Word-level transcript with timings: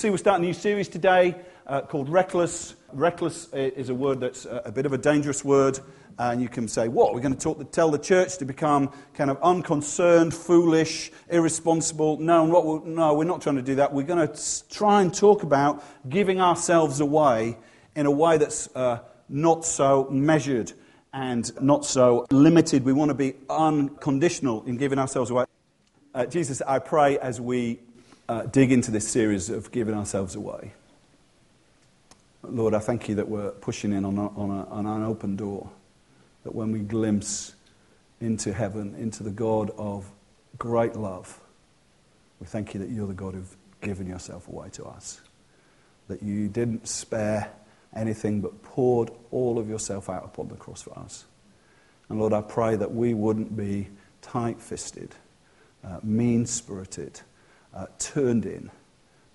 see 0.00 0.08
we're 0.08 0.16
starting 0.16 0.42
a 0.42 0.46
new 0.46 0.54
series 0.54 0.88
today 0.88 1.34
uh, 1.66 1.82
called 1.82 2.08
Reckless. 2.08 2.74
Reckless 2.90 3.52
is 3.52 3.90
a 3.90 3.94
word 3.94 4.20
that's 4.20 4.46
a 4.46 4.72
bit 4.72 4.86
of 4.86 4.94
a 4.94 4.98
dangerous 4.98 5.44
word, 5.44 5.78
and 6.18 6.40
you 6.40 6.48
can 6.48 6.68
say, 6.68 6.88
What? 6.88 7.12
We're 7.12 7.20
going 7.20 7.34
to 7.34 7.38
talk, 7.38 7.70
tell 7.70 7.90
the 7.90 7.98
church 7.98 8.38
to 8.38 8.46
become 8.46 8.94
kind 9.12 9.30
of 9.30 9.36
unconcerned, 9.42 10.32
foolish, 10.32 11.12
irresponsible. 11.28 12.16
No, 12.16 12.80
no, 12.86 13.12
we're 13.12 13.24
not 13.24 13.42
trying 13.42 13.56
to 13.56 13.62
do 13.62 13.74
that. 13.74 13.92
We're 13.92 14.06
going 14.06 14.26
to 14.26 14.68
try 14.70 15.02
and 15.02 15.12
talk 15.12 15.42
about 15.42 15.84
giving 16.08 16.40
ourselves 16.40 17.00
away 17.00 17.58
in 17.94 18.06
a 18.06 18.10
way 18.10 18.38
that's 18.38 18.74
uh, 18.74 19.00
not 19.28 19.66
so 19.66 20.08
measured 20.10 20.72
and 21.12 21.52
not 21.60 21.84
so 21.84 22.24
limited. 22.30 22.86
We 22.86 22.94
want 22.94 23.10
to 23.10 23.14
be 23.14 23.34
unconditional 23.50 24.64
in 24.64 24.78
giving 24.78 24.98
ourselves 24.98 25.28
away. 25.28 25.44
Uh, 26.14 26.24
Jesus, 26.24 26.62
I 26.66 26.78
pray 26.78 27.18
as 27.18 27.38
we 27.38 27.80
uh, 28.30 28.44
dig 28.44 28.70
into 28.70 28.92
this 28.92 29.08
series 29.08 29.50
of 29.50 29.72
giving 29.72 29.92
ourselves 29.92 30.36
away. 30.36 30.72
Lord, 32.44 32.74
I 32.74 32.78
thank 32.78 33.08
you 33.08 33.16
that 33.16 33.28
we're 33.28 33.50
pushing 33.50 33.92
in 33.92 34.04
on, 34.04 34.18
a, 34.18 34.28
on, 34.38 34.50
a, 34.50 34.66
on 34.66 34.86
an 34.86 35.02
open 35.02 35.34
door, 35.34 35.68
that 36.44 36.54
when 36.54 36.70
we 36.70 36.78
glimpse 36.78 37.56
into 38.20 38.52
heaven, 38.52 38.94
into 38.94 39.24
the 39.24 39.32
God 39.32 39.72
of 39.76 40.08
great 40.58 40.94
love, 40.94 41.40
we 42.38 42.46
thank 42.46 42.72
you 42.72 42.78
that 42.78 42.88
you're 42.88 43.08
the 43.08 43.14
God 43.14 43.34
who've 43.34 43.56
given 43.80 44.06
yourself 44.06 44.46
away 44.46 44.68
to 44.74 44.84
us, 44.84 45.20
that 46.06 46.22
you 46.22 46.46
didn't 46.46 46.86
spare 46.86 47.50
anything 47.96 48.40
but 48.40 48.62
poured 48.62 49.10
all 49.32 49.58
of 49.58 49.68
yourself 49.68 50.08
out 50.08 50.24
upon 50.24 50.46
the 50.46 50.54
cross 50.54 50.82
for 50.82 50.96
us. 50.96 51.24
And 52.08 52.20
Lord, 52.20 52.32
I 52.32 52.42
pray 52.42 52.76
that 52.76 52.94
we 52.94 53.12
wouldn't 53.12 53.56
be 53.56 53.88
tight 54.22 54.60
fisted, 54.60 55.16
uh, 55.82 55.98
mean 56.04 56.46
spirited 56.46 57.22
uh, 57.74 57.86
turned 57.98 58.46
in, 58.46 58.70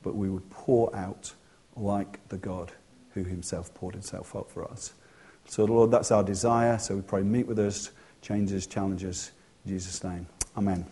but 0.03 0.15
we 0.15 0.29
would 0.29 0.49
pour 0.49 0.95
out 0.95 1.33
like 1.75 2.27
the 2.29 2.37
God 2.37 2.71
who 3.13 3.23
himself 3.23 3.73
poured 3.73 3.93
himself 3.93 4.35
out 4.35 4.49
for 4.51 4.69
us. 4.69 4.93
So, 5.47 5.65
Lord, 5.65 5.91
that's 5.91 6.11
our 6.11 6.23
desire. 6.23 6.77
So 6.79 6.95
we 6.95 7.01
pray, 7.01 7.21
meet 7.21 7.47
with 7.47 7.59
us, 7.59 7.91
change 8.21 8.51
us, 8.51 8.65
challenge 8.65 9.03
us. 9.05 9.31
In 9.65 9.71
Jesus' 9.71 10.03
name. 10.03 10.27
Amen. 10.57 10.85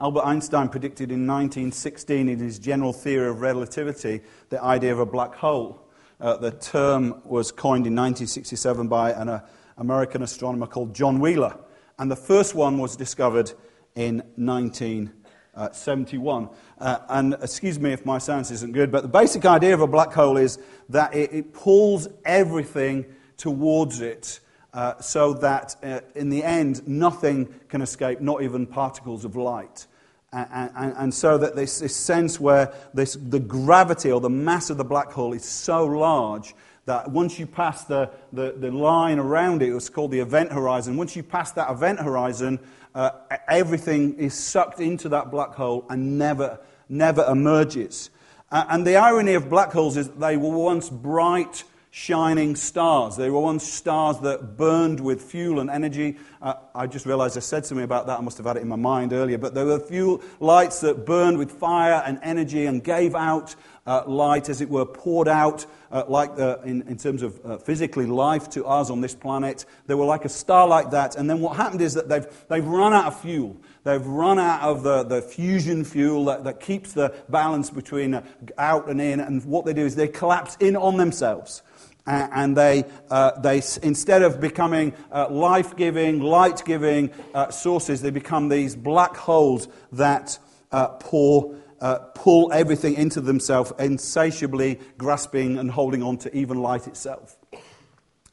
Albert 0.00 0.24
Einstein 0.24 0.68
predicted 0.68 1.10
in 1.10 1.26
1916 1.26 2.28
in 2.28 2.38
his 2.38 2.58
general 2.58 2.92
theory 2.92 3.28
of 3.28 3.40
relativity 3.40 4.20
the 4.48 4.62
idea 4.62 4.92
of 4.92 5.00
a 5.00 5.06
black 5.06 5.34
hole. 5.34 5.80
Uh, 6.20 6.36
the 6.36 6.52
term 6.52 7.20
was 7.24 7.50
coined 7.50 7.86
in 7.86 7.94
1967 7.94 8.86
by 8.86 9.12
an 9.12 9.28
uh, 9.28 9.46
American 9.76 10.22
astronomer 10.22 10.66
called 10.66 10.94
John 10.94 11.18
Wheeler. 11.18 11.56
And 11.98 12.10
the 12.10 12.16
first 12.16 12.54
one 12.54 12.78
was 12.78 12.94
discovered 12.94 13.52
in 13.96 14.22
19 14.36 15.12
uh, 15.58 15.72
71. 15.72 16.48
Uh, 16.78 16.98
and 17.08 17.34
excuse 17.42 17.78
me 17.78 17.92
if 17.92 18.06
my 18.06 18.18
science 18.18 18.50
isn't 18.50 18.72
good, 18.72 18.92
but 18.92 19.02
the 19.02 19.08
basic 19.08 19.44
idea 19.44 19.74
of 19.74 19.80
a 19.80 19.86
black 19.86 20.12
hole 20.12 20.36
is 20.36 20.58
that 20.88 21.12
it, 21.14 21.32
it 21.32 21.52
pulls 21.52 22.08
everything 22.24 23.04
towards 23.36 24.00
it 24.00 24.40
uh, 24.72 24.98
so 25.00 25.32
that 25.32 25.74
uh, 25.82 26.00
in 26.14 26.30
the 26.30 26.44
end 26.44 26.86
nothing 26.86 27.52
can 27.68 27.82
escape, 27.82 28.20
not 28.20 28.42
even 28.42 28.66
particles 28.66 29.24
of 29.24 29.34
light. 29.34 29.86
And, 30.32 30.70
and, 30.76 30.94
and 30.96 31.14
so 31.14 31.38
that 31.38 31.56
this, 31.56 31.80
this 31.80 31.96
sense 31.96 32.38
where 32.38 32.72
this, 32.94 33.14
the 33.14 33.40
gravity 33.40 34.12
or 34.12 34.20
the 34.20 34.30
mass 34.30 34.70
of 34.70 34.76
the 34.76 34.84
black 34.84 35.10
hole 35.10 35.32
is 35.32 35.44
so 35.44 35.86
large 35.86 36.54
that 36.88 37.10
once 37.10 37.38
you 37.38 37.46
pass 37.46 37.84
the, 37.84 38.10
the, 38.32 38.54
the 38.56 38.70
line 38.70 39.18
around 39.18 39.62
it, 39.62 39.74
it's 39.74 39.90
called 39.90 40.10
the 40.10 40.20
event 40.20 40.50
horizon, 40.50 40.96
once 40.96 41.14
you 41.14 41.22
pass 41.22 41.52
that 41.52 41.70
event 41.70 42.00
horizon, 42.00 42.58
uh, 42.94 43.10
everything 43.46 44.14
is 44.14 44.32
sucked 44.32 44.80
into 44.80 45.10
that 45.10 45.30
black 45.30 45.54
hole 45.54 45.84
and 45.90 46.18
never, 46.18 46.58
never 46.88 47.24
emerges. 47.30 48.08
Uh, 48.50 48.64
and 48.70 48.86
the 48.86 48.96
irony 48.96 49.34
of 49.34 49.50
black 49.50 49.70
holes 49.70 49.98
is 49.98 50.08
they 50.12 50.38
were 50.38 50.48
once 50.48 50.88
bright, 50.88 51.62
shining 51.90 52.54
stars. 52.56 53.16
They 53.16 53.28
were 53.28 53.40
once 53.40 53.64
stars 53.64 54.18
that 54.20 54.56
burned 54.56 55.00
with 55.00 55.20
fuel 55.20 55.60
and 55.60 55.68
energy. 55.68 56.16
Uh, 56.40 56.54
I 56.74 56.86
just 56.86 57.06
realized 57.06 57.36
I 57.36 57.40
said 57.40 57.66
something 57.66 57.84
about 57.84 58.06
that. 58.06 58.18
I 58.18 58.22
must 58.22 58.36
have 58.38 58.46
had 58.46 58.56
it 58.56 58.62
in 58.62 58.68
my 58.68 58.76
mind 58.76 59.12
earlier. 59.12 59.36
But 59.36 59.54
there 59.54 59.66
were 59.66 59.80
fuel 59.80 60.22
lights 60.40 60.80
that 60.80 61.04
burned 61.04 61.38
with 61.38 61.50
fire 61.50 62.02
and 62.06 62.18
energy 62.22 62.66
and 62.66 62.82
gave 62.82 63.14
out 63.14 63.54
uh, 63.88 64.04
light, 64.06 64.50
as 64.50 64.60
it 64.60 64.68
were, 64.68 64.84
poured 64.84 65.28
out 65.28 65.64
uh, 65.90 66.04
like 66.08 66.36
the, 66.36 66.60
in, 66.64 66.82
in, 66.82 66.98
terms 66.98 67.22
of 67.22 67.40
uh, 67.44 67.56
physically 67.56 68.04
life 68.04 68.50
to 68.50 68.66
us 68.66 68.90
on 68.90 69.00
this 69.00 69.14
planet. 69.14 69.64
They 69.86 69.94
were 69.94 70.04
like 70.04 70.26
a 70.26 70.28
star 70.28 70.68
like 70.68 70.90
that. 70.90 71.16
And 71.16 71.28
then 71.28 71.40
what 71.40 71.56
happened 71.56 71.80
is 71.80 71.94
that 71.94 72.08
they've, 72.08 72.26
they've 72.48 72.64
run 72.64 72.92
out 72.92 73.06
of 73.06 73.20
fuel. 73.20 73.56
They've 73.84 74.06
run 74.06 74.38
out 74.38 74.60
of 74.60 74.82
the, 74.82 75.04
the 75.04 75.22
fusion 75.22 75.84
fuel 75.84 76.26
that, 76.26 76.44
that 76.44 76.60
keeps 76.60 76.92
the 76.92 77.14
balance 77.30 77.70
between 77.70 78.12
uh, 78.12 78.22
out 78.58 78.90
and 78.90 79.00
in. 79.00 79.20
And 79.20 79.42
what 79.44 79.64
they 79.64 79.72
do 79.72 79.86
is 79.86 79.96
they 79.96 80.08
collapse 80.08 80.58
in 80.60 80.76
on 80.76 80.98
themselves 80.98 81.62
and 82.06 82.56
they, 82.56 82.84
uh, 83.10 83.38
they 83.40 83.56
instead 83.82 84.22
of 84.22 84.40
becoming 84.40 84.94
uh, 85.12 85.28
life-giving, 85.28 86.20
light-giving 86.20 87.10
uh, 87.34 87.50
sources, 87.50 88.00
they 88.00 88.10
become 88.10 88.48
these 88.48 88.74
black 88.74 89.14
holes 89.16 89.68
that 89.92 90.38
uh, 90.72 90.88
pour 90.88 91.54
uh, 91.80 91.98
pull 92.14 92.52
everything 92.52 92.94
into 92.94 93.20
themselves, 93.20 93.72
insatiably 93.78 94.80
grasping 94.96 95.58
and 95.58 95.70
holding 95.70 96.02
on 96.02 96.18
to 96.18 96.36
even 96.36 96.60
light 96.60 96.86
itself. 96.86 97.36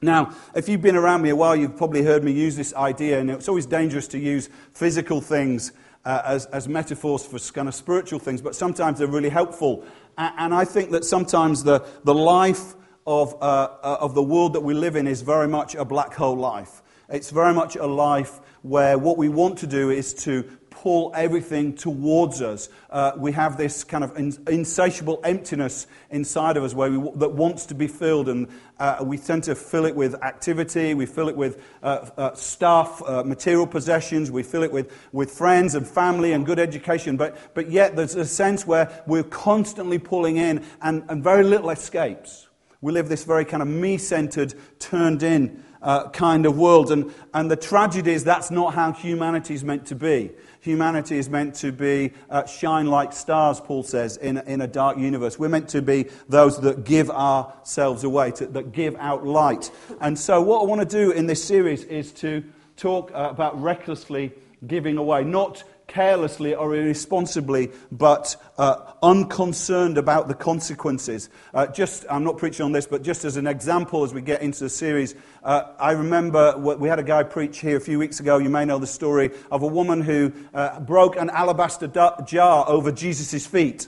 Now, 0.01 0.35
if 0.53 0.69
you've 0.69 0.81
been 0.81 0.95
around 0.95 1.21
me 1.21 1.29
a 1.29 1.35
while, 1.35 1.55
you've 1.55 1.77
probably 1.77 2.03
heard 2.03 2.23
me 2.23 2.31
use 2.31 2.55
this 2.55 2.73
idea, 2.75 3.19
and 3.19 3.31
it's 3.31 3.47
always 3.47 3.65
dangerous 3.65 4.07
to 4.09 4.19
use 4.19 4.49
physical 4.73 5.21
things 5.21 5.71
uh, 6.05 6.21
as, 6.25 6.45
as 6.47 6.67
metaphors 6.67 7.25
for 7.25 7.39
kind 7.53 7.67
of 7.67 7.73
spiritual 7.73 8.19
things, 8.19 8.41
but 8.41 8.55
sometimes 8.55 8.99
they're 8.99 9.07
really 9.07 9.29
helpful. 9.29 9.83
And, 10.17 10.33
and 10.37 10.53
I 10.53 10.65
think 10.65 10.91
that 10.91 11.05
sometimes 11.05 11.63
the, 11.63 11.85
the 12.03 12.13
life 12.13 12.75
of, 13.07 13.33
uh, 13.41 13.69
uh, 13.81 13.97
of 14.01 14.13
the 14.13 14.23
world 14.23 14.53
that 14.53 14.61
we 14.61 14.73
live 14.73 14.95
in 14.95 15.07
is 15.07 15.21
very 15.21 15.47
much 15.47 15.75
a 15.75 15.85
black 15.85 16.13
hole 16.13 16.37
life. 16.37 16.81
It's 17.09 17.29
very 17.29 17.53
much 17.53 17.75
a 17.75 17.85
life 17.85 18.39
where 18.63 18.97
what 18.97 19.17
we 19.17 19.29
want 19.29 19.59
to 19.59 19.67
do 19.67 19.91
is 19.91 20.13
to 20.25 20.43
pull 20.75 21.11
everything 21.15 21.73
towards 21.73 22.41
us. 22.41 22.69
Uh, 22.89 23.13
we 23.17 23.31
have 23.31 23.57
this 23.57 23.83
kind 23.83 24.03
of 24.03 24.15
insatiable 24.17 25.21
emptiness 25.23 25.87
inside 26.09 26.57
of 26.57 26.63
us 26.63 26.73
where 26.73 26.91
we, 26.91 27.11
that 27.15 27.31
wants 27.31 27.65
to 27.67 27.73
be 27.73 27.87
filled, 27.87 28.27
and 28.27 28.47
uh, 28.79 28.97
we 29.01 29.17
tend 29.17 29.43
to 29.43 29.55
fill 29.55 29.85
it 29.85 29.95
with 29.95 30.21
activity, 30.21 30.93
we 30.93 31.05
fill 31.05 31.29
it 31.29 31.37
with 31.37 31.63
uh, 31.81 32.09
uh 32.17 32.33
stuff, 32.35 33.01
uh, 33.07 33.23
material 33.23 33.65
possessions, 33.65 34.29
we 34.29 34.43
fill 34.43 34.63
it 34.63 34.71
with, 34.71 34.91
with 35.13 35.31
friends 35.31 35.75
and 35.75 35.87
family 35.87 36.33
and 36.33 36.45
good 36.45 36.59
education, 36.59 37.15
but, 37.15 37.37
but 37.53 37.71
yet 37.71 37.95
there's 37.95 38.15
a 38.15 38.25
sense 38.25 38.67
where 38.67 39.03
we're 39.07 39.23
constantly 39.23 39.97
pulling 39.97 40.37
in 40.37 40.63
and, 40.81 41.03
and 41.07 41.23
very 41.23 41.43
little 41.43 41.69
escapes. 41.69 42.47
We 42.81 42.91
live 42.91 43.09
this 43.09 43.23
very 43.23 43.45
kind 43.45 43.63
of 43.63 43.69
me 43.69 43.97
centered, 43.97 44.53
turned 44.77 45.23
in 45.23 45.63
uh, 45.85 46.09
kind 46.09 46.45
of 46.45 46.57
world. 46.57 46.91
And, 46.91 47.13
and 47.33 47.49
the 47.49 47.55
tragedy 47.55 48.11
is 48.11 48.23
that's 48.23 48.51
not 48.51 48.73
how 48.73 48.91
humanity 48.91 49.53
is 49.53 49.63
meant 49.63 49.85
to 49.87 49.95
be. 49.95 50.31
Humanity 50.65 51.19
is 51.19 51.29
meant 51.29 51.53
to 51.57 51.71
be 51.71 52.11
uh, 52.27 52.43
shine 52.47 52.87
like 52.87 53.13
stars, 53.13 53.61
Paul 53.61 53.83
says, 53.83 54.17
in, 54.17 54.39
in 54.39 54.61
a 54.61 54.67
dark 54.67 54.97
universe. 54.97 55.37
We're 55.37 55.47
meant 55.47 55.69
to 55.69 55.81
be 55.83 56.07
those 56.27 56.59
that 56.61 56.83
give 56.83 57.11
ourselves 57.11 58.03
away, 58.03 58.31
to, 58.31 58.47
that 58.47 58.71
give 58.71 58.95
out 58.95 59.23
light. 59.23 59.69
And 60.01 60.17
so, 60.17 60.41
what 60.41 60.63
I 60.63 60.65
want 60.65 60.81
to 60.81 60.87
do 60.87 61.11
in 61.11 61.27
this 61.27 61.43
series 61.43 61.83
is 61.83 62.11
to 62.13 62.43
talk 62.77 63.11
uh, 63.13 63.27
about 63.29 63.61
recklessly 63.61 64.31
giving 64.65 64.97
away, 64.97 65.23
not 65.23 65.63
carelessly 65.87 66.55
or 66.55 66.75
irresponsibly, 66.75 67.71
but 67.91 68.35
uh, 68.57 68.93
unconcerned 69.03 69.97
about 69.97 70.27
the 70.27 70.33
consequences. 70.33 71.29
Uh, 71.53 71.67
just, 71.67 72.05
I'm 72.09 72.23
not 72.23 72.37
preaching 72.37 72.65
on 72.65 72.71
this, 72.71 72.87
but 72.87 73.03
just 73.03 73.25
as 73.25 73.37
an 73.37 73.47
example 73.47 74.03
as 74.03 74.13
we 74.13 74.21
get 74.21 74.41
into 74.41 74.63
the 74.63 74.69
series, 74.69 75.15
uh, 75.43 75.73
I 75.79 75.91
remember 75.91 76.57
we 76.57 76.89
had 76.89 76.99
a 76.99 77.03
guy 77.03 77.23
preach 77.23 77.59
here 77.59 77.77
a 77.77 77.81
few 77.81 77.99
weeks 77.99 78.19
ago. 78.19 78.37
You 78.37 78.49
may 78.49 78.65
know 78.65 78.79
the 78.79 78.87
story 78.87 79.31
of 79.51 79.63
a 79.63 79.67
woman 79.67 80.01
who 80.01 80.31
uh, 80.53 80.79
broke 80.79 81.15
an 81.15 81.29
alabaster 81.29 81.87
jar 81.87 82.67
over 82.67 82.91
Jesus' 82.91 83.45
feet. 83.45 83.87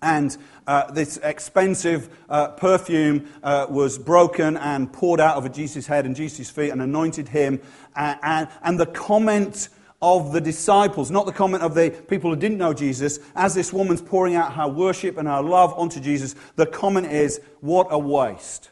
And 0.00 0.36
uh, 0.66 0.90
this 0.92 1.16
expensive 1.18 2.08
uh, 2.28 2.48
perfume 2.48 3.28
uh, 3.42 3.66
was 3.68 3.98
broken 3.98 4.56
and 4.56 4.92
poured 4.92 5.20
out 5.20 5.36
over 5.36 5.48
Jesus' 5.48 5.86
head 5.86 6.06
and 6.06 6.14
Jesus' 6.14 6.50
feet 6.50 6.70
and 6.70 6.80
anointed 6.80 7.28
him. 7.28 7.60
And, 7.96 8.18
and, 8.22 8.48
and, 8.62 8.78
the 8.78 8.86
comment 8.86 9.70
of 10.00 10.32
the 10.32 10.40
disciples, 10.40 11.10
not 11.10 11.26
the 11.26 11.32
comment 11.32 11.62
of 11.62 11.74
the 11.74 11.90
people 11.90 12.30
who 12.30 12.36
didn't 12.36 12.58
know 12.58 12.72
Jesus, 12.72 13.18
as 13.34 13.54
this 13.54 13.72
woman's 13.72 14.00
pouring 14.00 14.36
out 14.36 14.52
her 14.54 14.68
worship 14.68 15.16
and 15.16 15.26
her 15.26 15.42
love 15.42 15.74
onto 15.74 16.00
Jesus, 16.00 16.34
the 16.56 16.66
comment 16.66 17.06
is, 17.06 17.40
What 17.60 17.88
a 17.90 17.98
waste. 17.98 18.70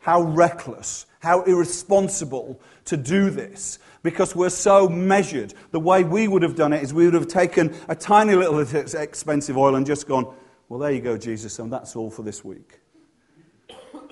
How 0.00 0.22
reckless, 0.22 1.06
how 1.20 1.42
irresponsible 1.42 2.60
to 2.84 2.96
do 2.96 3.30
this 3.30 3.78
because 4.02 4.36
we're 4.36 4.50
so 4.50 4.88
measured. 4.88 5.52
The 5.72 5.80
way 5.80 6.04
we 6.04 6.28
would 6.28 6.42
have 6.42 6.54
done 6.54 6.72
it 6.72 6.82
is 6.82 6.94
we 6.94 7.06
would 7.06 7.14
have 7.14 7.26
taken 7.26 7.74
a 7.88 7.96
tiny 7.96 8.36
little 8.36 8.60
expensive 9.00 9.56
oil 9.56 9.74
and 9.74 9.84
just 9.84 10.06
gone, 10.06 10.32
well, 10.68 10.78
there 10.78 10.92
you 10.92 11.00
go, 11.00 11.18
Jesus, 11.18 11.58
and 11.58 11.72
that's 11.72 11.96
all 11.96 12.10
for 12.10 12.22
this 12.22 12.44
week. 12.44 12.78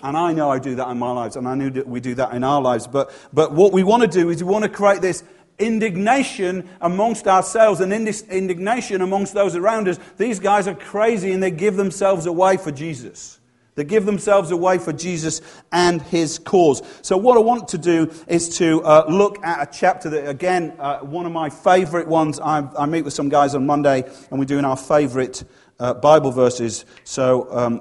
And 0.03 0.17
I 0.17 0.33
know 0.33 0.51
I 0.51 0.59
do 0.59 0.75
that 0.75 0.89
in 0.89 0.99
my 0.99 1.13
lives, 1.13 1.37
and 1.37 1.47
I 1.47 1.55
know 1.55 1.71
that 1.71 1.87
we 1.87 2.01
do 2.01 2.15
that 2.17 2.35
in 2.35 2.45
our 2.45 2.61
lives. 2.61 2.87
But, 2.87 3.13
but 3.33 3.53
what 3.53 3.73
we 3.73 3.85
want 3.85 4.03
to 4.03 4.09
do 4.09 4.31
is 4.31 4.43
we 4.43 4.51
want 4.51 4.65
to 4.65 4.69
create 4.69 5.01
this 5.01 5.23
indignation 5.59 6.69
amongst 6.81 7.27
ourselves 7.27 7.81
and 7.81 7.93
indignation 7.93 9.01
amongst 9.01 9.35
those 9.35 9.57
around 9.57 9.89
us. 9.89 9.99
These 10.17 10.41
guys 10.41 10.67
are 10.67 10.75
crazy 10.75 11.33
and 11.33 11.43
they 11.43 11.51
give 11.51 11.77
themselves 11.77 12.27
away 12.27 12.57
for 12.57 12.73
Jesus. 12.73 13.39
They 13.77 13.85
give 13.85 14.07
themselves 14.07 14.53
away 14.53 14.79
for 14.79 14.93
Jesus 14.93 15.41
and 15.73 16.01
his 16.01 16.39
cause. 16.39 16.83
So, 17.03 17.17
what 17.17 17.37
I 17.37 17.41
want 17.41 17.69
to 17.69 17.79
do 17.79 18.13
is 18.29 18.57
to 18.59 18.83
uh, 18.85 19.07
look 19.09 19.45
at 19.45 19.69
a 19.69 19.71
chapter 19.71 20.09
that, 20.11 20.29
again, 20.29 20.77
uh, 20.79 21.01
one 21.01 21.27
of 21.27 21.33
my 21.33 21.51
favorite 21.51 22.07
ones. 22.07 22.39
I, 22.39 22.69
I, 22.79 22.87
meet 22.87 23.03
with 23.03 23.15
some 23.15 23.29
guys 23.29 23.55
on 23.57 23.67
Monday 23.67 24.05
and 24.31 24.39
we're 24.39 24.45
doing 24.45 24.65
our 24.65 24.77
favorite 24.77 25.43
uh, 25.81 25.95
Bible 25.95 26.31
verses. 26.31 26.85
So 27.03 27.49
um, 27.51 27.81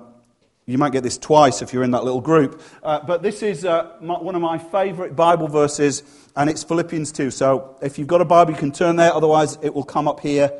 you 0.65 0.77
might 0.77 0.93
get 0.93 1.03
this 1.03 1.17
twice 1.17 1.61
if 1.61 1.73
you're 1.73 1.83
in 1.83 1.91
that 1.91 2.03
little 2.03 2.21
group. 2.21 2.61
Uh, 2.81 2.99
but 3.05 3.21
this 3.21 3.43
is 3.43 3.65
uh, 3.65 3.97
my, 4.01 4.17
one 4.17 4.35
of 4.35 4.41
my 4.41 4.57
favorite 4.57 5.15
Bible 5.15 5.47
verses, 5.47 6.03
and 6.35 6.49
it's 6.49 6.63
Philippians 6.63 7.11
2. 7.11 7.31
So 7.31 7.77
if 7.81 7.99
you've 7.99 8.07
got 8.07 8.21
a 8.21 8.25
Bible, 8.25 8.51
you 8.51 8.57
can 8.57 8.71
turn 8.71 8.95
there, 8.95 9.13
otherwise, 9.13 9.57
it 9.61 9.73
will 9.73 9.83
come 9.83 10.07
up 10.07 10.21
here. 10.21 10.53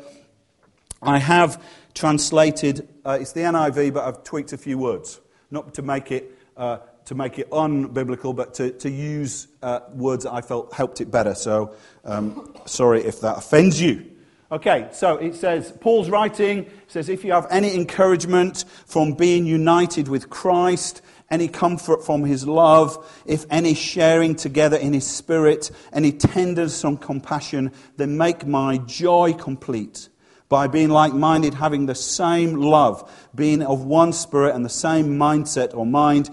I 1.00 1.18
have 1.18 1.62
translated, 1.94 2.88
uh, 3.04 3.18
it's 3.20 3.32
the 3.32 3.40
NIV, 3.40 3.94
but 3.94 4.04
I've 4.04 4.24
tweaked 4.24 4.52
a 4.52 4.58
few 4.58 4.76
words, 4.78 5.20
not 5.50 5.74
to 5.74 5.82
make 5.82 6.10
it. 6.12 6.38
Uh, 6.56 6.78
to 7.06 7.14
make 7.14 7.38
it 7.38 7.50
unbiblical, 7.50 8.34
but 8.34 8.54
to, 8.54 8.70
to 8.70 8.90
use 8.90 9.48
uh, 9.62 9.80
words 9.92 10.24
that 10.24 10.32
I 10.32 10.40
felt 10.40 10.72
helped 10.72 11.02
it 11.02 11.10
better. 11.10 11.34
So, 11.34 11.74
um, 12.02 12.54
sorry 12.64 13.02
if 13.02 13.20
that 13.20 13.36
offends 13.36 13.78
you. 13.78 14.13
Okay, 14.54 14.88
so 14.92 15.16
it 15.16 15.34
says, 15.34 15.72
Paul's 15.80 16.08
writing 16.08 16.70
says, 16.86 17.08
if 17.08 17.24
you 17.24 17.32
have 17.32 17.48
any 17.50 17.74
encouragement 17.74 18.64
from 18.86 19.14
being 19.14 19.46
united 19.46 20.06
with 20.06 20.30
Christ, 20.30 21.02
any 21.28 21.48
comfort 21.48 22.06
from 22.06 22.22
his 22.22 22.46
love, 22.46 23.04
if 23.26 23.46
any 23.50 23.74
sharing 23.74 24.36
together 24.36 24.76
in 24.76 24.92
his 24.92 25.04
spirit, 25.04 25.72
any 25.92 26.12
tenderness 26.12 26.84
and 26.84 27.00
compassion, 27.00 27.72
then 27.96 28.16
make 28.16 28.46
my 28.46 28.78
joy 28.78 29.32
complete 29.32 30.08
by 30.48 30.68
being 30.68 30.90
like 30.90 31.12
minded, 31.12 31.54
having 31.54 31.86
the 31.86 31.96
same 31.96 32.54
love, 32.54 33.12
being 33.34 33.60
of 33.60 33.84
one 33.84 34.12
spirit 34.12 34.54
and 34.54 34.64
the 34.64 34.68
same 34.68 35.18
mindset 35.18 35.76
or 35.76 35.84
mind. 35.84 36.30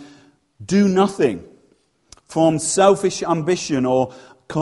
Do 0.64 0.88
nothing 0.88 1.44
from 2.28 2.60
selfish 2.60 3.24
ambition 3.24 3.88
or 3.88 4.14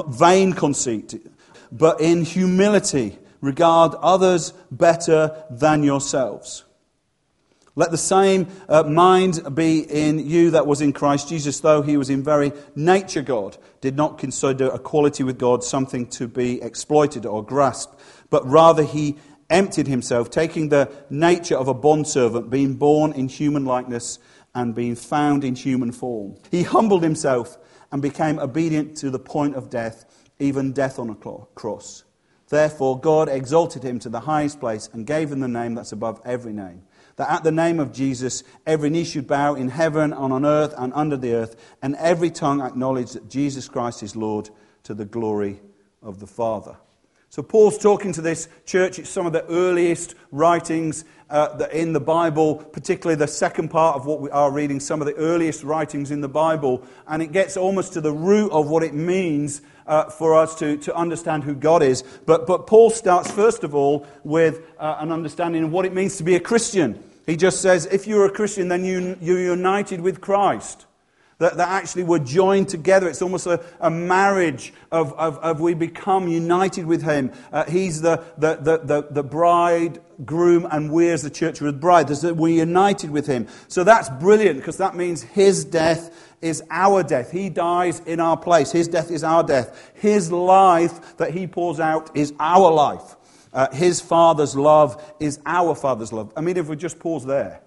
vain 0.07 0.53
conceit, 0.53 1.29
but 1.73 2.00
in 2.00 2.23
humility 2.23 3.19
regard 3.41 3.95
others 3.95 4.53
better 4.71 5.44
than 5.50 5.83
yourselves. 5.83 6.65
Let 7.75 7.91
the 7.91 7.97
same 7.97 8.47
uh, 8.68 8.83
mind 8.83 9.56
be 9.56 9.80
in 9.80 10.27
you 10.27 10.51
that 10.51 10.68
was 10.68 10.81
in 10.81 10.91
Christ 10.91 11.30
Jesus, 11.30 11.62
though 11.62 11.81
he 11.81 11.95
was 11.95 12.09
in 12.09 12.24
very 12.24 12.51
nature 12.75 13.21
God, 13.21 13.57
did 13.80 13.95
not 13.95 14.18
consider 14.18 14.69
equality 14.74 15.24
with 15.24 15.38
God 15.38 15.63
something 15.63 16.07
to 16.07 16.27
be 16.27 16.62
exploited 16.62 17.25
or 17.25 17.41
grasped, 17.41 17.97
but 18.30 18.45
rather 18.45 18.83
he 18.83 19.15
emptied 19.50 19.88
himself, 19.88 20.30
taking 20.30 20.69
the 20.69 20.92
nature 21.09 21.56
of 21.56 21.68
a 21.68 21.74
bondservant, 21.74 22.50
being 22.50 22.75
born 22.75 23.13
in 23.13 23.30
human 23.30 23.65
likeness 23.65 24.19
and 24.53 24.75
being 24.75 24.95
found 24.95 25.44
in 25.44 25.56
human 25.56 25.92
form. 25.92 26.35
He 26.51 26.63
humbled 26.63 27.03
himself 27.03 27.57
and 27.92 28.01
became 28.01 28.39
obedient 28.39 28.97
to 28.97 29.09
the 29.09 29.19
point 29.19 29.56
of 29.56 29.69
death, 29.69 30.06
even 30.39 30.74
death 30.74 31.00
on 31.00 31.09
a 31.09 31.15
cross. 31.15 32.03
Therefore, 32.49 32.99
God 32.99 33.29
exalted 33.29 33.83
him 33.83 33.99
to 33.99 34.09
the 34.09 34.21
highest 34.21 34.59
place 34.59 34.89
and 34.91 35.05
gave 35.05 35.31
him 35.31 35.39
the 35.39 35.47
name 35.47 35.75
that's 35.75 35.91
above 35.91 36.19
every 36.25 36.53
name. 36.53 36.81
That 37.17 37.29
at 37.29 37.43
the 37.43 37.51
name 37.51 37.79
of 37.79 37.93
Jesus, 37.93 38.43
every 38.65 38.89
knee 38.89 39.03
should 39.03 39.27
bow 39.27 39.53
in 39.53 39.69
heaven 39.69 40.13
and 40.13 40.33
on 40.33 40.45
earth 40.45 40.73
and 40.77 40.91
under 40.93 41.17
the 41.17 41.33
earth, 41.33 41.55
and 41.81 41.95
every 41.97 42.31
tongue 42.31 42.61
acknowledge 42.61 43.11
that 43.11 43.29
Jesus 43.29 43.67
Christ 43.69 44.01
is 44.03 44.15
Lord 44.15 44.49
to 44.83 44.93
the 44.93 45.05
glory 45.05 45.59
of 46.01 46.19
the 46.19 46.27
Father. 46.27 46.77
So, 47.31 47.43
Paul's 47.43 47.77
talking 47.77 48.11
to 48.13 48.21
this 48.21 48.49
church. 48.65 48.97
It's 48.97 49.09
some 49.09 49.27
of 49.27 49.33
the 49.33 49.45
earliest 49.45 50.15
writings 50.31 51.05
uh, 51.29 51.67
in 51.71 51.93
the 51.93 51.99
Bible, 51.99 52.55
particularly 52.55 53.19
the 53.19 53.27
second 53.27 53.69
part 53.69 53.95
of 53.95 54.07
what 54.07 54.19
we 54.19 54.31
are 54.31 54.51
reading, 54.51 54.79
some 54.79 54.99
of 54.99 55.05
the 55.05 55.13
earliest 55.13 55.63
writings 55.63 56.09
in 56.09 56.21
the 56.21 56.29
Bible. 56.29 56.83
And 57.07 57.21
it 57.21 57.31
gets 57.31 57.55
almost 57.55 57.93
to 57.93 58.01
the 58.01 58.11
root 58.11 58.51
of 58.51 58.67
what 58.67 58.81
it 58.81 58.95
means 58.95 59.61
uh, 59.89 60.06
for 60.09 60.36
us 60.36 60.56
to, 60.56 60.77
to 60.77 60.95
understand 60.95 61.44
who 61.44 61.53
God 61.53 61.83
is. 61.83 62.03
But, 62.25 62.47
but 62.47 62.68
Paul 62.68 62.91
starts, 62.91 63.30
first 63.30 63.63
of 63.63 63.75
all, 63.75 64.07
with 64.24 64.62
uh, 64.80 64.97
an 65.00 65.12
understanding 65.12 65.63
of 65.65 65.71
what 65.71 65.86
it 65.86 65.94
means 65.94 66.15
to 66.18 66.24
be 66.24 66.36
a 66.36 66.39
Christian. 66.39 67.03
He 67.25 67.36
just 67.36 67.62
says, 67.62 67.86
if 67.88 68.07
you're 68.07 68.25
a 68.25 68.31
Christian, 68.31 68.69
then 68.69 68.86
you, 68.86 69.18
you're 69.19 69.41
united 69.41 70.00
with 70.01 70.21
Christ. 70.21 70.86
That, 71.39 71.56
that 71.56 71.69
actually 71.69 72.03
we're 72.03 72.19
joined 72.19 72.68
together. 72.68 73.07
It's 73.07 73.21
almost 73.21 73.47
a, 73.47 73.63
a 73.80 73.89
marriage 73.89 74.74
of, 74.91 75.13
of, 75.13 75.38
of, 75.38 75.62
we 75.62 75.74
become 75.74 76.27
united 76.27 76.86
with 76.86 77.01
Him. 77.01 77.31
Uh, 77.51 77.63
he's 77.63 78.01
the, 78.01 78.24
the, 78.38 78.56
the, 78.56 78.77
the, 78.80 79.07
the 79.09 79.24
bride, 79.24 80.01
groom, 80.25 80.68
and 80.69 80.91
we're 80.91 81.18
the 81.18 81.30
church 81.30 81.62
with 81.62 81.80
bride. 81.80 82.09
We're 82.09 82.50
united 82.50 83.09
with 83.09 83.25
Him. 83.25 83.47
So 83.69 83.86
that's 83.86 84.09
brilliant 84.09 84.57
because 84.57 84.77
that 84.77 84.95
means 84.95 85.24
His 85.24 85.63
death 85.63 86.36
is 86.41 86.62
our 86.69 87.03
death. 87.03 87.31
He 87.31 87.50
dies 87.50 88.01
in 88.01 88.19
our 88.19 88.35
place. 88.35 88.74
His 88.74 88.89
death 88.89 89.09
is 89.09 89.24
our 89.24 89.44
death. 89.44 89.92
His 89.94 90.33
life 90.33 91.16
that 91.18 91.31
He 91.31 91.47
pours 91.47 91.80
out 91.80 92.16
is 92.18 92.33
our 92.37 92.69
life. 92.69 93.16
Uh, 93.52 93.71
his 93.71 93.99
Father's 93.99 94.56
love 94.56 95.13
is 95.19 95.40
our 95.45 95.73
Father's 95.73 96.13
love. 96.13 96.31
I 96.35 96.42
mean, 96.42 96.57
if 96.57 96.68
we 96.68 96.75
just 96.75 96.99
pause 96.99 97.25
there, 97.25 97.61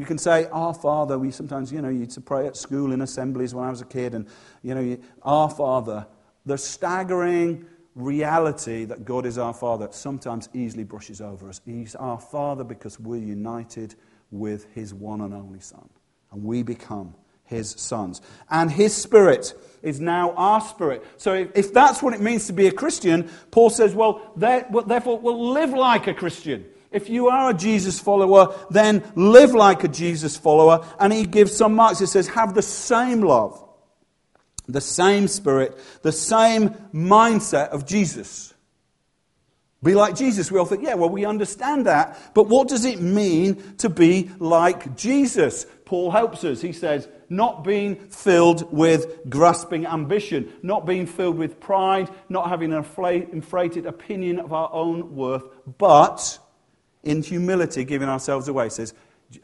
you 0.00 0.06
can 0.06 0.18
say, 0.18 0.46
Our 0.46 0.74
Father. 0.74 1.18
We 1.18 1.30
sometimes, 1.30 1.72
you 1.72 1.82
know, 1.82 1.88
you 1.88 2.00
used 2.00 2.12
to 2.12 2.20
pray 2.20 2.46
at 2.46 2.56
school 2.56 2.92
in 2.92 3.00
assemblies 3.00 3.54
when 3.54 3.66
I 3.66 3.70
was 3.70 3.80
a 3.80 3.86
kid, 3.86 4.14
and, 4.14 4.26
you 4.62 4.74
know, 4.74 4.98
Our 5.22 5.50
Father. 5.50 6.06
The 6.46 6.56
staggering 6.56 7.66
reality 7.94 8.84
that 8.86 9.04
God 9.04 9.26
is 9.26 9.36
our 9.36 9.52
Father 9.52 9.88
sometimes 9.90 10.48
easily 10.54 10.84
brushes 10.84 11.20
over 11.20 11.48
us. 11.48 11.60
He's 11.66 11.94
our 11.94 12.18
Father 12.18 12.64
because 12.64 12.98
we're 12.98 13.20
united 13.20 13.94
with 14.30 14.66
His 14.74 14.94
one 14.94 15.20
and 15.20 15.34
only 15.34 15.60
Son, 15.60 15.88
and 16.32 16.42
we 16.44 16.62
become 16.62 17.14
his 17.50 17.72
sons. 17.72 18.22
And 18.48 18.70
his 18.70 18.94
spirit 18.94 19.52
is 19.82 20.00
now 20.00 20.30
our 20.36 20.60
spirit. 20.60 21.04
So 21.16 21.34
if, 21.34 21.50
if 21.56 21.74
that's 21.74 22.00
what 22.00 22.14
it 22.14 22.20
means 22.20 22.46
to 22.46 22.52
be 22.52 22.68
a 22.68 22.72
Christian, 22.72 23.28
Paul 23.50 23.70
says, 23.70 23.92
well, 23.92 24.32
therefore, 24.36 25.18
we'll 25.18 25.50
live 25.50 25.70
like 25.70 26.06
a 26.06 26.14
Christian. 26.14 26.64
If 26.92 27.08
you 27.08 27.28
are 27.28 27.50
a 27.50 27.54
Jesus 27.54 28.00
follower, 28.00 28.54
then 28.70 29.04
live 29.14 29.54
like 29.54 29.84
a 29.84 29.88
Jesus 29.88 30.36
follower. 30.36 30.84
And 30.98 31.12
he 31.12 31.24
gives 31.24 31.56
some 31.56 31.74
marks. 31.74 32.00
He 32.00 32.06
says, 32.06 32.28
have 32.28 32.54
the 32.54 32.62
same 32.62 33.20
love, 33.20 33.62
the 34.66 34.80
same 34.80 35.28
spirit, 35.28 35.78
the 36.02 36.12
same 36.12 36.70
mindset 36.92 37.68
of 37.68 37.86
Jesus. 37.86 38.52
Be 39.82 39.94
like 39.94 40.14
Jesus. 40.14 40.52
We 40.52 40.58
all 40.58 40.66
think, 40.66 40.82
yeah, 40.82 40.94
well, 40.94 41.08
we 41.08 41.24
understand 41.24 41.86
that. 41.86 42.34
But 42.34 42.48
what 42.48 42.68
does 42.68 42.84
it 42.84 43.00
mean 43.00 43.76
to 43.78 43.88
be 43.88 44.30
like 44.38 44.94
Jesus? 44.94 45.64
Paul 45.86 46.10
helps 46.10 46.44
us. 46.44 46.60
He 46.60 46.72
says, 46.72 47.08
not 47.30 47.64
being 47.64 47.96
filled 47.96 48.70
with 48.72 49.30
grasping 49.30 49.86
ambition, 49.86 50.52
not 50.62 50.84
being 50.84 51.06
filled 51.06 51.38
with 51.38 51.60
pride, 51.60 52.10
not 52.28 52.50
having 52.50 52.72
an 52.72 52.84
inflated 53.32 53.86
opinion 53.86 54.40
of 54.40 54.52
our 54.52 54.70
own 54.72 55.14
worth, 55.14 55.44
but 55.78 56.38
in 57.02 57.22
humility 57.22 57.84
giving 57.84 58.08
ourselves 58.08 58.48
away. 58.48 58.64
He 58.64 58.70
says, 58.70 58.94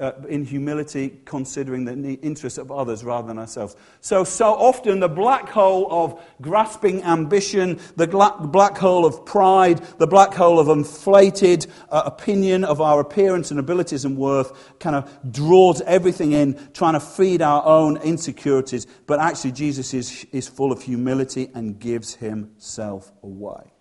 uh, 0.00 0.12
in 0.28 0.44
humility, 0.44 1.20
considering 1.25 1.84
the 1.84 2.14
interests 2.14 2.58
of 2.58 2.72
others 2.72 3.04
rather 3.04 3.28
than 3.28 3.38
ourselves. 3.38 3.76
So, 4.00 4.25
so 4.25 4.46
often 4.46 4.98
the 4.98 5.08
black 5.08 5.48
hole 5.48 5.86
of 5.90 6.20
grasping 6.40 7.04
ambition, 7.04 7.78
the 7.94 8.08
black 8.08 8.76
hole 8.76 9.06
of 9.06 9.25
pride, 9.25 9.78
the 9.98 10.08
black 10.08 10.34
hole 10.34 10.58
of 10.58 10.68
inflated 10.68 11.66
uh, 11.88 12.02
opinion 12.04 12.64
of 12.64 12.80
our 12.80 13.00
appearance 13.00 13.52
and 13.52 13.60
abilities 13.60 14.04
and 14.04 14.16
worth 14.16 14.78
kind 14.80 14.96
of 14.96 15.32
draws 15.32 15.80
everything 15.82 16.32
in, 16.32 16.58
trying 16.72 16.94
to 16.94 17.00
feed 17.00 17.40
our 17.40 17.64
own 17.64 17.96
insecurities. 17.98 18.86
But 19.06 19.20
actually, 19.20 19.52
Jesus 19.52 19.94
is, 19.94 20.26
is 20.32 20.48
full 20.48 20.72
of 20.72 20.82
humility 20.82 21.48
and 21.54 21.78
gives 21.78 22.16
himself 22.16 23.12
away. 23.22 23.75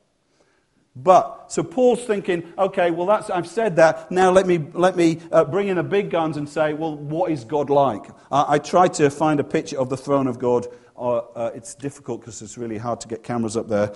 But, 0.95 1.51
so 1.51 1.61
Paul's 1.61 2.05
thinking, 2.05 2.53
okay, 2.57 2.89
well, 2.89 3.05
that's, 3.05 3.29
I've 3.29 3.47
said 3.47 3.75
that. 3.75 4.09
Now 4.11 4.31
let 4.31 4.47
me, 4.47 4.59
let 4.73 4.95
me 4.95 5.19
uh, 5.29 5.43
bring 5.43 5.67
in 5.67 5.75
the 5.75 5.83
big 5.83 6.09
guns 6.09 6.37
and 6.37 6.47
say, 6.47 6.73
well, 6.73 6.95
what 6.95 7.31
is 7.31 7.43
God 7.43 7.69
like? 7.69 8.05
Uh, 8.31 8.45
I 8.47 8.59
tried 8.59 8.93
to 8.95 9.09
find 9.09 9.41
a 9.41 9.43
picture 9.43 9.77
of 9.77 9.89
the 9.89 9.97
throne 9.97 10.27
of 10.27 10.39
God. 10.39 10.67
Uh, 10.97 11.17
uh 11.17 11.51
it's 11.53 11.75
difficult 11.75 12.21
because 12.21 12.41
it's 12.41 12.57
really 12.57 12.77
hard 12.77 13.01
to 13.01 13.09
get 13.09 13.23
cameras 13.23 13.57
up 13.57 13.67
there. 13.67 13.93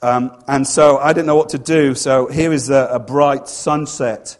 Um, 0.00 0.42
and 0.48 0.66
so 0.66 0.96
I 0.96 1.12
didn't 1.12 1.26
know 1.26 1.36
what 1.36 1.50
to 1.50 1.58
do. 1.58 1.94
So 1.94 2.26
here 2.28 2.52
is 2.52 2.70
a, 2.70 2.88
a 2.92 2.98
bright 2.98 3.46
sunset, 3.46 4.38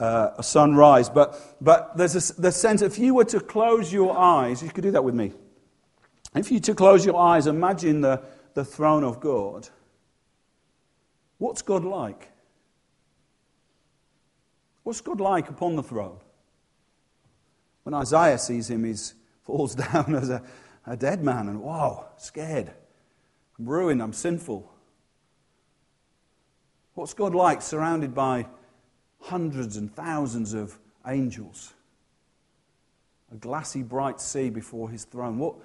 uh, 0.00 0.30
a 0.38 0.42
sunrise. 0.42 1.10
But, 1.10 1.38
but 1.60 1.98
there's 1.98 2.30
a, 2.30 2.40
the 2.40 2.50
sense 2.50 2.80
if 2.80 2.98
you 2.98 3.14
were 3.14 3.26
to 3.26 3.40
close 3.40 3.92
your 3.92 4.16
eyes, 4.16 4.62
you 4.62 4.70
could 4.70 4.84
do 4.84 4.92
that 4.92 5.04
with 5.04 5.14
me. 5.14 5.34
If 6.34 6.50
you 6.50 6.60
to 6.60 6.74
close 6.74 7.04
your 7.04 7.20
eyes, 7.20 7.46
imagine 7.46 8.00
the, 8.00 8.22
the 8.54 8.64
throne 8.64 9.04
of 9.04 9.20
God. 9.20 9.68
What's 11.42 11.60
God 11.60 11.82
like? 11.84 12.28
What's 14.84 15.00
God 15.00 15.20
like 15.20 15.50
upon 15.50 15.74
the 15.74 15.82
throne? 15.82 16.18
When 17.82 17.94
Isaiah 17.94 18.38
sees 18.38 18.70
him, 18.70 18.84
he 18.84 18.94
falls 19.42 19.74
down 19.74 20.14
as 20.14 20.30
a, 20.30 20.40
a 20.86 20.96
dead 20.96 21.24
man 21.24 21.48
and, 21.48 21.60
wow, 21.60 22.10
scared. 22.16 22.70
I'm 23.58 23.68
ruined, 23.68 24.00
I'm 24.00 24.12
sinful. 24.12 24.72
What's 26.94 27.12
God 27.12 27.34
like 27.34 27.60
surrounded 27.60 28.14
by 28.14 28.46
hundreds 29.18 29.76
and 29.76 29.92
thousands 29.92 30.54
of 30.54 30.78
angels? 31.08 31.74
A 33.32 33.36
glassy, 33.36 33.82
bright 33.82 34.20
sea 34.20 34.48
before 34.48 34.90
his 34.90 35.02
throne. 35.02 35.38
What, 35.38 35.56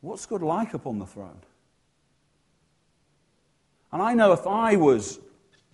what's 0.00 0.24
God 0.24 0.40
like 0.40 0.72
upon 0.72 0.98
the 0.98 1.04
throne? 1.04 1.42
And 3.92 4.02
I 4.02 4.14
know 4.14 4.32
if 4.32 4.46
I 4.46 4.76
was 4.76 5.20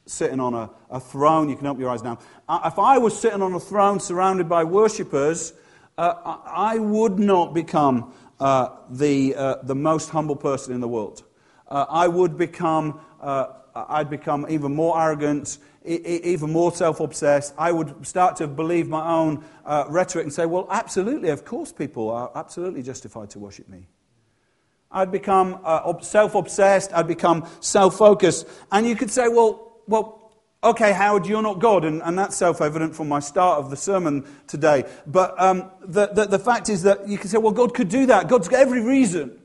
sitting 0.07 0.41
on 0.41 0.55
a, 0.55 0.71
a 0.91 1.01
throne. 1.01 1.49
You 1.49 1.57
can 1.57 1.67
open 1.67 1.81
your 1.81 1.91
eyes 1.91 2.03
now. 2.03 2.19
Uh, 2.49 2.61
if 2.67 2.79
I 2.79 2.99
was 2.99 3.19
sitting 3.19 3.43
on 3.43 3.55
a 3.55 3.61
throne 3.61 4.01
surrounded 4.01 4.49
by 4.49 4.65
worshippers, 4.65 5.55
uh, 5.99 6.39
I 6.45 6.79
would 6.79 7.19
not 7.19 7.55
become 7.55 8.13
uh, 8.41 8.71
the, 8.91 9.35
uh, 9.35 9.57
the 9.63 9.75
most 9.75 10.11
humble 10.11 10.37
person 10.37 10.75
in 10.75 10.81
the 10.81 10.89
world. 10.89 11.23
Uh, 11.69 11.87
I 11.89 12.09
would 12.09 12.37
become, 12.37 13.01
uh, 13.21 13.47
I'd 13.75 14.11
become 14.11 14.47
even 14.49 14.75
more 14.75 15.01
arrogant, 15.01 15.59
even 15.85 16.51
more 16.53 16.73
self 16.73 17.01
obsessed. 17.01 17.55
I 17.57 17.73
would 17.73 18.07
start 18.07 18.37
to 18.37 18.47
believe 18.47 18.89
my 18.89 19.15
own 19.15 19.45
rhetoric 19.89 20.25
and 20.25 20.33
say, 20.33 20.47
well, 20.47 20.67
absolutely, 20.71 21.31
of 21.31 21.45
course, 21.45 21.73
people 21.73 22.11
are 22.11 22.31
absolutely 22.35 22.83
justified 22.83 23.31
to 23.31 23.39
worship 23.39 23.69
me. 23.69 23.87
I'd 24.93 25.11
become 25.11 25.59
self 26.03 26.35
obsessed, 26.35 26.93
I'd 26.93 27.09
become 27.09 27.47
self 27.61 27.97
focused. 27.99 28.47
And 28.71 28.87
you 28.87 28.97
could 28.97 29.11
say, 29.11 29.29
well, 29.29 29.73
well, 29.87 30.23
okay, 30.63 30.93
Howard, 30.93 31.27
you're 31.27 31.43
not 31.43 31.59
God, 31.59 31.85
and, 31.85 32.03
and 32.03 32.19
that's 32.19 32.37
self 32.37 32.61
evident 32.61 32.95
from 32.95 33.09
my 33.09 33.21
start 33.21 33.59
of 33.59 33.71
the 33.71 33.77
sermon 33.77 34.25
today. 34.47 34.85
But 35.07 35.41
um, 35.41 35.71
the, 35.85 36.07
the, 36.09 36.27
the, 36.27 36.39
fact 36.39 36.69
is 36.69 36.83
that 36.83 37.09
you 37.09 37.19
can 37.19 37.29
say, 37.29 37.39
well, 37.39 37.53
God 37.53 37.75
could 37.75 37.89
do 37.89 38.07
that. 38.07 38.29
God's 38.29 38.49
got 38.49 38.61
every 38.61 38.83
reason 38.83 39.39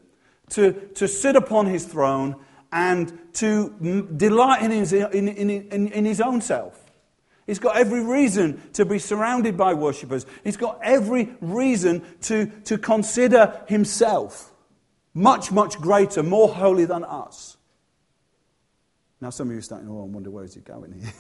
to, 0.50 0.74
to 0.96 1.08
sit 1.08 1.36
upon 1.36 1.66
his 1.66 1.86
throne 1.86 2.36
and 2.72 3.18
to 3.34 4.08
delight 4.16 4.62
in 4.62 4.72
his, 4.72 4.94
in, 4.94 5.28
in, 5.28 5.50
in, 5.50 5.88
in 5.88 6.06
his 6.06 6.22
own 6.22 6.42
self. 6.42 6.84
He's 7.46 7.60
got 7.60 7.78
every 7.78 8.04
reason 8.04 8.62
to 8.74 8.86
be 8.86 9.00
surrounded 9.00 9.56
by 9.56 9.74
worshippers. 9.74 10.26
He's 10.44 10.58
got 10.58 10.80
every 10.84 11.30
reason 11.40 12.04
to, 12.24 12.48
to 12.66 12.78
consider 12.78 13.62
himself 13.68 14.52
much, 15.18 15.52
much 15.52 15.80
greater, 15.80 16.22
more 16.22 16.48
holy 16.48 16.86
than 16.86 17.04
us. 17.04 17.58
Now, 19.20 19.32
some 19.32 19.48
of 19.48 19.54
you 19.54 19.58
are 19.58 19.64
starting 19.64 19.88
to 19.88 19.94
oh, 19.94 20.04
wonder 20.04 20.30
where 20.30 20.44
is 20.44 20.54
he 20.54 20.62
going 20.62 20.94
here. 20.94 21.12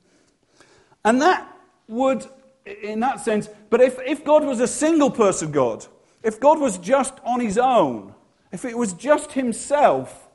and 1.04 1.20
that 1.20 1.52
would, 1.88 2.24
in 2.64 3.00
that 3.00 3.20
sense, 3.20 3.48
but 3.70 3.80
if, 3.80 3.98
if 4.06 4.24
God 4.24 4.44
was 4.44 4.60
a 4.60 4.68
single 4.68 5.10
person 5.10 5.50
God, 5.50 5.84
if 6.22 6.38
God 6.38 6.60
was 6.60 6.78
just 6.78 7.14
on 7.24 7.40
his 7.40 7.58
own, 7.58 8.14
if 8.52 8.64
it 8.64 8.78
was 8.78 8.92
just 8.92 9.32
himself, 9.32 10.28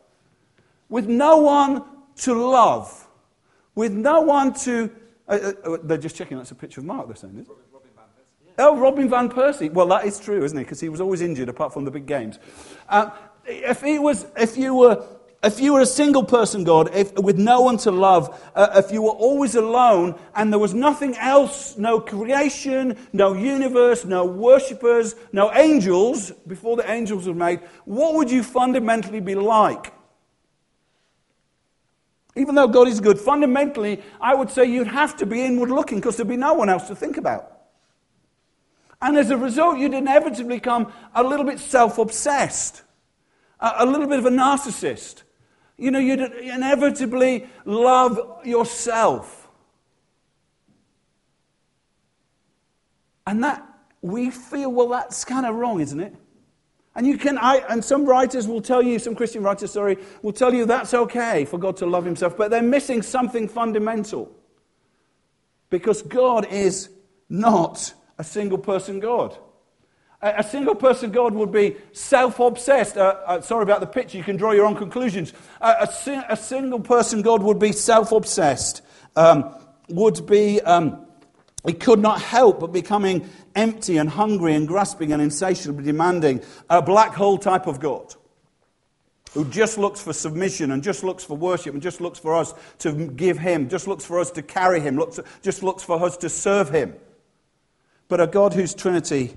with 0.89 1.07
no 1.07 1.37
one 1.37 1.83
to 2.17 2.33
love, 2.33 3.07
with 3.75 3.93
no 3.93 4.21
one 4.21 4.53
to. 4.53 4.91
Uh, 5.25 5.31
uh, 5.65 5.71
uh 5.71 5.77
they're 5.83 5.97
just 5.97 6.17
checking 6.17 6.35
that's 6.37 6.51
a 6.51 6.55
picture 6.55 6.81
of 6.81 6.85
Mark, 6.85 7.07
they're 7.07 7.15
saying, 7.15 7.37
is 7.37 7.47
it? 7.47 7.55
Oh, 8.57 8.77
Robin 8.77 9.09
Van 9.09 9.29
Persie. 9.29 9.71
Well, 9.71 9.87
that 9.87 10.05
is 10.05 10.19
true, 10.19 10.43
isn't 10.43 10.57
he? 10.57 10.63
Because 10.63 10.79
he 10.79 10.89
was 10.89 11.01
always 11.01 11.21
injured 11.21 11.49
apart 11.49 11.73
from 11.73 11.85
the 11.85 11.91
big 11.91 12.05
games. 12.05 12.39
Uh, 12.89 13.11
if, 13.45 13.81
he 13.81 13.99
was, 13.99 14.25
if 14.37 14.57
you 14.57 14.75
were 14.75 15.05
if 15.43 15.59
you 15.59 15.73
were 15.73 15.81
a 15.81 15.87
single 15.87 16.23
person, 16.23 16.63
God, 16.63 16.93
if, 16.93 17.13
with 17.15 17.39
no 17.39 17.61
one 17.61 17.77
to 17.77 17.89
love, 17.89 18.39
uh, 18.53 18.73
if 18.75 18.91
you 18.91 19.01
were 19.01 19.09
always 19.09 19.55
alone 19.55 20.13
and 20.35 20.53
there 20.53 20.59
was 20.59 20.75
nothing 20.75 21.15
else, 21.17 21.77
no 21.79 21.99
creation, 21.99 22.95
no 23.11 23.33
universe, 23.33 24.05
no 24.05 24.23
worshippers, 24.23 25.15
no 25.31 25.51
angels, 25.53 26.31
before 26.45 26.77
the 26.77 26.89
angels 26.89 27.27
were 27.27 27.33
made, 27.33 27.59
what 27.85 28.13
would 28.13 28.29
you 28.29 28.43
fundamentally 28.43 29.19
be 29.19 29.33
like? 29.33 29.91
Even 32.35 32.53
though 32.53 32.67
God 32.67 32.87
is 32.87 32.99
good, 32.99 33.19
fundamentally, 33.19 34.01
I 34.21 34.35
would 34.35 34.51
say 34.51 34.65
you'd 34.65 34.87
have 34.87 35.17
to 35.17 35.25
be 35.25 35.43
inward 35.43 35.71
looking 35.71 35.97
because 35.97 36.17
there'd 36.17 36.29
be 36.29 36.37
no 36.37 36.53
one 36.53 36.69
else 36.69 36.87
to 36.87 36.95
think 36.95 37.17
about. 37.17 37.60
And 39.01 39.17
as 39.17 39.31
a 39.31 39.37
result, 39.37 39.79
you'd 39.79 39.93
inevitably 39.93 40.57
become 40.57 40.93
a 41.15 41.23
little 41.23 41.45
bit 41.45 41.59
self 41.59 41.97
obsessed, 41.97 42.83
a, 43.59 43.85
little 43.85 44.07
bit 44.07 44.19
of 44.19 44.25
a 44.25 44.29
narcissist 44.29 45.23
you 45.81 45.89
know, 45.89 45.97
you'd 45.97 46.21
inevitably 46.21 47.49
love 47.65 48.45
yourself. 48.45 49.49
And 53.25 53.43
that, 53.43 53.67
we 54.03 54.29
feel, 54.29 54.71
well, 54.71 54.89
that's 54.89 55.25
kind 55.25 55.43
of 55.43 55.55
wrong, 55.55 55.81
isn't 55.81 55.99
it? 55.99 56.15
And 56.95 57.07
you 57.07 57.17
can, 57.17 57.39
I, 57.39 57.63
and 57.67 57.83
some 57.83 58.05
writers 58.05 58.47
will 58.47 58.61
tell 58.61 58.83
you, 58.83 58.99
some 58.99 59.15
Christian 59.15 59.41
writers, 59.41 59.71
sorry, 59.71 59.97
will 60.21 60.33
tell 60.33 60.53
you 60.53 60.67
that's 60.67 60.93
okay 60.93 61.45
for 61.45 61.57
God 61.57 61.77
to 61.77 61.87
love 61.87 62.05
himself, 62.05 62.37
but 62.37 62.51
they're 62.51 62.61
missing 62.61 63.01
something 63.01 63.47
fundamental. 63.47 64.31
Because 65.71 66.03
God 66.03 66.45
is 66.51 66.89
not 67.27 67.91
a 68.21 68.23
single 68.23 68.59
person 68.59 68.99
God. 68.99 69.35
A, 70.21 70.43
single 70.43 70.75
person 70.75 71.09
God 71.09 71.33
would 71.33 71.51
be 71.51 71.75
self 71.91 72.39
obsessed. 72.39 72.95
Uh, 72.95 73.15
uh, 73.25 73.41
sorry 73.41 73.63
about 73.63 73.79
the 73.79 73.87
picture, 73.87 74.15
you 74.15 74.23
can 74.23 74.37
draw 74.37 74.51
your 74.51 74.67
own 74.67 74.75
conclusions. 74.75 75.33
Uh, 75.59 75.87
a, 75.87 76.25
a, 76.29 76.37
single 76.37 76.79
person 76.79 77.23
God 77.23 77.41
would 77.41 77.57
be 77.57 77.71
self 77.71 78.11
obsessed, 78.11 78.83
um, 79.15 79.55
would 79.89 80.27
be, 80.27 80.61
um, 80.61 81.07
he 81.65 81.73
could 81.73 81.97
not 81.97 82.21
help 82.21 82.59
but 82.59 82.71
becoming 82.71 83.27
empty 83.55 83.97
and 83.97 84.07
hungry 84.07 84.53
and 84.53 84.67
grasping 84.67 85.11
and 85.11 85.19
insatiably 85.19 85.83
demanding. 85.83 86.43
A 86.69 86.79
black 86.79 87.15
hole 87.15 87.39
type 87.39 87.65
of 87.65 87.79
God 87.79 88.13
who 89.33 89.45
just 89.45 89.79
looks 89.79 89.99
for 89.99 90.13
submission 90.13 90.69
and 90.69 90.83
just 90.83 91.03
looks 91.03 91.23
for 91.23 91.35
worship 91.35 91.73
and 91.73 91.81
just 91.81 91.99
looks 92.01 92.19
for 92.19 92.35
us 92.35 92.53
to 92.77 92.91
give 92.91 93.39
him, 93.39 93.67
just 93.67 93.87
looks 93.87 94.05
for 94.05 94.19
us 94.19 94.29
to 94.29 94.43
carry 94.43 94.79
him, 94.79 94.95
looks, 94.95 95.19
just 95.41 95.63
looks 95.63 95.81
for 95.81 96.05
us 96.05 96.17
to 96.17 96.29
serve 96.29 96.69
him. 96.69 96.93
But 98.11 98.19
a 98.19 98.27
God 98.27 98.53
whose 98.53 98.73
Trinity 98.73 99.33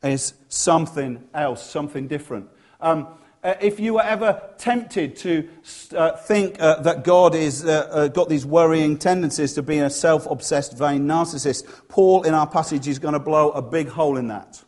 is 0.00 0.34
something 0.48 1.24
else, 1.34 1.68
something 1.68 2.06
different. 2.06 2.48
Um, 2.80 3.08
uh, 3.42 3.54
if 3.60 3.80
you 3.80 3.94
were 3.94 4.04
ever 4.04 4.40
tempted 4.56 5.16
to 5.16 5.48
uh, 5.96 6.12
think 6.18 6.62
uh, 6.62 6.80
that 6.82 7.02
God 7.02 7.34
has 7.34 7.64
uh, 7.64 7.88
uh, 7.90 8.06
got 8.06 8.28
these 8.28 8.46
worrying 8.46 8.98
tendencies 8.98 9.54
to 9.54 9.64
be 9.64 9.78
a 9.78 9.90
self 9.90 10.30
obsessed, 10.30 10.78
vain 10.78 11.08
narcissist, 11.08 11.88
Paul 11.88 12.22
in 12.22 12.34
our 12.34 12.46
passage 12.46 12.86
is 12.86 13.00
going 13.00 13.14
to 13.14 13.18
blow 13.18 13.50
a 13.50 13.60
big 13.60 13.88
hole 13.88 14.16
in 14.16 14.28
that. 14.28 14.62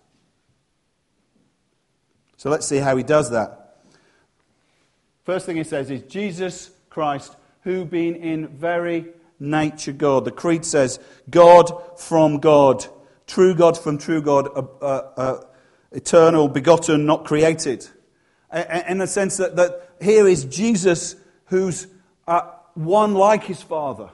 So 2.37 2.51
let's 2.51 2.67
see 2.67 2.79
how 2.79 2.97
he 2.97 3.05
does 3.05 3.31
that. 3.31 3.77
First 5.23 5.47
thing 5.47 5.57
he 5.57 5.63
says 5.63 5.89
is 5.89 6.03
Jesus 6.03 6.73
Christ, 6.91 7.37
who 7.61 7.85
being 7.85 8.17
in 8.17 8.49
very 8.49 9.07
nature 9.39 9.93
God. 9.93 10.25
The 10.25 10.33
Creed 10.33 10.65
says, 10.65 10.99
God 11.31 11.71
from 11.97 12.41
God 12.41 12.89
true 13.27 13.55
God 13.55 13.77
from 13.79 13.99
true 13.99 14.23
God, 14.23 14.49
uh, 14.55 14.85
uh, 14.85 15.45
eternal, 15.93 16.49
begotten, 16.49 17.07
not 17.07 17.25
created. 17.25 17.87
In 18.89 18.99
the 18.99 19.07
sense 19.07 19.37
that, 19.39 19.57
that 19.57 19.91
here 20.01 20.27
is 20.27 20.45
Jesus 20.45 21.17
who's 21.47 21.87
uh, 22.27 22.53
one 22.75 23.15
like 23.15 23.45
his 23.45 23.63
Father. 23.63 24.11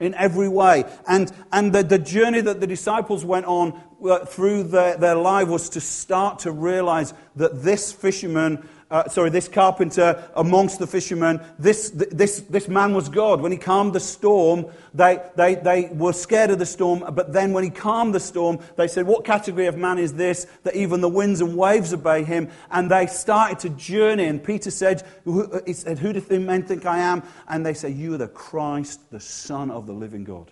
in 0.00 0.14
every 0.14 0.48
way. 0.48 0.84
And, 1.06 1.30
and 1.52 1.72
the, 1.72 1.82
the 1.82 1.98
journey 1.98 2.40
that 2.40 2.60
the 2.60 2.66
disciples 2.66 3.24
went 3.24 3.46
on 3.46 3.80
uh, 4.02 4.24
through 4.24 4.64
their, 4.64 4.96
their 4.96 5.14
life 5.14 5.48
was 5.48 5.68
to 5.70 5.80
start 5.80 6.40
to 6.40 6.50
realize 6.50 7.12
that 7.36 7.62
this 7.62 7.92
fisherman 7.92 8.66
uh, 8.90 9.08
sorry, 9.08 9.30
this 9.30 9.46
carpenter 9.46 10.28
amongst 10.34 10.78
the 10.80 10.86
fishermen, 10.86 11.40
this, 11.58 11.90
this, 11.90 12.40
this 12.40 12.68
man 12.68 12.92
was 12.92 13.08
God. 13.08 13.40
When 13.40 13.52
he 13.52 13.58
calmed 13.58 13.92
the 13.92 14.00
storm, 14.00 14.66
they, 14.92 15.22
they, 15.36 15.54
they 15.54 15.90
were 15.92 16.12
scared 16.12 16.50
of 16.50 16.58
the 16.58 16.66
storm, 16.66 17.04
but 17.12 17.32
then 17.32 17.52
when 17.52 17.62
he 17.62 17.70
calmed 17.70 18.14
the 18.14 18.20
storm, 18.20 18.58
they 18.76 18.88
said, 18.88 19.06
What 19.06 19.24
category 19.24 19.66
of 19.66 19.76
man 19.76 19.98
is 19.98 20.14
this 20.14 20.46
that 20.64 20.74
even 20.74 21.00
the 21.00 21.08
winds 21.08 21.40
and 21.40 21.56
waves 21.56 21.94
obey 21.94 22.24
him? 22.24 22.50
And 22.70 22.90
they 22.90 23.06
started 23.06 23.60
to 23.60 23.68
journey. 23.70 24.24
And 24.24 24.42
Peter 24.42 24.70
said, 24.70 25.06
Who, 25.24 25.60
he 25.66 25.72
said, 25.72 25.98
Who 25.98 26.12
do 26.12 26.40
men 26.40 26.64
think 26.64 26.84
I 26.84 26.98
am? 26.98 27.22
And 27.48 27.64
they 27.64 27.74
say, 27.74 27.90
You 27.90 28.14
are 28.14 28.18
the 28.18 28.28
Christ, 28.28 29.10
the 29.10 29.20
Son 29.20 29.70
of 29.70 29.86
the 29.86 29.92
living 29.92 30.24
God. 30.24 30.50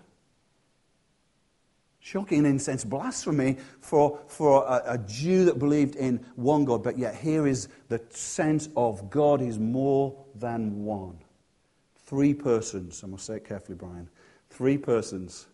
Shocking 2.09 2.47
in 2.47 2.57
a 2.57 2.59
sense 2.59 2.85
blasphemy 2.85 3.59
for, 3.83 4.19
for 4.29 4.65
a, 4.65 4.95
a, 4.95 4.99
Jew 4.99 5.45
that 5.45 5.59
believed 5.59 5.95
in 5.95 6.25
one 6.37 6.65
God, 6.65 6.83
but 6.83 6.97
yet 6.97 7.15
here 7.15 7.47
is 7.47 7.69
the 7.91 8.01
sense 8.09 8.71
of 8.79 9.11
God 9.11 9.43
is 9.43 9.59
more 9.59 10.17
than 10.35 10.87
one. 10.87 11.19
Three 12.07 12.33
persons, 12.33 13.05
I 13.05 13.09
must 13.09 13.27
say 13.27 13.35
it 13.35 13.47
carefully, 13.47 13.77
Brian. 13.77 14.09
Three 14.49 14.79
persons, 14.79 15.49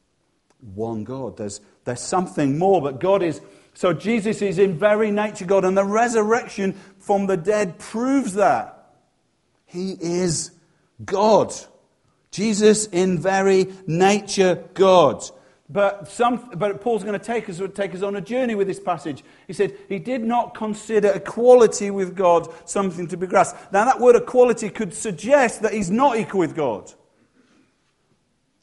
one 0.61 1.03
God. 1.03 1.37
There's, 1.37 1.61
there's 1.85 1.99
something 1.99 2.57
more, 2.57 2.81
but 2.81 3.01
God 3.01 3.25
is. 3.25 3.41
So 3.73 3.93
Jesus 3.93 4.41
is 4.41 4.61
in 4.61 4.79
very 4.79 5.11
nature 5.11 5.47
God, 5.47 5.65
and 5.65 5.77
the 5.77 5.85
resurrection 5.85 6.75
from 7.01 7.27
the 7.27 7.37
dead 7.37 7.81
proves 7.81 8.35
that. 8.35 8.93
He 9.67 9.97
is 10.01 10.53
God. 11.05 11.53
Jesus 12.31 12.87
in 12.87 13.19
very 13.19 13.73
nature 13.89 14.63
God. 14.75 15.25
But, 15.69 16.09
some, 16.09 16.51
but 16.57 16.83
Paul's 16.83 17.05
going 17.05 17.19
to 17.19 17.25
take 17.25 17.49
us, 17.49 17.61
take 17.75 17.95
us 17.95 18.03
on 18.03 18.17
a 18.17 18.21
journey 18.21 18.55
with 18.55 18.67
this 18.67 18.79
passage. 18.79 19.25
He 19.47 19.55
said, 19.55 19.77
He 19.89 19.99
did 19.99 20.23
not 20.23 20.55
consider 20.55 21.11
equality 21.13 21.91
with 21.91 22.15
God 22.15 22.49
something 22.67 23.07
to 23.09 23.17
be 23.17 23.27
grasped. 23.27 23.73
Now, 23.73 23.87
that 23.87 23.99
word 23.99 24.17
equality 24.17 24.69
could 24.69 24.93
suggest 24.93 25.63
that 25.63 25.73
he's 25.73 25.91
not 25.91 26.19
equal 26.19 26.41
with 26.41 26.55
God. 26.55 26.93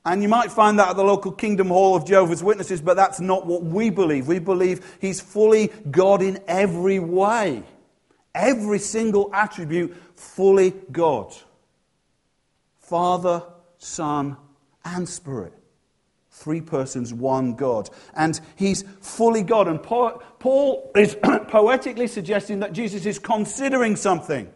And 0.05 0.21
you 0.23 0.29
might 0.29 0.51
find 0.51 0.79
that 0.79 0.89
at 0.89 0.95
the 0.95 1.03
local 1.03 1.31
Kingdom 1.31 1.67
Hall 1.67 1.95
of 1.95 2.05
Jehovah's 2.05 2.43
Witnesses, 2.43 2.81
but 2.81 2.95
that's 2.95 3.19
not 3.19 3.45
what 3.45 3.63
we 3.63 3.89
believe. 3.89 4.27
We 4.27 4.39
believe 4.39 4.97
he's 4.99 5.21
fully 5.21 5.67
God 5.89 6.23
in 6.23 6.39
every 6.47 6.99
way, 6.99 7.63
every 8.33 8.79
single 8.79 9.29
attribute, 9.33 9.95
fully 10.15 10.73
God 10.91 11.35
Father, 12.79 13.43
Son, 13.77 14.35
and 14.83 15.07
Spirit. 15.07 15.53
Three 16.41 16.59
persons, 16.59 17.13
one 17.13 17.53
God. 17.53 17.91
And 18.15 18.41
he's 18.55 18.83
fully 18.99 19.43
God. 19.43 19.67
And 19.67 19.81
Paul 19.83 20.91
is 20.95 21.15
poetically 21.47 22.07
suggesting 22.07 22.61
that 22.61 22.73
Jesus 22.73 23.05
is 23.05 23.19
considering 23.19 23.95
something 23.95 24.51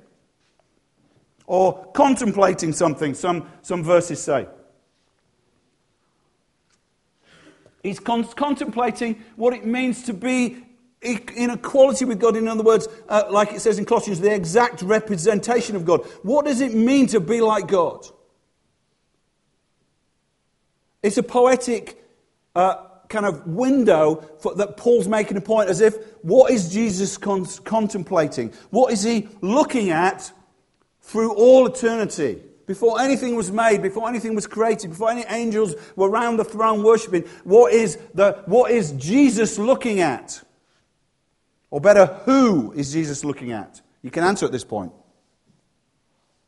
or 1.45 1.85
contemplating 1.93 2.73
something, 2.73 3.13
some, 3.13 3.47
some 3.61 3.83
verses 3.83 4.19
say. 4.19 4.47
He's 7.83 7.99
con- 7.99 8.23
contemplating 8.23 9.23
what 9.35 9.53
it 9.53 9.63
means 9.63 10.01
to 10.05 10.13
be 10.15 10.63
in 11.03 11.51
equality 11.51 12.05
with 12.05 12.19
God. 12.19 12.35
In 12.35 12.47
other 12.47 12.63
words, 12.63 12.87
uh, 13.07 13.25
like 13.29 13.53
it 13.53 13.61
says 13.61 13.77
in 13.77 13.85
Colossians, 13.85 14.19
the 14.19 14.33
exact 14.33 14.81
representation 14.81 15.75
of 15.75 15.85
God. 15.85 16.03
What 16.23 16.45
does 16.45 16.61
it 16.61 16.73
mean 16.73 17.05
to 17.07 17.19
be 17.19 17.41
like 17.41 17.67
God? 17.67 18.07
It's 21.05 21.19
a 21.19 21.23
poetic 21.23 22.03
uh, 22.55 22.77
kind 23.09 23.27
of 23.27 23.45
window 23.45 24.27
for, 24.39 24.55
that 24.55 24.75
Paul's 24.75 25.07
making 25.07 25.37
a 25.37 25.41
point 25.41 25.69
as 25.69 25.79
if 25.79 25.95
what 26.23 26.51
is 26.51 26.73
Jesus 26.73 27.15
con- 27.15 27.45
contemplating? 27.63 28.51
What 28.71 28.91
is 28.91 29.03
he 29.03 29.29
looking 29.39 29.91
at 29.91 30.31
through 31.01 31.35
all 31.35 31.67
eternity? 31.67 32.41
Before 32.65 32.99
anything 32.99 33.35
was 33.35 33.51
made, 33.51 33.83
before 33.83 34.09
anything 34.09 34.33
was 34.33 34.47
created, 34.47 34.89
before 34.89 35.11
any 35.11 35.23
angels 35.29 35.75
were 35.95 36.09
around 36.09 36.37
the 36.37 36.43
throne 36.43 36.81
worshipping, 36.81 37.21
what 37.43 37.71
is, 37.71 37.99
the, 38.15 38.41
what 38.47 38.71
is 38.71 38.91
Jesus 38.93 39.59
looking 39.59 39.99
at? 39.99 40.41
Or 41.69 41.79
better, 41.79 42.07
who 42.25 42.71
is 42.71 42.91
Jesus 42.91 43.23
looking 43.23 43.51
at? 43.51 43.79
You 44.01 44.09
can 44.09 44.23
answer 44.23 44.47
at 44.47 44.51
this 44.51 44.63
point. 44.63 44.91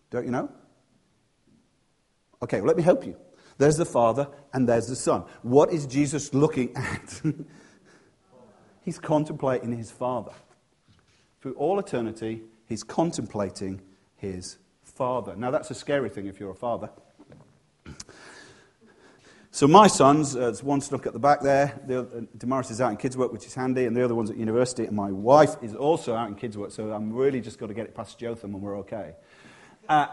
Don't 0.10 0.26
you 0.26 0.32
know? 0.32 0.50
Okay, 2.42 2.58
well, 2.60 2.68
let 2.70 2.78
me 2.78 2.82
help 2.82 3.06
you. 3.06 3.18
There's 3.58 3.78
the 3.78 3.86
Father 3.86 4.28
and 4.54 4.68
there's 4.68 4.88
the 4.88 4.96
Son. 4.96 5.24
What 5.42 5.72
is 5.72 5.86
Jesus 5.86 6.34
looking 6.34 6.76
at? 6.76 7.22
he's 8.82 9.00
contemplating 9.00 9.76
his 9.76 9.92
Father. 9.92 10.32
Through 11.42 11.54
all 11.54 11.80
eternity, 11.80 12.44
he's 12.68 12.84
contemplating 12.84 13.82
his 14.16 14.58
Father. 14.84 15.36
Now, 15.36 15.52
that's 15.52 15.72
a 15.72 15.76
scary 15.76 16.10
thing 16.10 16.28
if 16.28 16.40
you're 16.40 16.52
a 16.52 16.56
father. 16.56 16.90
So 19.58 19.68
my 19.68 19.88
sons, 19.88 20.36
uh, 20.36 20.42
there's 20.42 20.62
one 20.62 20.82
stuck 20.82 21.08
at 21.08 21.14
the 21.14 21.20
back 21.20 21.42
there. 21.42 21.80
The, 21.88 22.02
uh, 22.02 22.06
Damaris 22.38 22.70
is 22.70 22.80
out 22.80 22.92
in 22.92 22.98
kids' 22.98 23.18
work, 23.18 23.34
which 23.34 23.48
is 23.48 23.56
handy, 23.56 23.86
and 23.86 23.98
the 23.98 24.04
other 24.04 24.14
one's 24.14 24.30
at 24.30 24.38
university. 24.38 24.86
And 24.86 24.96
my 24.96 25.12
wife 25.12 25.56
is 25.64 25.74
also 25.74 26.14
out 26.14 26.28
in 26.28 26.36
kids' 26.36 26.60
work, 26.60 26.70
so 26.70 26.92
I'm 26.92 27.12
really 27.12 27.42
just 27.42 27.58
got 27.58 27.66
to 27.68 27.74
get 27.74 27.86
it 27.86 27.96
past 27.96 28.20
Jotham 28.20 28.54
and 28.54 28.62
we're 28.62 28.78
okay. 28.80 29.14
Uh, 29.90 30.08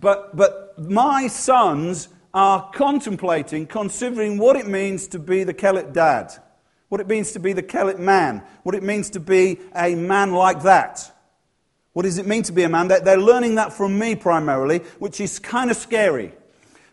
but, 0.00 0.34
but 0.34 0.78
my 0.78 1.26
sons 1.26 2.08
are 2.34 2.70
contemplating, 2.72 3.66
considering 3.66 4.38
what 4.38 4.56
it 4.56 4.66
means 4.66 5.08
to 5.08 5.18
be 5.18 5.44
the 5.44 5.54
Kelit 5.54 5.92
dad, 5.92 6.32
what 6.88 7.00
it 7.00 7.08
means 7.08 7.32
to 7.32 7.40
be 7.40 7.52
the 7.52 7.62
Kelit 7.62 7.98
man, 7.98 8.42
what 8.62 8.74
it 8.74 8.82
means 8.82 9.10
to 9.10 9.20
be 9.20 9.58
a 9.74 9.94
man 9.94 10.32
like 10.32 10.62
that. 10.62 11.14
What 11.92 12.02
does 12.02 12.18
it 12.18 12.26
mean 12.26 12.42
to 12.44 12.52
be 12.52 12.62
a 12.62 12.68
man? 12.68 12.88
They're 12.88 13.16
learning 13.16 13.56
that 13.56 13.72
from 13.72 13.98
me 13.98 14.14
primarily, 14.14 14.78
which 14.98 15.20
is 15.20 15.38
kind 15.38 15.70
of 15.70 15.76
scary. 15.76 16.32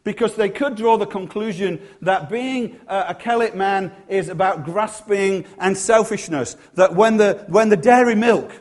Because 0.04 0.36
they 0.36 0.50
could 0.50 0.76
draw 0.76 0.98
the 0.98 1.06
conclusion 1.06 1.82
that 2.02 2.30
being 2.30 2.80
a 2.88 3.15
Kelit 3.15 3.56
man 3.56 3.91
is 4.08 4.30
about 4.30 4.63
grasping 4.63 5.45
and 5.58 5.78
selfishness. 5.78 6.58
That 6.76 6.95
when 6.95 7.17
the, 7.17 7.45
when 7.50 7.69
the 7.69 7.78
dairy 7.78 8.15
milk 8.15 8.52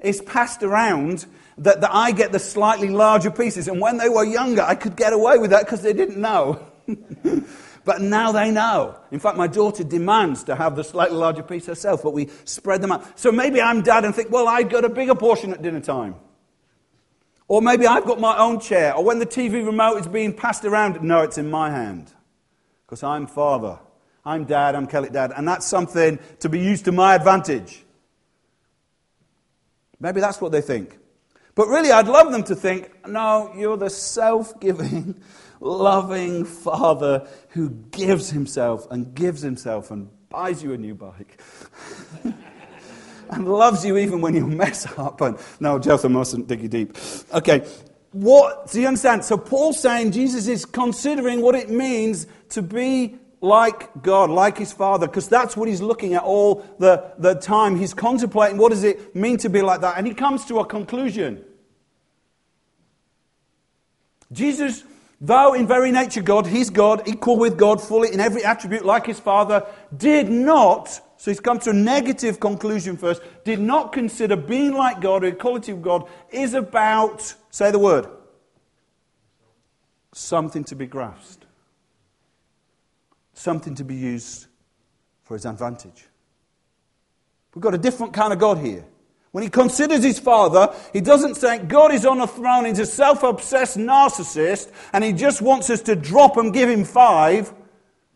is 0.00 0.20
passed 0.20 0.62
around, 0.62 1.26
that, 1.58 1.80
that 1.80 1.90
I 1.92 2.12
get 2.12 2.32
the 2.32 2.38
slightly 2.38 2.88
larger 2.88 3.30
pieces. 3.30 3.68
And 3.68 3.80
when 3.80 3.98
they 3.98 4.08
were 4.08 4.24
younger, 4.24 4.62
I 4.62 4.74
could 4.74 4.96
get 4.96 5.12
away 5.12 5.38
with 5.38 5.50
that 5.50 5.64
because 5.64 5.82
they 5.82 5.92
didn't 5.92 6.18
know. 6.18 6.64
but 7.84 8.00
now 8.00 8.32
they 8.32 8.50
know. 8.50 8.98
In 9.10 9.18
fact, 9.18 9.36
my 9.36 9.46
daughter 9.46 9.84
demands 9.84 10.44
to 10.44 10.54
have 10.54 10.76
the 10.76 10.84
slightly 10.84 11.16
larger 11.16 11.42
piece 11.42 11.66
herself, 11.66 12.02
but 12.02 12.12
we 12.12 12.28
spread 12.44 12.80
them 12.80 12.92
out. 12.92 13.18
So 13.18 13.32
maybe 13.32 13.60
I'm 13.60 13.82
dad 13.82 14.04
and 14.04 14.14
think, 14.14 14.30
well, 14.30 14.48
I 14.48 14.62
got 14.62 14.84
a 14.84 14.88
bigger 14.88 15.14
portion 15.14 15.52
at 15.52 15.62
dinner 15.62 15.80
time. 15.80 16.14
Or 17.48 17.62
maybe 17.62 17.86
I've 17.86 18.04
got 18.04 18.20
my 18.20 18.36
own 18.38 18.60
chair. 18.60 18.94
Or 18.94 19.02
when 19.02 19.18
the 19.18 19.26
TV 19.26 19.64
remote 19.64 19.96
is 19.98 20.06
being 20.06 20.34
passed 20.34 20.64
around, 20.64 21.02
no, 21.02 21.22
it's 21.22 21.38
in 21.38 21.50
my 21.50 21.70
hand. 21.70 22.12
Because 22.86 23.02
I'm 23.02 23.26
father. 23.26 23.78
I'm 24.24 24.44
dad, 24.44 24.74
I'm 24.74 24.86
Kelly 24.86 25.08
dad. 25.08 25.32
And 25.34 25.48
that's 25.48 25.66
something 25.66 26.18
to 26.40 26.48
be 26.48 26.60
used 26.60 26.84
to 26.84 26.92
my 26.92 27.14
advantage. 27.14 27.84
Maybe 29.98 30.20
that's 30.20 30.40
what 30.40 30.52
they 30.52 30.60
think. 30.60 30.98
But 31.58 31.66
really, 31.66 31.90
I'd 31.90 32.06
love 32.06 32.30
them 32.30 32.44
to 32.44 32.54
think, 32.54 32.88
no, 33.08 33.52
you're 33.52 33.76
the 33.76 33.90
self 33.90 34.60
giving, 34.60 35.20
loving 35.60 36.44
father 36.44 37.26
who 37.48 37.70
gives 37.90 38.30
himself 38.30 38.86
and 38.92 39.12
gives 39.12 39.42
himself 39.42 39.90
and 39.90 40.08
buys 40.28 40.62
you 40.62 40.72
a 40.72 40.78
new 40.78 40.94
bike. 40.94 41.42
and 43.30 43.48
loves 43.52 43.84
you 43.84 43.98
even 43.98 44.20
when 44.20 44.36
you 44.36 44.46
mess 44.46 44.86
up. 44.96 45.20
And 45.20 45.36
no, 45.58 45.80
Jotham 45.80 46.12
mustn't 46.12 46.46
dig 46.46 46.62
you 46.62 46.68
deep. 46.68 46.96
Okay, 47.34 47.66
what 48.12 48.70
do 48.70 48.80
you 48.80 48.86
understand? 48.86 49.24
So 49.24 49.36
Paul's 49.36 49.80
saying 49.80 50.12
Jesus 50.12 50.46
is 50.46 50.64
considering 50.64 51.42
what 51.42 51.56
it 51.56 51.70
means 51.70 52.28
to 52.50 52.62
be 52.62 53.16
like 53.40 54.02
God, 54.02 54.30
like 54.30 54.58
his 54.58 54.72
Father, 54.72 55.06
because 55.06 55.28
that's 55.28 55.56
what 55.56 55.68
he's 55.68 55.80
looking 55.80 56.14
at 56.14 56.22
all 56.22 56.66
the, 56.78 57.12
the 57.18 57.34
time. 57.34 57.76
He's 57.76 57.94
contemplating 57.94 58.58
what 58.58 58.70
does 58.70 58.84
it 58.84 59.14
mean 59.14 59.36
to 59.38 59.48
be 59.48 59.62
like 59.62 59.80
that. 59.80 59.96
And 59.96 60.06
he 60.06 60.14
comes 60.14 60.44
to 60.46 60.58
a 60.58 60.66
conclusion. 60.66 61.44
Jesus, 64.32 64.84
though 65.20 65.54
in 65.54 65.66
very 65.66 65.90
nature 65.90 66.22
God, 66.22 66.46
he's 66.46 66.70
God, 66.70 67.08
equal 67.08 67.36
with 67.36 67.56
God, 67.56 67.80
fully 67.80 68.12
in 68.12 68.20
every 68.20 68.44
attribute 68.44 68.84
like 68.84 69.06
his 69.06 69.20
Father, 69.20 69.66
did 69.96 70.28
not, 70.28 70.88
so 71.16 71.30
he's 71.30 71.40
come 71.40 71.58
to 71.60 71.70
a 71.70 71.74
negative 71.74 72.40
conclusion 72.40 72.96
first, 72.96 73.22
did 73.44 73.60
not 73.60 73.92
consider 73.92 74.36
being 74.36 74.74
like 74.74 75.00
God 75.00 75.24
or 75.24 75.28
equality 75.28 75.72
with 75.72 75.82
God 75.82 76.08
is 76.30 76.54
about, 76.54 77.34
say 77.50 77.70
the 77.70 77.78
word, 77.78 78.06
something 80.12 80.64
to 80.64 80.74
be 80.74 80.86
grasped, 80.86 81.46
something 83.38 83.74
to 83.76 83.84
be 83.84 83.94
used 83.94 84.46
for 85.22 85.34
his 85.34 85.46
advantage. 85.46 86.06
We've 87.54 87.62
got 87.62 87.74
a 87.74 87.78
different 87.78 88.12
kind 88.12 88.32
of 88.32 88.38
God 88.38 88.58
here. 88.58 88.84
When 89.30 89.44
he 89.44 89.50
considers 89.50 90.02
his 90.02 90.18
father, 90.18 90.74
he 90.92 91.00
doesn't 91.00 91.34
think 91.34 91.68
God 91.68 91.92
is 91.92 92.06
on 92.06 92.20
a 92.20 92.26
throne, 92.26 92.64
he's 92.64 92.78
a 92.78 92.86
self 92.86 93.22
obsessed 93.22 93.76
narcissist, 93.76 94.72
and 94.92 95.04
he 95.04 95.12
just 95.12 95.42
wants 95.42 95.70
us 95.70 95.82
to 95.82 95.94
drop 95.94 96.36
and 96.36 96.52
give 96.52 96.68
him 96.68 96.84
five 96.84 97.52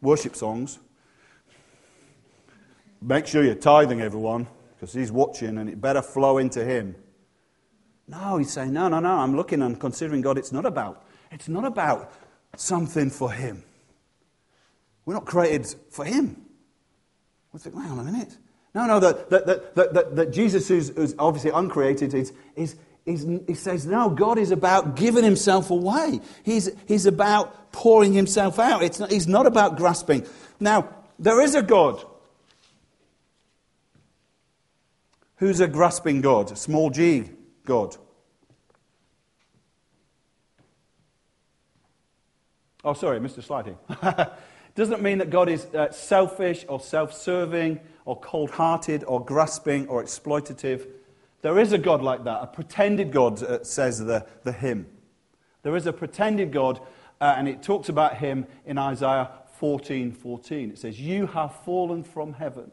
worship 0.01 0.35
songs. 0.35 0.79
Make 3.01 3.27
sure 3.27 3.45
you're 3.45 3.55
tithing, 3.55 4.01
everyone, 4.01 4.47
because 4.75 4.93
he's 4.93 5.13
watching 5.13 5.59
and 5.59 5.69
it 5.69 5.81
better 5.81 6.03
flow 6.03 6.39
into 6.39 6.65
him. 6.65 6.95
No, 8.09 8.39
he's 8.39 8.51
saying, 8.51 8.73
no, 8.73 8.89
no, 8.89 9.01
no, 9.01 9.11
I'm 9.11 9.37
looking 9.37 9.63
and 9.63 9.79
considering 9.79 10.23
God. 10.23 10.39
It's 10.39 10.53
not 10.53 10.67
about, 10.67 11.05
it's 11.31 11.49
not 11.49 11.65
about 11.65 12.13
something 12.57 13.11
for 13.11 13.31
him. 13.31 13.65
We're 15.05 15.15
not 15.15 15.25
created 15.25 15.75
for 15.91 16.05
him. 16.05 16.43
We 17.53 17.59
think, 17.59 17.75
hang 17.75 17.91
on 17.91 17.99
a 17.99 18.05
minute. 18.05 18.37
No, 18.75 18.87
no, 18.87 19.01
that, 19.01 19.31
that, 19.31 19.47
that, 19.47 19.95
that, 19.95 20.17
that 20.17 20.33
Jesus 20.33 20.71
is, 20.71 20.91
is 20.91 21.15
obviously 21.19 21.51
uncreated. 21.51 22.15
Is, 22.15 22.33
is, 22.57 22.77
is, 23.05 23.27
he 23.47 23.55
says, 23.55 23.87
no, 23.87 24.09
God 24.09 24.39
is 24.39 24.51
about 24.51 24.97
giving 24.97 25.25
himself 25.25 25.71
away. 25.71 26.21
He's, 26.45 26.71
he's 26.87 27.05
about 27.05 27.73
pouring 27.73 28.13
himself 28.15 28.59
out. 28.59 28.83
It's 28.83 28.99
not, 28.99 29.11
he's 29.11 29.29
not 29.29 29.47
about 29.47 29.77
grasping. 29.77 30.27
Now, 30.59 30.89
there 31.19 31.41
is 31.43 31.55
a 31.55 31.63
God 31.63 32.03
who's 35.37 35.61
a 35.61 35.69
grasping 35.69 36.21
God, 36.21 36.53
a 36.53 36.57
small 36.57 36.89
g 36.89 37.29
God. 37.67 37.97
Oh, 42.85 42.95
sorry, 42.95 43.21
Mr. 43.21 43.43
Sliding. 43.43 43.77
Doesn't 44.75 45.03
mean 45.03 45.19
that 45.19 45.31
God 45.31 45.49
is 45.49 45.67
uh, 45.67 45.91
selfish 45.91 46.65
or 46.69 46.81
self 46.81 47.13
serving 47.13 47.81
or 48.05 48.19
cold 48.19 48.51
hearted 48.51 49.05
or 49.07 49.25
grasping 49.25 49.87
or 49.89 50.03
exploitative. 50.03 50.89
There 51.43 51.59
is 51.59 51.73
a 51.73 51.79
God 51.79 52.03
like 52.03 52.25
that, 52.25 52.43
a 52.43 52.47
pretended 52.47 53.13
God, 53.13 53.43
uh, 53.43 53.63
says 53.65 53.99
the, 53.99 54.27
the 54.45 54.53
hymn. 54.53 54.87
There 55.63 55.77
is 55.77 55.87
a 55.87 55.93
pretended 55.93 56.53
God, 56.53 56.81
uh, 57.21 57.35
and 57.37 57.49
it 57.49 57.63
talks 57.63 57.89
about 57.89 58.17
him 58.17 58.47
in 58.65 58.79
Isaiah 58.79 59.31
14 59.59 60.13
14. 60.13 60.71
It 60.71 60.79
says, 60.79 60.99
You 60.99 61.27
have 61.27 61.55
fallen 61.65 62.03
from 62.03 62.33
heaven, 62.33 62.71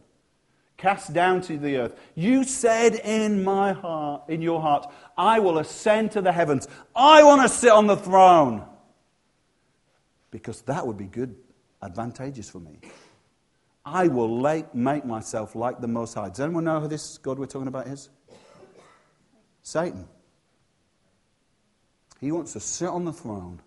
cast 0.77 1.12
down 1.12 1.41
to 1.41 1.57
the 1.57 1.77
earth. 1.77 1.99
You 2.15 2.45
said 2.45 2.95
in 2.95 3.43
my 3.43 3.73
heart, 3.73 4.23
in 4.29 4.41
your 4.41 4.62
heart, 4.62 4.89
I 5.17 5.39
will 5.39 5.57
ascend 5.57 6.13
to 6.13 6.21
the 6.21 6.31
heavens. 6.31 6.67
I 6.95 7.23
want 7.23 7.41
to 7.41 7.49
sit 7.49 7.71
on 7.71 7.88
the 7.88 7.97
throne. 7.97 8.65
Because 10.31 10.62
that 10.62 10.85
would 10.85 10.97
be 10.97 11.05
good 11.05 11.35
advantageous 11.82 12.50
for 12.50 12.60
me. 12.60 12.80
I 13.86 14.08
will 14.08 14.39
lay, 14.39 14.65
make 14.74 15.06
myself 15.06 15.56
like 15.56 15.82
the 15.82 15.88
Most 15.88 16.13
High. 16.13 16.30
Does 16.30 16.42
anyone 16.42 16.65
know 16.65 16.80
who 16.80 16.88
this 16.88 17.18
God 17.18 17.39
we're 17.39 17.46
talking 17.46 17.68
about 17.68 17.88
is? 17.88 18.10
Satan. 19.62 20.08
He 22.20 22.32
wants 22.32 22.54
to 22.54 22.60
sit 22.60 22.89
on 22.89 23.06
the 23.06 23.13
throne 23.13 23.62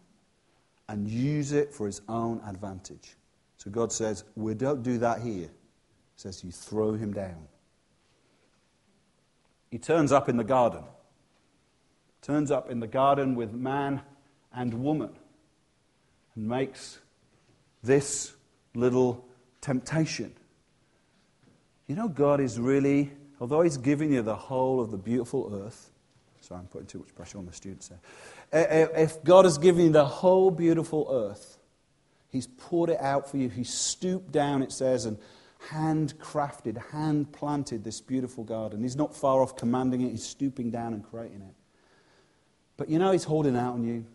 and 0.89 1.09
use 1.09 1.53
it 1.53 1.73
for 1.73 1.87
his 1.87 2.03
own 2.09 2.41
advantage. 2.47 3.17
So 3.57 3.71
God 3.71 3.93
says, 3.93 4.25
We 4.37 4.55
don't 4.55 4.83
do 4.83 4.99
that 4.99 5.23
here. 5.23 5.49
He 5.49 6.17
says, 6.17 6.45
You 6.45 6.51
throw 6.51 6.93
him 6.93 7.13
down. 7.13 7.49
He 9.71 9.79
turns 9.79 10.13
up 10.13 10.29
in 10.29 10.37
the 10.37 10.45
garden. 10.45 10.85
Turns 12.21 12.51
up 12.51 12.71
in 12.71 12.79
the 12.81 12.87
garden 12.87 13.35
with 13.35 13.53
man 13.53 14.03
and 14.53 14.75
woman 14.75 15.17
and 16.35 16.47
makes 16.47 16.99
this 17.83 18.35
little 18.75 19.25
temptation. 19.61 20.33
You 21.87 21.97
know, 21.97 22.09
God 22.09 22.41
is 22.41 22.59
really, 22.59 23.13
although 23.41 23.63
He's 23.63 23.77
giving 23.77 24.13
you 24.13 24.23
the 24.23 24.37
whole 24.37 24.81
of 24.81 24.91
the 24.91 24.97
beautiful 24.97 25.63
earth, 25.65 25.91
sorry, 26.41 26.61
I'm 26.61 26.67
putting 26.67 26.87
too 26.87 26.99
much 26.99 27.15
pressure 27.15 27.39
on 27.39 27.47
the 27.47 27.53
students 27.53 27.89
there. 27.89 28.91
If 28.97 29.23
God 29.25 29.45
has 29.45 29.59
given 29.59 29.87
you 29.87 29.93
the 29.93 30.05
whole 30.05 30.51
beautiful 30.51 31.09
earth, 31.11 31.59
He's 32.29 32.47
poured 32.47 32.89
it 32.91 33.01
out 33.01 33.31
for 33.31 33.37
you. 33.37 33.51
He 33.51 33.65
stooped 33.65 34.33
down, 34.33 34.63
it 34.63 34.73
says, 34.73 35.05
and 35.05 35.19
handcrafted, 35.69 36.91
hand 36.91 37.31
planted 37.33 37.85
this 37.85 38.01
beautiful 38.01 38.43
garden. 38.43 38.83
He's 38.83 38.97
not 38.97 39.15
far 39.15 39.43
off 39.43 39.55
commanding 39.57 40.01
it, 40.01 40.11
He's 40.11 40.25
stooping 40.25 40.71
down 40.71 40.95
and 40.95 41.05
creating 41.05 41.43
it. 41.43 41.55
But 42.77 42.89
you 42.89 42.99
know, 42.99 43.13
He's 43.13 43.25
holding 43.25 43.57
out 43.57 43.75
on 43.75 43.85
you. 43.85 44.07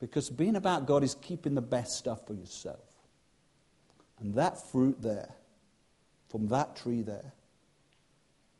Because 0.00 0.30
being 0.30 0.56
about 0.56 0.86
God 0.86 1.02
is 1.02 1.14
keeping 1.16 1.54
the 1.54 1.62
best 1.62 1.96
stuff 1.96 2.26
for 2.26 2.34
yourself. 2.34 2.84
And 4.20 4.34
that 4.34 4.70
fruit 4.70 5.00
there, 5.00 5.30
from 6.28 6.48
that 6.48 6.76
tree 6.76 7.02
there, 7.02 7.32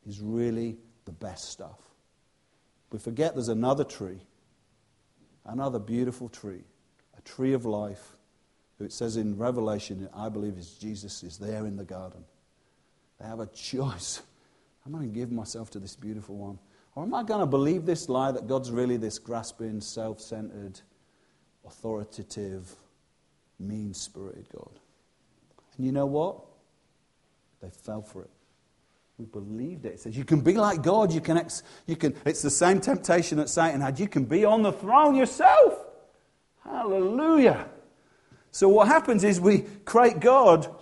is 0.05 0.19
really 0.19 0.77
the 1.05 1.11
best 1.11 1.49
stuff. 1.49 1.79
We 2.91 2.99
forget 2.99 3.35
there's 3.35 3.49
another 3.49 3.83
tree, 3.83 4.21
another 5.45 5.79
beautiful 5.79 6.29
tree, 6.29 6.63
a 7.17 7.21
tree 7.21 7.53
of 7.53 7.65
life, 7.65 8.15
who 8.77 8.85
it 8.85 8.93
says 8.93 9.17
in 9.17 9.37
Revelation, 9.37 10.09
I 10.15 10.29
believe 10.29 10.57
is 10.57 10.71
Jesus, 10.71 11.23
is 11.23 11.37
there 11.37 11.65
in 11.65 11.75
the 11.75 11.83
garden. 11.83 12.23
They 13.19 13.27
have 13.27 13.39
a 13.39 13.47
choice. 13.47 14.21
I'm 14.85 14.93
going 14.93 15.07
to 15.07 15.13
give 15.13 15.31
myself 15.31 15.69
to 15.71 15.79
this 15.79 15.95
beautiful 15.95 16.35
one? 16.35 16.57
Or 16.95 17.03
am 17.03 17.13
I 17.13 17.23
going 17.23 17.41
to 17.41 17.45
believe 17.45 17.85
this 17.85 18.09
lie 18.09 18.31
that 18.31 18.47
God's 18.47 18.71
really 18.71 18.97
this 18.97 19.19
grasping, 19.19 19.81
self 19.81 20.19
centered, 20.19 20.81
authoritative, 21.69 22.75
mean 23.59 23.93
spirited 23.93 24.47
God. 24.55 24.71
And 25.77 25.85
you 25.85 25.91
know 25.91 26.07
what? 26.07 26.39
They 27.61 27.69
fell 27.69 28.01
for 28.01 28.23
it. 28.23 28.29
We 29.19 29.25
believed 29.25 29.85
it. 29.85 29.93
It 29.93 29.99
says 29.99 30.17
you 30.17 30.25
can 30.25 30.41
be 30.41 30.53
like 30.53 30.81
God. 30.81 31.13
You 31.13 31.21
can, 31.21 31.37
ex- 31.37 31.61
you 31.85 31.95
can. 31.95 32.15
It's 32.25 32.41
the 32.41 32.49
same 32.49 32.81
temptation 32.81 33.37
that 33.37 33.49
Satan 33.49 33.81
had. 33.81 33.99
You 33.99 34.07
can 34.07 34.25
be 34.25 34.45
on 34.45 34.63
the 34.63 34.71
throne 34.71 35.13
yourself. 35.13 35.73
Hallelujah. 36.63 37.67
So 38.51 38.67
what 38.67 38.87
happens 38.87 39.23
is 39.23 39.39
we 39.39 39.59
create 39.85 40.19
God. 40.19 40.73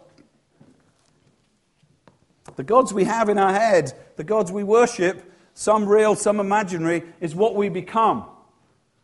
The 2.56 2.64
gods 2.64 2.94
we 2.94 3.04
have 3.04 3.28
in 3.28 3.38
our 3.38 3.54
head, 3.54 3.92
the 4.16 4.24
gods 4.24 4.52
we 4.52 4.64
worship, 4.64 5.32
some 5.54 5.88
real, 5.88 6.16
some 6.16 6.40
imaginary, 6.40 7.04
is 7.20 7.36
what 7.36 7.56
we 7.56 7.70
become. 7.70 8.26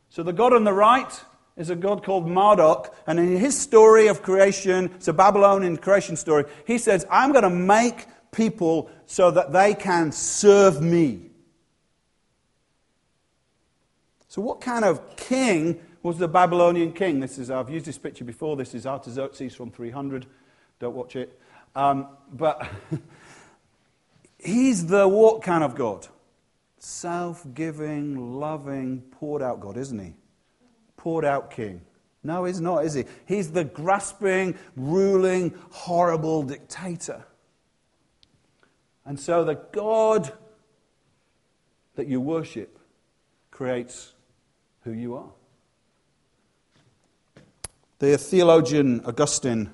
So 0.10 0.24
the 0.24 0.32
God 0.32 0.54
on 0.54 0.64
the 0.64 0.74
right 0.74 1.12
is 1.56 1.70
a 1.70 1.76
god 1.76 2.04
called 2.04 2.28
Marduk, 2.28 2.94
and 3.06 3.20
in 3.20 3.38
his 3.38 3.60
story 3.60 4.08
of 4.08 4.22
creation, 4.22 4.92
it's 4.96 5.08
a 5.08 5.14
Babylonian 5.14 5.78
creation 5.78 6.16
story, 6.16 6.46
he 6.66 6.78
says, 6.78 7.06
I'm 7.12 7.32
going 7.32 7.44
to 7.44 7.50
make 7.50 8.08
people 8.32 8.90
so 9.06 9.30
that 9.32 9.52
they 9.54 9.76
can 9.76 10.12
serve 10.12 10.82
me. 10.82 11.30
So, 14.28 14.42
what 14.42 14.62
kind 14.62 14.84
of 14.84 15.16
king 15.16 15.80
was 16.02 16.18
the 16.18 16.28
Babylonian 16.28 16.92
king? 16.92 17.20
This 17.20 17.38
is, 17.38 17.52
I've 17.52 17.70
used 17.70 17.86
this 17.86 18.00
picture 18.00 18.26
before. 18.26 18.56
This 18.56 18.74
is 18.74 18.88
Artaxerxes 18.88 19.54
from 19.54 19.70
300. 19.70 20.26
Don't 20.80 20.96
watch 20.96 21.16
it. 21.16 21.40
Um, 21.76 22.08
but 22.32 22.68
he's 24.40 24.88
the 24.88 25.08
what 25.08 25.44
kind 25.44 25.64
of 25.64 25.76
God? 25.76 26.08
Self 26.80 27.46
giving, 27.54 28.40
loving, 28.40 29.02
poured 29.12 29.44
out 29.44 29.60
God, 29.60 29.78
isn't 29.78 30.00
he? 30.00 30.16
Poured 31.04 31.26
out 31.26 31.52
king. 31.52 31.82
No, 32.24 32.46
he's 32.46 32.62
not, 32.62 32.86
is 32.86 32.94
he? 32.94 33.04
He's 33.26 33.52
the 33.52 33.66
grasping, 33.66 34.58
ruling, 34.78 35.54
horrible 35.70 36.44
dictator. 36.44 37.26
And 39.06 39.20
so 39.20 39.44
the 39.44 39.56
God 39.74 40.32
that 41.96 42.08
you 42.08 42.22
worship 42.22 42.80
creates 43.52 44.14
who 44.86 44.94
you 44.94 45.18
are. 45.18 45.32
The 48.00 48.18
theologian 48.18 49.02
Augustine, 49.06 49.72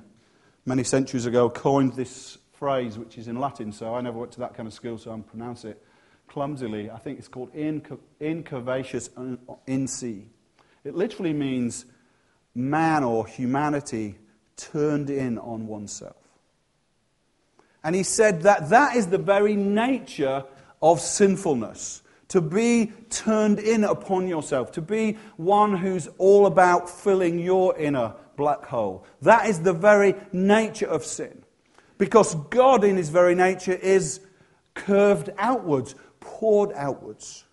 many 0.66 0.84
centuries 0.84 1.28
ago, 1.28 1.48
coined 1.48 1.94
this 1.94 2.40
phrase, 2.54 2.98
which 2.98 3.20
is 3.20 3.28
in 3.28 3.40
Latin, 3.40 3.72
so 3.72 3.94
I 3.94 4.02
never 4.02 4.18
went 4.18 4.32
to 4.32 4.40
that 4.40 4.56
kind 4.56 4.66
of 4.66 4.74
school, 4.74 4.98
so 4.98 5.12
I'm 5.12 5.22
pronounce 5.22 5.64
it 5.64 5.80
clumsily. 6.28 6.90
I 6.90 6.98
think 6.98 7.20
it's 7.20 7.28
called 7.28 7.54
incurvatus 7.54 9.38
in 9.68 9.88
se. 9.88 10.26
It 10.90 10.96
literally 10.96 11.34
means 11.34 11.86
man 12.56 13.04
or 13.04 13.28
humanity 13.28 14.16
turned 14.58 15.12
in 15.12 15.38
on 15.38 15.68
oneself. 15.68 16.16
And 17.84 17.94
he 17.94 18.02
said 18.02 18.42
that 18.42 18.70
that 18.70 18.96
is 18.96 19.06
the 19.06 19.20
very 19.20 19.56
nature 19.56 20.44
of 20.82 21.00
sinfulness. 21.00 22.02
To 22.30 22.42
be 22.42 22.92
turned 23.12 23.60
in 23.60 23.84
upon 23.84 24.28
yourself, 24.28 24.72
to 24.72 24.82
be 24.82 25.20
one 25.38 25.78
who's 25.78 26.08
all 26.18 26.48
about 26.48 26.90
filling 26.90 27.38
your 27.38 27.78
inner 27.78 28.16
black 28.36 28.66
hole. 28.66 29.06
That 29.22 29.48
is 29.48 29.60
the 29.62 29.74
very 29.74 30.16
nature 30.32 30.88
of 30.88 31.06
sin. 31.06 31.44
Because 32.00 32.34
God, 32.34 32.84
in 32.84 32.98
his 32.98 33.10
very 33.10 33.36
nature, 33.36 33.74
is 33.74 34.22
curved 34.74 35.30
outwards, 35.38 35.94
poured 36.20 36.72
outwards. 36.74 37.46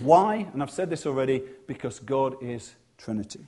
Why? 0.00 0.46
And 0.52 0.62
I've 0.62 0.70
said 0.70 0.90
this 0.90 1.06
already 1.06 1.42
because 1.66 1.98
God 1.98 2.36
is 2.42 2.74
Trinity. 2.96 3.46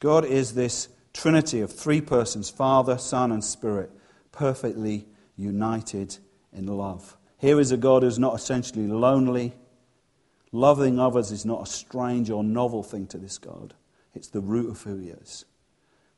God 0.00 0.24
is 0.24 0.54
this 0.54 0.88
Trinity 1.12 1.60
of 1.60 1.72
three 1.72 2.00
persons 2.00 2.50
Father, 2.50 2.98
Son, 2.98 3.32
and 3.32 3.42
Spirit, 3.42 3.90
perfectly 4.32 5.06
united 5.36 6.18
in 6.52 6.66
love. 6.66 7.16
Here 7.38 7.60
is 7.60 7.72
a 7.72 7.76
God 7.76 8.02
who's 8.02 8.18
not 8.18 8.34
essentially 8.34 8.86
lonely. 8.86 9.54
Loving 10.52 10.98
others 10.98 11.32
is 11.32 11.44
not 11.44 11.62
a 11.62 11.70
strange 11.70 12.30
or 12.30 12.44
novel 12.44 12.82
thing 12.82 13.06
to 13.08 13.18
this 13.18 13.38
God, 13.38 13.74
it's 14.14 14.28
the 14.28 14.40
root 14.40 14.70
of 14.70 14.82
who 14.82 14.98
he 14.98 15.08
is. 15.08 15.44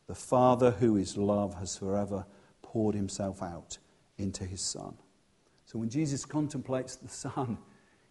The 0.06 0.14
Father, 0.14 0.72
who 0.72 0.96
is 0.96 1.16
love, 1.16 1.54
has 1.58 1.76
forever 1.76 2.26
poured 2.62 2.94
himself 2.94 3.42
out 3.42 3.78
into 4.18 4.44
his 4.44 4.60
Son. 4.60 4.94
So 5.64 5.78
when 5.78 5.88
Jesus 5.88 6.24
contemplates 6.24 6.96
the 6.96 7.08
Son, 7.08 7.58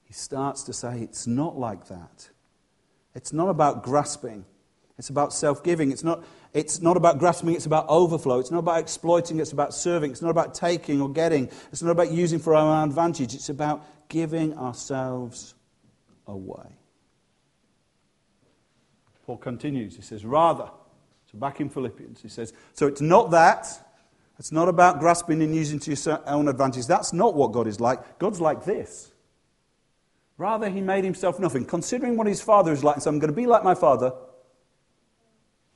he 0.06 0.14
starts 0.14 0.64
to 0.64 0.74
say, 0.74 1.02
It's 1.02 1.28
not 1.28 1.58
like 1.58 1.88
that. 1.88 2.30
It's 3.14 3.34
not 3.34 3.50
about 3.50 3.84
grasping, 3.84 4.46
it's 4.98 5.10
about 5.10 5.34
self 5.34 5.64
giving. 5.64 5.92
It's 5.92 6.04
not, 6.04 6.24
it's 6.54 6.82
not 6.82 6.96
about 6.96 7.20
grasping, 7.20 7.54
it's 7.54 7.66
about 7.66 7.86
overflow. 7.90 8.40
It's 8.40 8.52
not 8.52 8.60
about 8.60 8.80
exploiting, 8.80 9.40
it's 9.40 9.52
about 9.52 9.74
serving. 9.74 10.12
It's 10.12 10.22
not 10.22 10.30
about 10.30 10.54
taking 10.54 11.02
or 11.02 11.10
getting. 11.10 11.50
It's 11.72 11.82
not 11.82 11.92
about 11.92 12.12
using 12.12 12.40
for 12.40 12.56
our 12.56 12.82
own 12.82 12.90
advantage. 12.90 13.34
It's 13.34 13.50
about 13.50 13.86
giving 14.08 14.58
ourselves 14.58 15.56
away. 16.28 16.78
Paul 19.26 19.38
continues. 19.38 19.96
He 19.96 20.02
says, 20.02 20.24
Rather, 20.24 20.70
so 21.32 21.38
back 21.38 21.60
in 21.60 21.70
Philippians, 21.70 22.22
he 22.22 22.30
says, 22.30 22.54
So 22.74 22.88
it's 22.88 23.02
not 23.02 23.32
that. 23.32 23.68
It's 24.38 24.52
not 24.52 24.68
about 24.68 25.00
grasping 25.00 25.42
and 25.42 25.56
using 25.56 25.80
to 25.80 25.94
your 25.94 26.30
own 26.30 26.48
advantage. 26.48 26.88
That's 26.88 27.14
not 27.14 27.36
what 27.36 27.54
God 27.54 27.68
is 27.68 27.80
like. 27.80 28.20
God's 28.20 28.42
like 28.42 28.66
this. 28.66 29.12
Rather, 30.38 30.70
he 30.70 30.82
made 30.82 31.04
himself 31.04 31.40
nothing. 31.40 31.66
Considering 31.66 32.18
what 32.18 32.28
his 32.28 32.42
father 32.42 32.74
is 32.74 32.84
like, 32.84 33.02
so 33.02 33.10
I'm 33.10 33.20
going 33.20 33.32
to 33.32 33.36
be 33.36 33.46
like 33.46 33.64
my 33.64 33.76
father. 33.76 34.12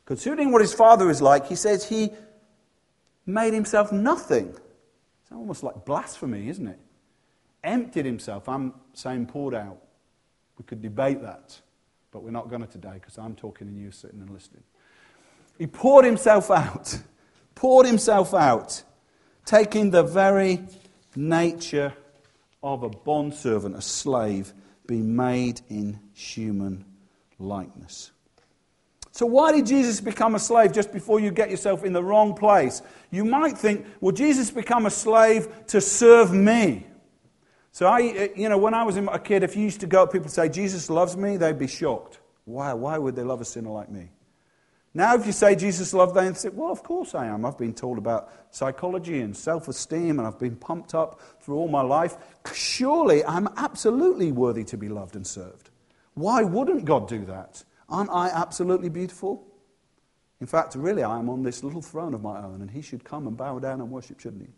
Considering 0.06 0.52
what 0.52 0.62
his 0.62 0.74
father 0.74 1.10
is 1.10 1.22
like, 1.22 1.48
he 1.48 1.56
says 1.56 1.88
he 1.88 2.10
made 3.26 3.54
himself 3.54 3.92
nothing. 3.92 4.50
It's 4.50 5.32
almost 5.32 5.64
like 5.64 5.86
blasphemy, 5.86 6.50
isn't 6.50 6.68
it? 6.68 6.80
Emptied 7.64 8.06
himself. 8.06 8.50
I'm 8.50 8.74
saying 8.94 9.28
poured 9.28 9.54
out. 9.54 9.78
We 10.58 10.66
could 10.66 10.82
debate 10.82 11.22
that, 11.22 11.58
but 12.12 12.24
we're 12.24 12.32
not 12.32 12.50
going 12.50 12.62
to 12.62 12.68
today 12.68 12.94
because 12.96 13.18
I'm 13.18 13.36
talking 13.36 13.68
and 13.68 13.82
you're 13.82 13.92
sitting 13.92 14.20
and 14.20 14.30
listening. 14.30 14.64
He 15.58 15.68
poured 15.68 16.06
himself 16.06 16.52
out, 16.52 17.00
poured 17.56 17.86
himself 17.86 18.34
out, 18.34 18.84
taking 19.46 19.92
the 19.92 20.04
very 20.04 20.66
nature 21.16 21.94
of 22.62 22.84
a 22.84 22.90
bondservant, 22.90 23.76
a 23.76 23.82
slave, 23.82 24.54
being 24.88 25.16
made 25.16 25.62
in 25.70 26.00
human 26.14 26.84
likeness. 27.38 28.12
So, 29.12 29.26
why 29.26 29.52
did 29.52 29.66
Jesus 29.66 30.02
become 30.02 30.36
a 30.36 30.40
slave 30.40 30.72
just 30.72 30.92
before 30.92 31.20
you 31.20 31.32
get 31.32 31.50
yourself 31.50 31.84
in 31.84 31.94
the 31.94 32.04
wrong 32.04 32.36
place? 32.36 32.82
You 33.12 33.26
might 33.26 33.58
think, 33.58 33.86
well, 34.02 34.12
Jesus 34.12 34.52
become 34.52 34.86
a 34.86 34.92
slave 34.92 35.48
to 35.68 35.82
serve 35.82 36.34
me. 36.34 36.86
So, 37.72 37.86
I, 37.86 38.00
uh, 38.00 38.28
you 38.36 38.50
know, 38.50 38.58
when 38.58 38.74
I 38.74 38.84
was 38.84 38.98
a 38.98 39.20
kid, 39.20 39.44
if 39.44 39.56
you 39.56 39.64
used 39.64 39.82
to 39.82 39.88
go 39.88 40.04
up, 40.04 40.12
people 40.12 40.30
say, 40.30 40.50
Jesus 40.50 40.90
loves 40.90 41.18
me, 41.18 41.38
they'd 41.38 41.60
be 41.60 41.68
shocked. 41.68 42.20
Why? 42.46 42.74
Why 42.74 42.98
would 42.98 43.16
they 43.16 43.24
love 43.24 43.42
a 43.42 43.46
sinner 43.46 43.70
like 43.70 43.90
me? 43.90 44.10
Now, 44.94 45.16
if 45.16 45.26
you 45.26 45.32
say 45.32 45.56
Jesus 45.56 45.94
loved 45.94 46.16
them, 46.16 46.34
say, 46.34 46.50
well, 46.50 46.72
of 46.72 46.82
course 46.82 47.14
I 47.14 47.28
am. 47.28 47.46
I've 47.46 47.58
been 47.58 47.74
told 47.74 48.00
about 48.00 48.32
psychology 48.50 49.22
and 49.22 49.38
self 49.38 49.68
esteem, 49.68 50.18
and 50.18 50.28
I've 50.28 50.40
been 50.40 50.56
pumped 50.56 50.96
up 50.96 51.22
through 51.42 51.58
all 51.58 51.68
my 51.68 51.82
life. 51.82 52.18
Surely 52.54 53.24
I'm 53.24 53.48
absolutely 53.58 54.32
worthy 54.32 54.64
to 54.66 54.78
be 54.78 54.90
loved 54.90 55.16
and 55.16 55.26
served. 55.26 55.70
Why 56.16 56.44
wouldn't 56.44 56.86
God 56.86 57.08
do 57.08 57.24
that? 57.26 57.64
Aren't 57.88 58.10
I 58.10 58.30
absolutely 58.30 58.90
beautiful? 58.90 59.46
In 60.42 60.48
fact, 60.48 60.76
really, 60.76 61.04
I 61.04 61.20
am 61.20 61.30
on 61.30 61.44
this 61.44 61.64
little 61.64 61.82
throne 61.82 62.14
of 62.14 62.24
my 62.24 62.44
own, 62.44 62.62
and 62.62 62.72
He 62.72 62.82
should 62.82 63.04
come 63.04 63.28
and 63.28 63.38
bow 63.38 63.60
down 63.60 63.82
and 63.82 63.92
worship, 63.92 64.20
shouldn't 64.20 64.42
He? 64.42 64.54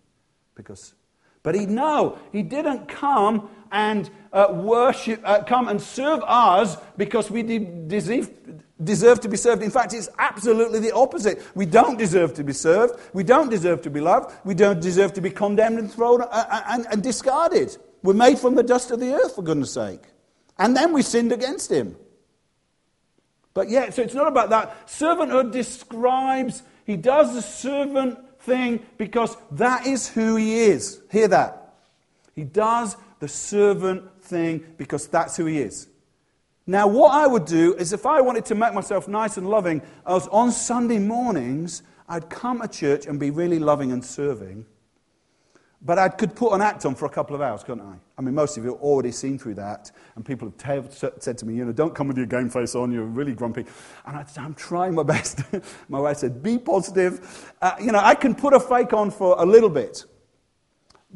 Because 0.56 0.94
but 1.43 1.56
he 1.56 1.65
no, 1.65 2.19
he 2.32 2.43
didn't 2.43 2.88
come 2.88 3.49
and 3.71 4.10
uh, 4.34 4.47
worship, 4.51 5.21
uh, 5.23 5.43
come 5.43 5.67
and 5.67 5.82
serve 5.82 6.21
us 6.25 6.77
because 6.97 7.32
we 7.32 7.41
deserve, 7.41 8.30
deserve 8.84 9.21
to 9.21 9.30
be 9.30 9.38
served. 9.38 9.63
In 9.63 9.71
fact, 9.71 9.93
it's 9.93 10.10
absolutely 10.19 10.80
the 10.80 10.93
opposite. 10.93 11.41
We 11.56 11.65
don't 11.65 11.97
deserve 11.97 12.34
to 12.36 12.43
be 12.43 12.54
served. 12.54 12.99
We 13.13 13.23
don't 13.23 13.49
deserve 13.49 13.82
to 13.84 13.89
be 13.89 14.01
loved. 14.01 14.36
We 14.43 14.54
don't 14.54 14.82
deserve 14.82 15.13
to 15.13 15.21
be 15.21 15.30
condemned 15.30 15.80
and 15.80 15.91
thrown 15.91 16.21
uh, 16.21 16.27
uh, 16.32 16.62
and, 16.69 16.86
and 16.91 17.01
discarded. 17.01 17.77
We're 18.04 18.13
made 18.13 18.39
from 18.39 18.56
the 18.56 18.63
dust 18.63 18.91
of 18.91 18.99
the 18.99 19.13
earth, 19.13 19.36
for 19.36 19.43
goodness 19.43 19.73
sake. 19.73 20.01
And 20.58 20.75
then 20.75 20.93
we 20.93 21.01
sinned 21.01 21.32
against 21.32 21.71
him. 21.71 21.95
But 23.54 23.69
yeah, 23.69 23.89
so 23.89 24.01
it's 24.01 24.13
not 24.13 24.27
about 24.27 24.49
that. 24.51 24.88
Servanthood 24.88 25.51
describes, 25.51 26.63
he 26.86 26.97
does 26.97 27.34
the 27.34 27.41
servant 27.41 28.17
thing 28.43 28.86
because 28.97 29.38
that 29.51 29.86
is 29.86 30.08
who 30.08 30.36
he 30.36 30.62
is. 30.62 31.01
Hear 31.12 31.27
that. 31.30 31.75
He 32.36 32.43
does 32.43 32.97
the 33.19 33.27
servant 33.27 34.23
thing 34.23 34.65
because 34.77 35.08
that's 35.08 35.38
who 35.38 35.45
he 35.45 35.60
is. 35.60 35.88
Now, 36.67 36.88
what 36.88 37.13
I 37.13 37.27
would 37.27 37.45
do 37.45 37.75
is 37.75 37.91
if 37.91 38.06
I 38.06 38.21
wanted 38.21 38.45
to 38.45 38.56
make 38.56 38.73
myself 38.73 39.08
nice 39.08 39.38
and 39.38 39.49
loving, 39.49 39.82
I 40.06 40.13
was 40.13 40.27
on 40.27 40.51
Sunday 40.51 40.99
mornings, 40.99 41.84
I'd 42.08 42.30
come 42.30 42.62
to 42.62 42.67
church 42.67 43.06
and 43.06 43.19
be 43.19 43.30
really 43.30 43.60
loving 43.60 43.91
and 43.91 44.04
serving. 44.04 44.65
But 45.84 45.98
I 45.98 46.10
could 46.10 46.36
put 46.36 46.54
an 46.54 46.62
act 46.62 46.86
on 46.86 46.94
for 46.94 47.06
a 47.06 47.10
couple 47.10 47.36
of 47.36 47.41
hours, 47.41 47.63
couldn't 47.63 47.82
I? 47.82 47.96
I 48.15 48.22
mean, 48.22 48.36
most 48.36 48.56
of 48.56 48.63
you 48.63 48.74
have 48.74 48.82
already 48.82 49.12
seen 49.12 49.39
through 49.39 49.56
that. 49.56 49.91
And 50.15 50.24
people 50.24 50.54
have 50.63 50.94
said 50.94 51.38
to 51.39 51.46
me, 51.46 51.56
you 51.56 51.65
know, 51.65 51.72
don't 51.72 51.96
come 51.96 52.08
with 52.08 52.17
your 52.17 52.28
game 52.28 52.50
face 52.50 52.76
on, 52.76 52.91
you're 52.91 53.04
really 53.04 53.34
grumpy. 53.34 53.65
And 54.06 54.15
I 54.15 54.24
said, 54.26 54.44
I'm 54.44 54.54
trying 54.54 54.94
my 54.94 55.04
best. 55.15 55.39
my 55.89 56.00
wife 56.00 56.17
said, 56.17 56.44
be 56.44 56.60
positive. 56.60 57.52
Uh, 57.62 57.74
you 57.82 57.91
know, 57.91 58.00
I 58.00 58.13
can 58.13 58.36
put 58.36 58.54
a 58.54 58.60
fake 58.60 58.94
on 58.94 59.10
for 59.10 59.36
a 59.39 59.46
little 59.46 59.70
bit. 59.70 60.06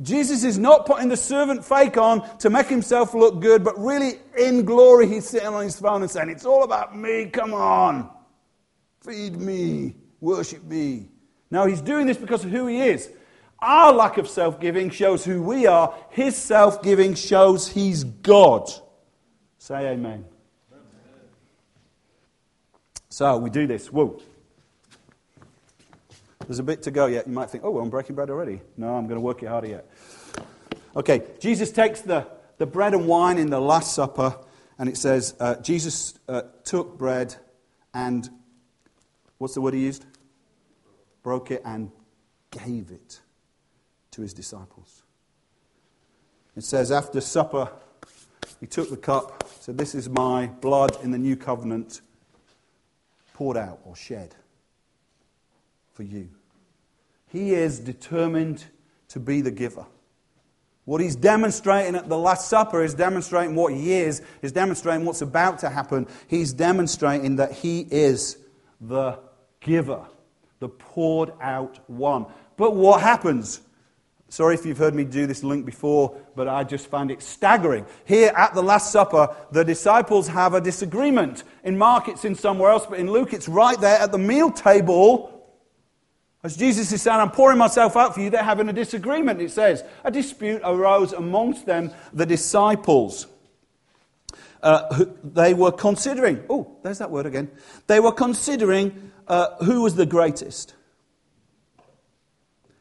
Jesus 0.01 0.43
is 0.43 0.57
not 0.57 0.85
putting 0.85 1.09
the 1.09 1.17
servant 1.17 1.63
fake 1.63 1.95
on 1.95 2.37
to 2.39 2.49
make 2.49 2.67
himself 2.67 3.13
look 3.13 3.39
good, 3.39 3.63
but 3.63 3.79
really 3.79 4.19
in 4.37 4.65
glory, 4.65 5.07
he's 5.07 5.29
sitting 5.29 5.47
on 5.47 5.63
his 5.63 5.77
throne 5.77 6.01
and 6.01 6.11
saying, 6.11 6.29
It's 6.29 6.45
all 6.45 6.63
about 6.63 6.97
me, 6.97 7.27
come 7.27 7.53
on. 7.53 8.09
Feed 9.01 9.37
me, 9.37 9.95
worship 10.19 10.63
me. 10.63 11.09
Now, 11.49 11.65
he's 11.65 11.79
doing 11.79 12.07
this 12.07 12.17
because 12.17 12.43
of 12.43 12.51
who 12.51 12.67
he 12.67 12.81
is. 12.81 13.09
Our 13.65 13.93
lack 13.93 14.19
of 14.19 14.27
self 14.27 14.59
giving 14.59 14.91
shows 14.91 15.25
who 15.25 15.41
we 15.41 15.65
are. 15.65 15.91
His 16.11 16.35
self 16.35 16.83
giving 16.83 17.15
shows 17.15 17.67
he's 17.67 18.03
God. 18.03 18.69
Say 19.57 19.87
amen. 19.87 20.25
So 23.09 23.37
we 23.37 23.49
do 23.49 23.65
this. 23.65 23.91
Whoa. 23.91 24.21
There's 26.45 26.59
a 26.59 26.63
bit 26.63 26.83
to 26.83 26.91
go 26.91 27.07
yet. 27.07 27.25
You 27.25 27.33
might 27.33 27.49
think, 27.49 27.63
oh, 27.63 27.71
well, 27.71 27.83
I'm 27.83 27.89
breaking 27.89 28.15
bread 28.15 28.29
already. 28.29 28.61
No, 28.77 28.93
I'm 28.93 29.07
going 29.07 29.15
to 29.15 29.21
work 29.21 29.41
it 29.41 29.47
harder 29.47 29.67
yet. 29.67 29.89
Okay, 30.95 31.23
Jesus 31.39 31.71
takes 31.71 32.01
the, 32.01 32.27
the 32.59 32.67
bread 32.67 32.93
and 32.93 33.07
wine 33.07 33.39
in 33.39 33.49
the 33.49 33.59
Last 33.59 33.95
Supper, 33.95 34.37
and 34.77 34.87
it 34.87 34.95
says, 34.95 35.33
uh, 35.39 35.55
Jesus 35.55 36.13
uh, 36.29 36.43
took 36.63 36.99
bread 36.99 37.35
and, 37.95 38.29
what's 39.39 39.55
the 39.55 39.61
word 39.61 39.73
he 39.73 39.79
used? 39.79 40.05
Broke 41.23 41.49
it 41.49 41.63
and 41.65 41.91
gave 42.51 42.91
it 42.91 43.21
to 44.15 44.21
his 44.21 44.33
disciples. 44.33 45.03
It 46.55 46.63
says, 46.63 46.91
after 46.91 47.19
supper, 47.19 47.69
he 48.61 48.65
took 48.65 48.89
the 48.89 48.97
cup, 48.97 49.43
said, 49.59 49.77
This 49.77 49.93
is 49.93 50.07
my 50.07 50.47
blood 50.47 50.97
in 51.03 51.11
the 51.11 51.17
new 51.17 51.35
covenant 51.35 52.01
poured 53.33 53.57
out 53.57 53.79
or 53.83 53.95
shed 53.95 54.33
for 55.93 56.03
you. 56.03 56.29
He 57.27 57.53
is 57.53 57.79
determined 57.79 58.63
to 59.09 59.19
be 59.19 59.41
the 59.41 59.51
giver. 59.51 59.85
What 60.85 61.01
he's 61.01 61.17
demonstrating 61.17 61.95
at 61.95 62.07
the 62.07 62.17
Last 62.17 62.47
Supper 62.47 62.83
is 62.83 62.93
demonstrating 62.93 63.55
what 63.55 63.73
he 63.73 63.91
is, 63.91 64.21
is 64.41 64.53
demonstrating 64.53 65.05
what's 65.05 65.21
about 65.21 65.59
to 65.59 65.69
happen. 65.69 66.07
He's 66.27 66.53
demonstrating 66.53 67.35
that 67.37 67.51
he 67.51 67.81
is 67.91 68.37
the 68.79 69.19
giver, 69.59 70.05
the 70.59 70.69
poured 70.69 71.33
out 71.41 71.79
one. 71.89 72.27
But 72.55 72.75
what 72.75 73.01
happens? 73.01 73.59
Sorry 74.29 74.55
if 74.55 74.65
you've 74.65 74.77
heard 74.77 74.95
me 74.95 75.03
do 75.03 75.27
this 75.27 75.43
link 75.43 75.65
before, 75.65 76.17
but 76.35 76.47
I 76.47 76.63
just 76.63 76.87
find 76.87 77.11
it 77.11 77.21
staggering. 77.21 77.85
Here 78.05 78.33
at 78.35 78.53
the 78.53 78.63
Last 78.63 78.91
Supper, 78.91 79.33
the 79.51 79.63
disciples 79.63 80.27
have 80.27 80.53
a 80.53 80.61
disagreement. 80.61 81.43
In 81.63 81.77
Mark, 81.77 82.07
it's 82.07 82.25
in 82.25 82.35
somewhere 82.35 82.71
else, 82.71 82.85
but 82.85 82.99
in 82.99 83.09
Luke, 83.09 83.33
it's 83.33 83.47
right 83.47 83.79
there 83.79 83.99
at 83.99 84.11
the 84.11 84.17
meal 84.17 84.51
table. 84.51 85.31
As 86.43 86.57
Jesus 86.57 86.91
is 86.91 87.01
saying, 87.01 87.19
I'm 87.19 87.31
pouring 87.31 87.57
myself 87.57 87.95
out 87.95 88.13
for 88.13 88.21
you, 88.21 88.29
they're 88.29 88.43
having 88.43 88.67
a 88.67 88.73
disagreement. 88.73 89.41
It 89.41 89.51
says, 89.51 89.83
a 90.03 90.11
dispute 90.11 90.61
arose 90.63 91.13
amongst 91.13 91.65
them, 91.65 91.91
the 92.11 92.25
disciples. 92.25 93.27
Uh, 94.61 95.05
they 95.23 95.53
were 95.53 95.71
considering, 95.71 96.43
oh, 96.49 96.77
there's 96.83 96.97
that 96.97 97.11
word 97.11 97.25
again. 97.25 97.49
They 97.87 97.99
were 97.99 98.11
considering 98.11 99.11
uh, 99.27 99.63
who 99.63 99.81
was 99.81 99.95
the 99.95 100.05
greatest. 100.05 100.73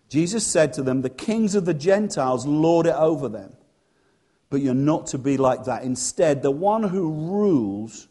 Jesus 0.08 0.46
said 0.46 0.72
to 0.74 0.82
them, 0.82 1.02
The 1.02 1.10
kings 1.10 1.54
of 1.54 1.64
the 1.64 1.74
Gentiles 1.74 2.46
lord 2.46 2.86
it 2.86 2.94
over 2.94 3.28
them. 3.28 3.52
But 4.50 4.60
you're 4.60 4.74
not 4.74 5.06
to 5.08 5.18
be 5.18 5.36
like 5.36 5.64
that. 5.64 5.82
Instead, 5.82 6.42
the 6.42 6.50
one 6.50 6.84
who 6.84 7.10
rules, 7.10 8.06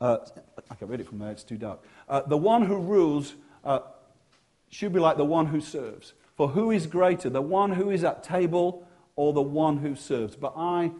uh, 0.00 0.18
I 0.70 0.74
can 0.74 0.88
read 0.88 1.00
it 1.00 1.08
from 1.08 1.18
there, 1.18 1.30
it's 1.30 1.44
too 1.44 1.56
dark. 1.56 1.82
Uh, 2.08 2.22
the 2.22 2.36
one 2.36 2.62
who 2.66 2.76
rules 2.76 3.34
uh, 3.64 3.80
should 4.70 4.92
be 4.92 5.00
like 5.00 5.16
the 5.16 5.24
one 5.24 5.46
who 5.46 5.60
serves. 5.60 6.12
For 6.36 6.48
who 6.48 6.70
is 6.70 6.86
greater, 6.86 7.30
the 7.30 7.42
one 7.42 7.72
who 7.72 7.90
is 7.90 8.04
at 8.04 8.22
table 8.22 8.86
or 9.16 9.32
the 9.32 9.42
one 9.42 9.78
who 9.78 9.96
serves? 9.96 10.36
But 10.36 10.52
I, 10.56 10.92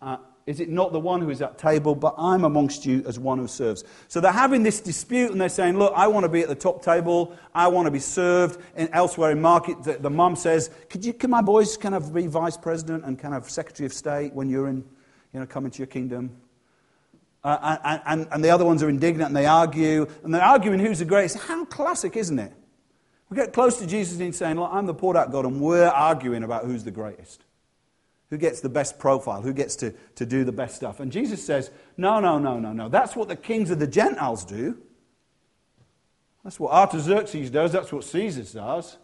uh, 0.00 0.18
is 0.46 0.60
it 0.60 0.68
not 0.68 0.92
the 0.92 1.00
one 1.00 1.20
who 1.20 1.30
is 1.30 1.42
at 1.42 1.58
table, 1.58 1.96
but 1.96 2.14
I'm 2.16 2.44
amongst 2.44 2.86
you 2.86 3.02
as 3.08 3.18
one 3.18 3.38
who 3.38 3.48
serves? 3.48 3.82
So 4.06 4.20
they're 4.20 4.30
having 4.30 4.62
this 4.62 4.80
dispute 4.80 5.32
and 5.32 5.40
they're 5.40 5.48
saying, 5.48 5.76
Look, 5.76 5.92
I 5.96 6.06
want 6.06 6.22
to 6.22 6.28
be 6.28 6.40
at 6.40 6.48
the 6.48 6.54
top 6.54 6.84
table. 6.84 7.36
I 7.52 7.66
want 7.66 7.86
to 7.86 7.90
be 7.90 7.98
served. 7.98 8.60
And 8.76 8.88
elsewhere 8.92 9.32
in 9.32 9.40
market, 9.40 9.82
the, 9.82 9.94
the 9.94 10.34
says, 10.36 10.70
Could 10.88 11.04
you, 11.04 11.12
can 11.12 11.30
my 11.30 11.42
boys 11.42 11.76
kind 11.76 11.96
of 11.96 12.14
be 12.14 12.28
vice 12.28 12.56
president 12.56 13.04
and 13.04 13.18
kind 13.18 13.34
of 13.34 13.50
secretary 13.50 13.86
of 13.86 13.92
state 13.92 14.34
when 14.34 14.48
you're 14.48 14.68
in, 14.68 14.84
you 15.32 15.40
know, 15.40 15.46
coming 15.46 15.72
to 15.72 15.78
your 15.78 15.88
kingdom? 15.88 16.30
Uh, 17.42 17.76
and, 17.84 18.02
and, 18.06 18.28
and 18.30 18.44
the 18.44 18.50
other 18.50 18.64
ones 18.64 18.84
are 18.84 18.88
indignant 18.88 19.26
and 19.26 19.36
they 19.36 19.46
argue. 19.46 20.06
And 20.22 20.32
they're 20.32 20.42
arguing 20.42 20.78
who's 20.78 21.00
the 21.00 21.04
greatest. 21.04 21.38
How 21.38 21.64
classic, 21.64 22.16
isn't 22.16 22.38
it? 22.38 22.52
We 23.30 23.36
get 23.36 23.52
close 23.52 23.80
to 23.80 23.86
Jesus 23.86 24.20
and 24.20 24.32
saying, 24.32 24.60
Look, 24.60 24.70
I'm 24.72 24.86
the 24.86 24.94
poured 24.94 25.16
out 25.16 25.32
God, 25.32 25.44
and 25.44 25.60
we're 25.60 25.88
arguing 25.88 26.44
about 26.44 26.66
who's 26.66 26.84
the 26.84 26.92
greatest. 26.92 27.42
Who 28.30 28.38
gets 28.38 28.60
the 28.60 28.68
best 28.68 28.98
profile? 28.98 29.42
Who 29.42 29.52
gets 29.52 29.76
to, 29.76 29.94
to 30.16 30.26
do 30.26 30.44
the 30.44 30.52
best 30.52 30.76
stuff? 30.76 30.98
And 31.00 31.12
Jesus 31.12 31.44
says, 31.44 31.70
No, 31.96 32.18
no, 32.20 32.38
no, 32.38 32.58
no, 32.58 32.72
no. 32.72 32.88
That's 32.88 33.14
what 33.14 33.28
the 33.28 33.36
kings 33.36 33.70
of 33.70 33.78
the 33.78 33.86
Gentiles 33.86 34.44
do. 34.44 34.78
That's 36.42 36.58
what 36.58 36.72
Artaxerxes 36.72 37.50
does. 37.50 37.72
That's 37.72 37.92
what 37.92 38.04
Caesar 38.04 38.44
does. 38.58 38.98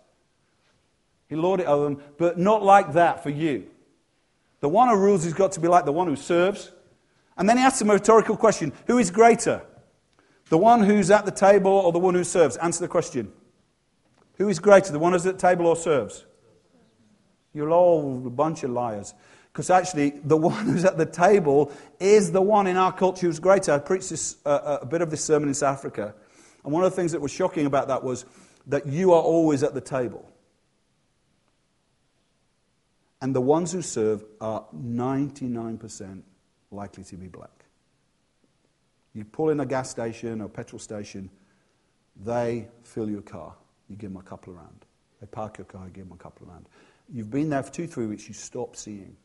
He 1.28 1.36
lorded 1.36 1.64
it 1.64 1.68
over 1.68 1.84
them, 1.84 2.02
but 2.18 2.38
not 2.38 2.62
like 2.62 2.92
that 2.92 3.22
for 3.22 3.30
you. 3.30 3.66
The 4.60 4.68
one 4.68 4.88
who 4.88 4.96
rules 4.96 5.24
has 5.24 5.34
got 5.34 5.52
to 5.52 5.60
be 5.60 5.66
like 5.66 5.84
the 5.84 5.92
one 5.92 6.06
who 6.06 6.16
serves. 6.16 6.70
And 7.36 7.48
then 7.48 7.56
he 7.56 7.64
asks 7.64 7.80
him 7.80 7.90
a 7.90 7.94
rhetorical 7.94 8.36
question 8.36 8.72
Who 8.86 8.98
is 8.98 9.10
greater? 9.10 9.62
The 10.50 10.58
one 10.58 10.82
who's 10.82 11.10
at 11.10 11.24
the 11.24 11.32
table 11.32 11.72
or 11.72 11.92
the 11.92 11.98
one 11.98 12.14
who 12.14 12.24
serves? 12.24 12.56
Answer 12.58 12.80
the 12.80 12.88
question. 12.88 13.32
Who 14.36 14.48
is 14.48 14.58
greater, 14.58 14.92
the 14.92 14.98
one 14.98 15.12
who's 15.12 15.26
at 15.26 15.38
the 15.38 15.48
table 15.48 15.66
or 15.66 15.76
serves? 15.76 16.26
You're 17.52 17.70
all 17.70 18.26
a 18.26 18.30
bunch 18.30 18.62
of 18.62 18.70
liars. 18.70 19.14
Because 19.52 19.70
actually, 19.70 20.10
the 20.24 20.36
one 20.48 20.66
who's 20.66 20.84
at 20.84 20.96
the 20.96 21.06
table 21.06 21.72
is 22.00 22.32
the 22.32 22.42
one 22.42 22.66
in 22.66 22.76
our 22.76 22.92
culture 22.92 23.26
who's 23.26 23.40
greater. 23.40 23.72
I 23.72 23.78
preached 23.78 24.10
this, 24.10 24.36
uh, 24.44 24.48
uh, 24.48 24.78
a 24.82 24.86
bit 24.86 25.02
of 25.02 25.10
this 25.10 25.24
sermon 25.24 25.48
in 25.48 25.54
South 25.54 25.78
Africa. 25.78 26.14
And 26.64 26.72
one 26.72 26.84
of 26.84 26.90
the 26.90 26.96
things 26.96 27.12
that 27.12 27.20
was 27.20 27.32
shocking 27.32 27.66
about 27.66 27.88
that 27.88 28.02
was 28.02 28.24
that 28.66 28.86
you 28.86 29.12
are 29.12 29.22
always 29.22 29.62
at 29.62 29.74
the 29.74 29.80
table. 29.80 30.28
And 33.20 33.34
the 33.34 33.40
ones 33.40 33.72
who 33.72 33.82
serve 33.82 34.24
are 34.40 34.66
99% 34.74 36.22
likely 36.70 37.04
to 37.04 37.16
be 37.16 37.28
black. 37.28 37.64
You 39.14 39.24
pull 39.24 39.50
in 39.50 39.60
a 39.60 39.66
gas 39.66 39.90
station 39.90 40.40
or 40.40 40.48
petrol 40.48 40.78
station, 40.78 41.30
they 42.24 42.68
fill 42.82 43.08
your 43.10 43.22
car. 43.22 43.54
You 43.88 43.96
give 43.96 44.10
them 44.10 44.20
a 44.20 44.22
couple 44.24 44.54
a 44.54 44.56
rand. 44.56 44.86
They 45.20 45.26
park 45.26 45.58
your 45.58 45.66
car, 45.66 45.84
you 45.86 45.92
give 45.92 46.08
them 46.08 46.18
a 46.18 46.22
couple 46.22 46.48
a 46.48 46.50
rand. 46.50 46.66
You've 47.12 47.30
been 47.30 47.50
there 47.50 47.62
for 47.62 47.70
two, 47.70 47.86
three 47.86 48.06
weeks, 48.06 48.26
you 48.26 48.34
stop 48.34 48.74
seeing. 48.74 49.16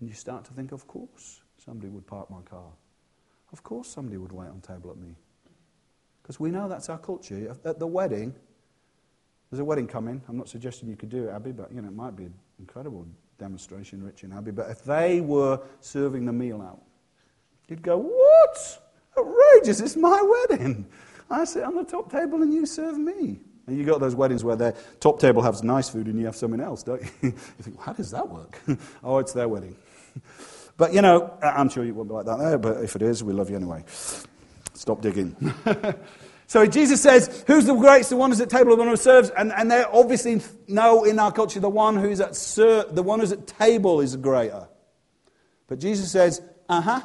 And 0.00 0.08
you 0.08 0.14
start 0.14 0.44
to 0.46 0.52
think, 0.52 0.72
of 0.72 0.86
course, 0.86 1.42
somebody 1.62 1.88
would 1.90 2.06
park 2.06 2.30
my 2.30 2.40
car. 2.42 2.70
Of 3.52 3.62
course, 3.62 3.88
somebody 3.88 4.16
would 4.16 4.32
wait 4.32 4.48
on 4.48 4.60
table 4.60 4.90
at 4.90 4.96
me. 4.96 5.14
Because 6.22 6.40
we 6.40 6.50
know 6.50 6.68
that's 6.68 6.88
our 6.88 6.98
culture. 6.98 7.56
At 7.64 7.78
the 7.78 7.86
wedding, 7.86 8.34
there's 9.50 9.60
a 9.60 9.64
wedding 9.64 9.86
coming. 9.86 10.22
I'm 10.28 10.36
not 10.36 10.48
suggesting 10.48 10.88
you 10.88 10.96
could 10.96 11.08
do 11.08 11.28
it, 11.28 11.32
Abby, 11.32 11.52
but 11.52 11.72
you 11.72 11.80
know, 11.80 11.88
it 11.88 11.94
might 11.94 12.16
be 12.16 12.24
an 12.24 12.34
incredible 12.58 13.06
demonstration, 13.38 14.02
Rich 14.02 14.22
and 14.22 14.32
Abby. 14.32 14.50
But 14.50 14.70
if 14.70 14.84
they 14.84 15.20
were 15.20 15.60
serving 15.80 16.26
the 16.26 16.32
meal 16.32 16.62
out, 16.62 16.82
you'd 17.68 17.82
go, 17.82 17.98
What? 17.98 18.82
Outrageous, 19.18 19.80
it's 19.80 19.96
my 19.96 20.22
wedding. 20.50 20.86
I 21.30 21.44
sit 21.44 21.64
on 21.64 21.74
the 21.74 21.84
top 21.84 22.10
table 22.10 22.42
and 22.42 22.52
you 22.52 22.66
serve 22.66 22.98
me. 22.98 23.40
And 23.68 23.76
you 23.76 23.84
got 23.84 24.00
those 24.00 24.14
weddings 24.14 24.42
where 24.42 24.56
their 24.56 24.74
top 24.98 25.20
table 25.20 25.42
has 25.42 25.62
nice 25.62 25.90
food 25.90 26.06
and 26.06 26.18
you 26.18 26.24
have 26.24 26.34
something 26.36 26.60
else, 26.60 26.82
don't 26.82 27.02
you? 27.02 27.08
you 27.22 27.30
think, 27.60 27.76
well, 27.76 27.86
how 27.86 27.92
does 27.92 28.10
that 28.10 28.28
work? 28.28 28.58
oh, 29.04 29.18
it's 29.18 29.34
their 29.34 29.46
wedding. 29.46 29.76
but, 30.78 30.94
you 30.94 31.02
know, 31.02 31.36
I'm 31.42 31.68
sure 31.68 31.84
you 31.84 31.94
won't 31.94 32.08
be 32.08 32.14
like 32.14 32.26
that 32.26 32.38
there, 32.38 32.56
but 32.56 32.82
if 32.82 32.96
it 32.96 33.02
is, 33.02 33.22
we 33.22 33.34
love 33.34 33.50
you 33.50 33.56
anyway. 33.56 33.84
Stop 34.72 35.02
digging. 35.02 35.36
so 36.46 36.64
Jesus 36.64 37.02
says, 37.02 37.44
who's 37.46 37.66
the 37.66 37.74
greatest? 37.74 38.08
The 38.08 38.16
one 38.16 38.30
who's 38.30 38.40
at 38.40 38.48
table, 38.48 38.70
the 38.70 38.76
one 38.78 38.88
who 38.88 38.96
serves. 38.96 39.28
And, 39.30 39.52
and 39.52 39.70
they 39.70 39.82
obviously 39.82 40.40
know 40.66 41.04
in 41.04 41.18
our 41.18 41.30
culture 41.30 41.60
the 41.60 41.68
one 41.68 41.96
who's 41.96 42.20
at 42.20 42.36
ser- 42.36 42.86
the 42.90 43.02
one 43.02 43.20
who's 43.20 43.32
at 43.32 43.46
table 43.46 44.00
is 44.00 44.16
greater. 44.16 44.66
But 45.66 45.78
Jesus 45.78 46.10
says, 46.10 46.40
uh-huh. 46.70 47.02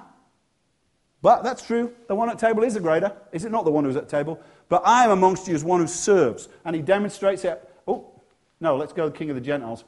But 1.21 1.43
that's 1.43 1.65
true. 1.65 1.93
The 2.07 2.15
one 2.15 2.29
at 2.29 2.39
table 2.39 2.63
is 2.63 2.75
a 2.75 2.79
greater. 2.79 3.15
Is 3.31 3.43
it 3.43 3.51
not 3.51 3.65
the 3.65 3.71
one 3.71 3.83
who's 3.83 3.95
at 3.95 4.07
table? 4.07 4.41
But 4.69 4.83
I 4.85 5.03
am 5.03 5.11
amongst 5.11 5.47
you 5.47 5.55
as 5.55 5.63
one 5.63 5.81
who 5.81 5.87
serves. 5.87 6.49
And 6.65 6.75
he 6.75 6.81
demonstrates 6.81 7.45
it. 7.45 7.69
Oh, 7.87 8.11
no, 8.59 8.77
let's 8.77 8.93
go 8.93 9.05
to 9.05 9.09
the 9.09 9.17
king 9.17 9.29
of 9.29 9.35
the 9.35 9.41
Gentiles. 9.41 9.83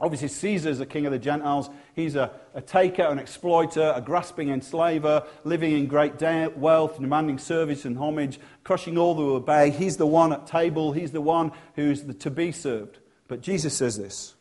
Obviously, 0.00 0.28
Caesar 0.28 0.68
is 0.68 0.78
the 0.78 0.86
king 0.86 1.06
of 1.06 1.12
the 1.12 1.18
Gentiles. 1.18 1.68
He's 1.94 2.14
a, 2.14 2.30
a 2.54 2.60
taker, 2.60 3.02
an 3.02 3.18
exploiter, 3.18 3.92
a 3.96 4.00
grasping 4.00 4.48
enslaver, 4.50 5.24
living 5.42 5.76
in 5.76 5.86
great 5.86 6.18
de- 6.18 6.52
wealth, 6.54 7.00
demanding 7.00 7.38
service 7.38 7.84
and 7.84 7.98
homage, 7.98 8.38
crushing 8.62 8.96
all 8.96 9.16
who 9.16 9.34
obey. 9.34 9.70
He's 9.70 9.96
the 9.96 10.06
one 10.06 10.32
at 10.32 10.46
table. 10.46 10.92
He's 10.92 11.10
the 11.10 11.20
one 11.20 11.50
who's 11.74 12.04
the, 12.04 12.14
to 12.14 12.30
be 12.30 12.52
served. 12.52 12.98
But 13.26 13.40
Jesus 13.40 13.76
says 13.76 13.98
this 13.98 14.34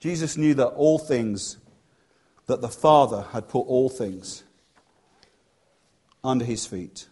Jesus 0.00 0.36
knew 0.36 0.54
that 0.54 0.68
all 0.68 0.98
things, 0.98 1.58
that 2.46 2.60
the 2.60 2.68
Father 2.68 3.26
had 3.32 3.48
put 3.48 3.60
all 3.60 3.88
things 3.88 4.42
under 6.24 6.44
his 6.44 6.66
feet 6.66 7.06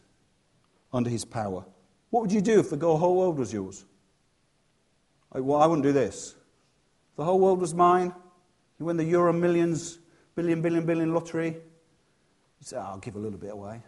under 0.93 1.11
his 1.11 1.25
power. 1.25 1.65
What 2.11 2.23
would 2.23 2.33
you 2.33 2.41
do 2.41 2.61
if 2.61 2.71
the 2.71 2.79
whole 2.79 3.17
world 3.17 3.39
was 3.39 3.53
yours? 3.53 3.85
Well, 5.33 5.61
I 5.61 5.67
wouldn't 5.67 5.85
do 5.85 5.93
this. 5.93 6.35
If 7.11 7.17
the 7.17 7.25
whole 7.25 7.39
world 7.39 7.61
was 7.61 7.75
mine, 7.75 8.15
you 8.79 8.87
win 8.87 8.97
the 8.97 9.05
Euro 9.05 9.33
Millions, 9.33 9.99
billion, 10.35 10.63
billion, 10.63 10.87
billion 10.87 11.13
lottery, 11.13 11.49
you 11.49 12.65
say, 12.65 12.77
oh, 12.77 12.81
I'll 12.81 12.99
give 12.99 13.17
a 13.17 13.19
little 13.19 13.39
bit 13.39 13.53
away. 13.53 13.83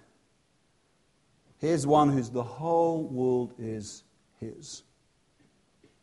Here's 1.58 1.86
one 1.86 2.10
whose 2.10 2.30
the 2.30 2.42
whole 2.42 3.04
world 3.04 3.54
is 3.58 4.02
his. 4.38 4.82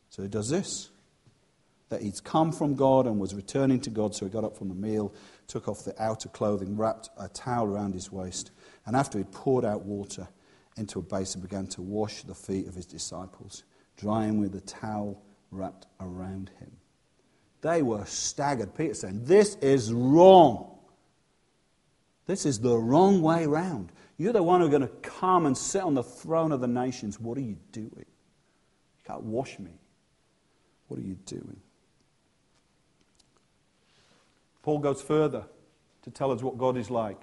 So 0.09 0.23
he 0.23 0.29
does 0.29 0.49
this 0.49 0.89
that 1.89 2.01
he'd 2.01 2.21
come 2.23 2.51
from 2.51 2.75
God 2.75 3.07
and 3.07 3.17
was 3.17 3.33
returning 3.33 3.79
to 3.79 3.89
God, 3.89 4.13
so 4.13 4.25
he 4.25 4.31
got 4.31 4.43
up 4.43 4.57
from 4.57 4.67
the 4.67 4.75
meal, 4.75 5.13
took 5.47 5.69
off 5.69 5.85
the 5.85 5.95
outer 6.01 6.27
clothing, 6.27 6.75
wrapped 6.75 7.09
a 7.17 7.29
towel 7.29 7.65
around 7.65 7.93
his 7.93 8.11
waist, 8.11 8.51
and 8.85 8.95
after 8.95 9.17
he'd 9.17 9.31
poured 9.31 9.63
out 9.63 9.83
water, 9.83 10.27
into 10.77 10.99
a 10.99 11.01
basin, 11.01 11.41
began 11.41 11.67
to 11.67 11.81
wash 11.81 12.23
the 12.23 12.35
feet 12.35 12.67
of 12.67 12.75
his 12.75 12.85
disciples, 12.85 13.63
drying 13.97 14.39
with 14.39 14.55
a 14.55 14.61
towel 14.61 15.21
wrapped 15.51 15.87
around 15.99 16.51
him. 16.59 16.71
They 17.61 17.81
were 17.81 18.05
staggered. 18.05 18.75
Peter 18.75 18.93
saying, 18.93 19.25
This 19.25 19.55
is 19.55 19.91
wrong. 19.91 20.77
This 22.25 22.45
is 22.45 22.59
the 22.59 22.77
wrong 22.77 23.21
way 23.21 23.45
round. 23.45 23.91
You're 24.17 24.33
the 24.33 24.43
one 24.43 24.61
who's 24.61 24.69
going 24.69 24.81
to 24.81 24.87
come 24.87 25.45
and 25.45 25.57
sit 25.57 25.81
on 25.81 25.93
the 25.93 26.03
throne 26.03 26.51
of 26.51 26.59
the 26.59 26.67
nations. 26.67 27.19
What 27.19 27.37
are 27.37 27.41
you 27.41 27.57
doing? 27.71 27.91
You 27.95 29.03
can't 29.05 29.23
wash 29.23 29.57
me. 29.59 29.71
What 30.87 30.99
are 30.99 31.03
you 31.03 31.15
doing? 31.25 31.59
Paul 34.63 34.79
goes 34.79 35.01
further 35.01 35.45
to 36.03 36.11
tell 36.11 36.31
us 36.31 36.41
what 36.41 36.57
God 36.57 36.77
is 36.77 36.89
like. 36.89 37.21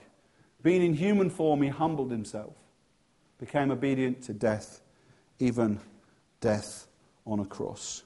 Being 0.62 0.82
in 0.82 0.94
human 0.94 1.28
form, 1.28 1.60
he 1.62 1.68
humbled 1.68 2.10
himself 2.10 2.54
became 3.38 3.70
obedient 3.70 4.22
to 4.22 4.32
death, 4.32 4.80
even 5.38 5.80
death 6.40 6.86
on 7.26 7.40
a 7.40 7.44
cross. 7.44 8.02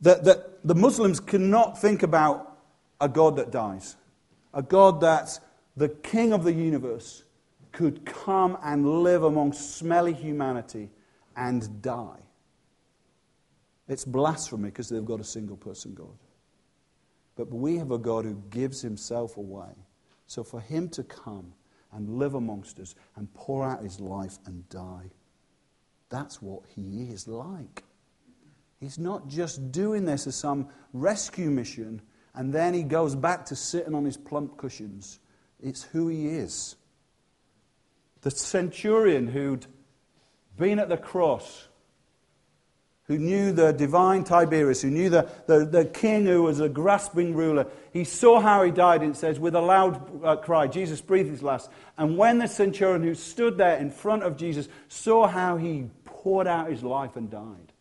That, 0.00 0.24
that 0.24 0.66
the 0.66 0.74
Muslims 0.74 1.20
cannot 1.20 1.80
think 1.80 2.02
about 2.02 2.58
a 3.00 3.08
God 3.08 3.36
that 3.36 3.50
dies, 3.50 3.96
a 4.54 4.62
God 4.62 5.00
that 5.00 5.38
the 5.76 5.88
King 5.88 6.32
of 6.32 6.44
the 6.44 6.52
universe 6.52 7.24
could 7.72 8.04
come 8.04 8.58
and 8.62 9.02
live 9.02 9.22
among 9.22 9.52
smelly 9.52 10.12
humanity 10.12 10.90
and 11.36 11.80
die. 11.82 12.20
It's 13.88 14.04
blasphemy 14.04 14.70
because 14.70 14.88
they've 14.88 15.04
got 15.04 15.20
a 15.20 15.24
single 15.24 15.56
person 15.56 15.94
God. 15.94 16.18
But 17.36 17.52
we 17.52 17.76
have 17.76 17.90
a 17.90 17.98
God 17.98 18.24
who 18.24 18.42
gives 18.50 18.82
himself 18.82 19.36
away. 19.36 19.70
So 20.26 20.42
for 20.42 20.60
him 20.60 20.88
to 20.90 21.04
come 21.04 21.52
and 21.92 22.18
live 22.18 22.34
amongst 22.34 22.78
us 22.78 22.94
and 23.16 23.32
pour 23.34 23.64
out 23.64 23.82
his 23.82 24.00
life 24.00 24.38
and 24.46 24.68
die. 24.68 25.10
That's 26.10 26.40
what 26.40 26.62
he 26.74 27.10
is 27.10 27.28
like. 27.28 27.84
He's 28.80 28.98
not 28.98 29.28
just 29.28 29.72
doing 29.72 30.04
this 30.04 30.26
as 30.26 30.36
some 30.36 30.68
rescue 30.92 31.50
mission 31.50 32.02
and 32.34 32.52
then 32.52 32.74
he 32.74 32.82
goes 32.82 33.14
back 33.14 33.46
to 33.46 33.56
sitting 33.56 33.94
on 33.94 34.04
his 34.04 34.16
plump 34.16 34.56
cushions. 34.56 35.18
It's 35.60 35.82
who 35.82 36.08
he 36.08 36.28
is. 36.28 36.76
The 38.20 38.30
centurion 38.30 39.28
who'd 39.28 39.66
been 40.56 40.78
at 40.78 40.88
the 40.88 40.96
cross 40.96 41.67
who 43.08 43.18
knew 43.18 43.52
the 43.52 43.72
divine 43.72 44.22
Tiberius, 44.22 44.82
who 44.82 44.90
knew 44.90 45.08
the, 45.08 45.28
the, 45.46 45.64
the, 45.64 45.84
king 45.86 46.26
who 46.26 46.42
was 46.42 46.60
a 46.60 46.68
grasping 46.68 47.34
ruler. 47.34 47.66
He 47.90 48.04
saw 48.04 48.38
how 48.38 48.62
he 48.62 48.70
died, 48.70 49.00
and 49.00 49.14
it 49.14 49.18
says, 49.18 49.40
with 49.40 49.54
a 49.54 49.60
loud 49.60 50.22
uh, 50.22 50.36
cry, 50.36 50.66
Jesus 50.66 51.00
breathed 51.00 51.30
his 51.30 51.42
last. 51.42 51.70
And 51.96 52.18
when 52.18 52.38
the 52.38 52.46
centurion 52.46 53.02
who 53.02 53.14
stood 53.14 53.56
there 53.56 53.78
in 53.78 53.90
front 53.90 54.24
of 54.24 54.36
Jesus 54.36 54.68
saw 54.88 55.26
how 55.26 55.56
he 55.56 55.86
poured 56.04 56.46
out 56.46 56.70
his 56.70 56.84
life 56.84 57.16
and 57.16 57.30
died, 57.30 57.72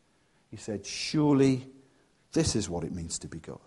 he 0.49 0.55
said, 0.55 0.85
Surely 0.85 1.67
This 2.31 2.55
is 2.55 2.69
what 2.69 2.85
it 2.85 2.93
means 2.93 3.19
to 3.19 3.27
be 3.27 3.39
God. 3.39 3.59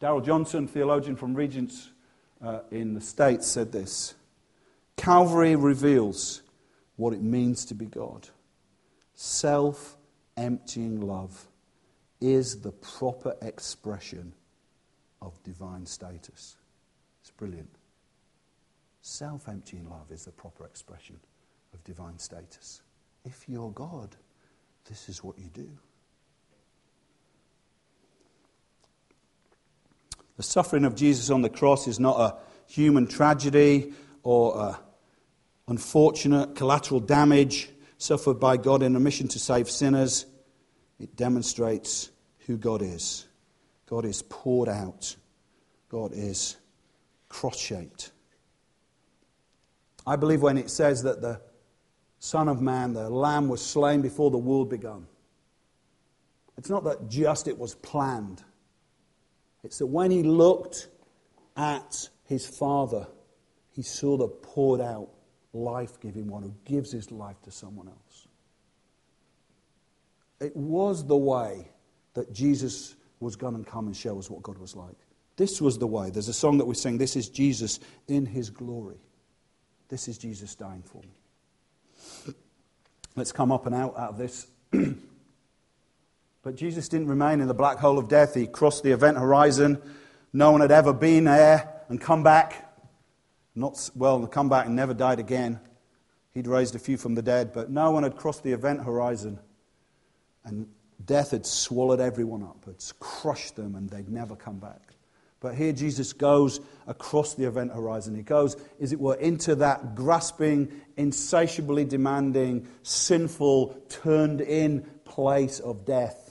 Darrell 0.00 0.20
Johnson, 0.20 0.66
theologian 0.66 1.14
from 1.14 1.34
Regents 1.34 1.90
uh, 2.42 2.60
in 2.72 2.94
the 2.94 3.00
States, 3.00 3.46
said 3.46 3.70
this 3.70 4.14
Calvary 4.96 5.54
reveals 5.54 6.42
what 6.98 7.12
it 7.12 7.22
means 7.22 7.64
to 7.64 7.74
be 7.74 7.86
God. 7.86 8.28
Self 9.14 9.96
emptying 10.36 11.00
love 11.00 11.46
is 12.20 12.60
the 12.60 12.72
proper 12.72 13.36
expression 13.40 14.34
of 15.22 15.40
divine 15.44 15.86
status. 15.86 16.56
It's 17.20 17.30
brilliant. 17.30 17.70
Self 19.00 19.48
emptying 19.48 19.88
love 19.88 20.10
is 20.10 20.24
the 20.24 20.32
proper 20.32 20.66
expression 20.66 21.18
of 21.72 21.82
divine 21.84 22.18
status. 22.18 22.82
If 23.24 23.48
you're 23.48 23.70
God, 23.70 24.16
this 24.88 25.08
is 25.08 25.22
what 25.22 25.38
you 25.38 25.50
do. 25.54 25.68
The 30.36 30.42
suffering 30.42 30.84
of 30.84 30.96
Jesus 30.96 31.30
on 31.30 31.42
the 31.42 31.50
cross 31.50 31.86
is 31.86 32.00
not 32.00 32.18
a 32.20 32.36
human 32.66 33.06
tragedy 33.06 33.92
or 34.24 34.76
unfortunate 35.68 36.56
collateral 36.56 37.00
damage 37.00 37.68
suffered 37.98 38.40
by 38.40 38.56
God 38.56 38.82
in 38.82 38.96
a 38.96 39.00
mission 39.00 39.28
to 39.28 39.38
save 39.38 39.70
sinners. 39.70 40.26
It 40.98 41.14
demonstrates 41.14 42.10
who 42.46 42.56
God 42.56 42.82
is. 42.82 43.26
God 43.86 44.04
is 44.04 44.22
poured 44.22 44.68
out, 44.68 45.16
God 45.88 46.12
is 46.12 46.56
cross 47.28 47.58
shaped. 47.58 48.10
I 50.06 50.16
believe 50.16 50.42
when 50.42 50.58
it 50.58 50.70
says 50.70 51.02
that 51.02 51.20
the 51.20 51.40
Son 52.18 52.48
of 52.48 52.60
Man, 52.60 52.94
the 52.94 53.08
Lamb, 53.10 53.48
was 53.48 53.64
slain 53.64 54.00
before 54.00 54.30
the 54.30 54.38
world 54.38 54.70
began. 54.70 55.06
It's 56.56 56.70
not 56.70 56.84
that 56.84 57.08
just 57.08 57.46
it 57.46 57.58
was 57.58 57.74
planned. 57.76 58.42
It's 59.62 59.78
that 59.78 59.86
when 59.86 60.10
he 60.10 60.22
looked 60.22 60.88
at 61.56 62.08
his 62.24 62.46
Father, 62.46 63.06
he 63.70 63.82
saw 63.82 64.16
the 64.16 64.28
poured 64.28 64.80
out, 64.80 65.10
life 65.52 66.00
giving 66.00 66.28
one 66.28 66.42
who 66.42 66.54
gives 66.64 66.92
his 66.92 67.10
life 67.10 67.40
to 67.42 67.50
someone 67.50 67.88
else. 67.88 68.28
It 70.40 70.54
was 70.56 71.06
the 71.06 71.16
way 71.16 71.68
that 72.14 72.32
Jesus 72.32 72.94
was 73.20 73.36
going 73.36 73.62
to 73.62 73.68
come 73.68 73.86
and 73.86 73.96
show 73.96 74.18
us 74.18 74.30
what 74.30 74.42
God 74.42 74.58
was 74.58 74.76
like. 74.76 74.96
This 75.36 75.60
was 75.60 75.78
the 75.78 75.86
way. 75.86 76.10
There's 76.10 76.28
a 76.28 76.34
song 76.34 76.58
that 76.58 76.64
we 76.64 76.74
sing, 76.74 76.98
This 76.98 77.16
is 77.16 77.28
Jesus 77.28 77.80
in 78.06 78.26
his 78.26 78.50
glory. 78.50 79.00
This 79.88 80.08
is 80.08 80.18
Jesus 80.18 80.54
dying 80.54 80.82
for 80.82 81.02
me. 81.02 82.34
Let's 83.16 83.32
come 83.32 83.50
up 83.50 83.66
and 83.66 83.74
out, 83.74 83.98
out 83.98 84.10
of 84.10 84.18
this. 84.18 84.46
But 86.42 86.56
Jesus 86.56 86.88
didn't 86.88 87.08
remain 87.08 87.40
in 87.40 87.48
the 87.48 87.52
black 87.52 87.76
hole 87.78 87.98
of 87.98 88.08
death. 88.08 88.34
He 88.34 88.46
crossed 88.46 88.82
the 88.82 88.92
event 88.92 89.18
horizon. 89.18 89.82
No 90.32 90.50
one 90.50 90.62
had 90.62 90.70
ever 90.70 90.94
been 90.94 91.24
there 91.24 91.82
and 91.90 92.00
come 92.00 92.22
back. 92.22 92.67
Not, 93.58 93.90
well, 93.94 94.26
come 94.26 94.48
back 94.48 94.66
and 94.66 94.76
never 94.76 94.94
died 94.94 95.18
again. 95.18 95.60
He'd 96.32 96.46
raised 96.46 96.74
a 96.74 96.78
few 96.78 96.96
from 96.96 97.14
the 97.14 97.22
dead, 97.22 97.52
but 97.52 97.70
no 97.70 97.90
one 97.90 98.02
had 98.02 98.16
crossed 98.16 98.42
the 98.42 98.52
event 98.52 98.84
horizon. 98.84 99.38
And 100.44 100.68
death 101.04 101.32
had 101.32 101.46
swallowed 101.46 102.00
everyone 102.00 102.42
up, 102.42 102.64
had 102.64 102.76
crushed 103.00 103.56
them, 103.56 103.74
and 103.74 103.90
they'd 103.90 104.08
never 104.08 104.36
come 104.36 104.58
back. 104.58 104.94
But 105.40 105.54
here 105.54 105.72
Jesus 105.72 106.12
goes 106.12 106.60
across 106.86 107.34
the 107.34 107.44
event 107.44 107.72
horizon. 107.72 108.14
He 108.14 108.22
goes, 108.22 108.56
as 108.80 108.92
it 108.92 109.00
were, 109.00 109.14
into 109.14 109.54
that 109.56 109.94
grasping, 109.94 110.80
insatiably 110.96 111.84
demanding, 111.84 112.66
sinful, 112.82 113.80
turned 113.88 114.40
in 114.40 114.82
place 115.04 115.60
of 115.60 115.84
death 115.84 116.28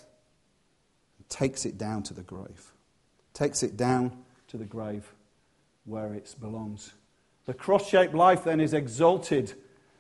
takes 1.29 1.65
it 1.65 1.77
down 1.77 2.03
to 2.03 2.13
the 2.13 2.23
grave. 2.23 2.73
Takes 3.33 3.63
it 3.63 3.77
down 3.77 4.23
to 4.47 4.57
the 4.57 4.65
grave 4.65 5.11
where 5.85 6.13
it 6.13 6.33
belongs. 6.39 6.93
The 7.47 7.53
cross 7.53 7.89
shaped 7.89 8.13
life 8.13 8.43
then 8.43 8.59
is 8.59 8.73
exalted 8.73 9.53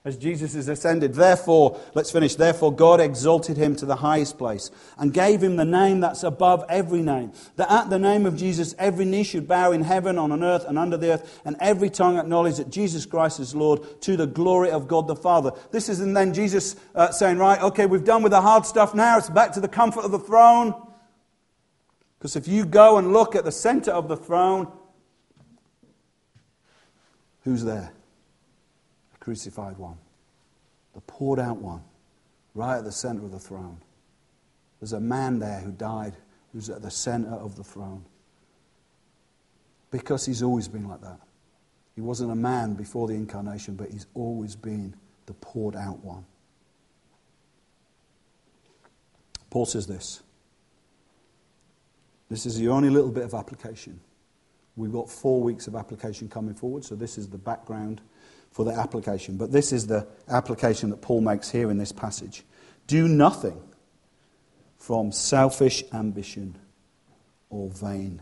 as 0.07 0.15
Jesus 0.15 0.55
is 0.55 0.69
ascended. 0.69 1.13
Therefore, 1.15 1.79
let's 1.93 2.11
finish. 2.11 2.35
Therefore, 2.35 2.73
God 2.73 3.01
exalted 3.01 3.57
him 3.57 3.75
to 3.77 3.85
the 3.85 3.97
highest 3.97 4.37
place 4.37 4.71
and 4.97 5.13
gave 5.13 5.43
him 5.43 5.57
the 5.57 5.65
name 5.65 5.99
that's 5.99 6.23
above 6.23 6.63
every 6.69 7.01
name. 7.01 7.33
That 7.57 7.69
at 7.69 7.89
the 7.89 7.99
name 7.99 8.25
of 8.25 8.37
Jesus, 8.37 8.73
every 8.79 9.03
knee 9.03 9.23
should 9.23 9.49
bow 9.49 9.73
in 9.73 9.81
heaven, 9.81 10.17
on 10.17 10.31
an 10.31 10.43
earth, 10.43 10.65
and 10.65 10.79
under 10.79 10.95
the 10.95 11.13
earth, 11.13 11.41
and 11.43 11.57
every 11.59 11.89
tongue 11.89 12.17
acknowledge 12.17 12.55
that 12.55 12.69
Jesus 12.69 13.05
Christ 13.05 13.41
is 13.41 13.53
Lord 13.53 14.01
to 14.01 14.15
the 14.15 14.27
glory 14.27 14.71
of 14.71 14.87
God 14.87 15.07
the 15.07 15.15
Father. 15.15 15.51
This 15.71 15.89
is 15.89 15.99
and 15.99 16.15
then 16.15 16.33
Jesus 16.33 16.77
uh, 16.95 17.11
saying, 17.11 17.37
Right, 17.37 17.61
okay, 17.61 17.85
we've 17.85 18.05
done 18.05 18.23
with 18.23 18.31
the 18.31 18.41
hard 18.41 18.65
stuff 18.65 18.95
now. 18.95 19.17
It's 19.17 19.29
back 19.29 19.51
to 19.53 19.59
the 19.59 19.67
comfort 19.67 20.05
of 20.05 20.11
the 20.11 20.19
throne. 20.19 20.73
Because 22.17 22.37
if 22.37 22.47
you 22.47 22.65
go 22.65 22.97
and 22.97 23.11
look 23.11 23.35
at 23.35 23.43
the 23.43 23.51
center 23.51 23.91
of 23.91 24.07
the 24.07 24.17
throne, 24.17 24.71
who's 27.47 27.63
there? 27.63 27.93
The 29.13 29.17
crucified 29.19 29.77
one, 29.77 29.97
the 30.93 30.99
poured 31.01 31.39
out 31.39 31.57
one, 31.57 31.81
right 32.53 32.77
at 32.77 32.83
the 32.83 32.91
center 32.91 33.23
of 33.23 33.31
the 33.31 33.39
throne. 33.39 33.77
There's 34.81 34.91
a 34.91 34.99
man 34.99 35.39
there 35.39 35.61
who 35.61 35.71
died 35.71 36.17
who's 36.51 36.69
at 36.69 36.81
the 36.81 36.91
center 36.91 37.33
of 37.33 37.55
the 37.55 37.63
throne. 37.63 38.03
Because 39.91 40.25
he's 40.25 40.43
always 40.43 40.67
been 40.67 40.89
like 40.89 40.99
that. 41.01 41.21
He 41.95 42.01
wasn't 42.01 42.31
a 42.31 42.35
man 42.35 42.73
before 42.73 43.07
the 43.07 43.13
incarnation, 43.13 43.75
but 43.75 43.91
he's 43.91 44.07
always 44.13 44.57
been 44.57 44.93
the 45.25 45.33
poured 45.33 45.77
out 45.77 46.03
one. 46.03 46.25
Paul 49.49 49.65
says 49.65 49.87
this 49.87 50.21
this 52.29 52.45
is 52.45 52.59
the 52.59 52.67
only 52.67 52.89
little 52.89 53.11
bit 53.11 53.23
of 53.23 53.33
application. 53.33 54.01
We've 54.77 54.91
got 54.91 55.09
four 55.09 55.41
weeks 55.41 55.67
of 55.67 55.75
application 55.75 56.29
coming 56.29 56.53
forward, 56.53 56.85
so 56.85 56.95
this 56.95 57.17
is 57.17 57.27
the 57.27 57.37
background 57.37 57.99
for 58.51 58.63
the 58.63 58.71
application. 58.71 59.35
But 59.35 59.51
this 59.51 59.73
is 59.73 59.87
the 59.87 60.07
application 60.29 60.91
that 60.91 61.01
Paul 61.01 61.21
makes 61.21 61.49
here 61.49 61.71
in 61.71 61.77
this 61.77 61.91
passage. 61.91 62.43
Do 62.85 63.07
nothing 63.07 63.59
from 64.77 65.11
selfish 65.11 65.83
ambition 65.91 66.55
or 67.49 67.69
vain 67.69 68.21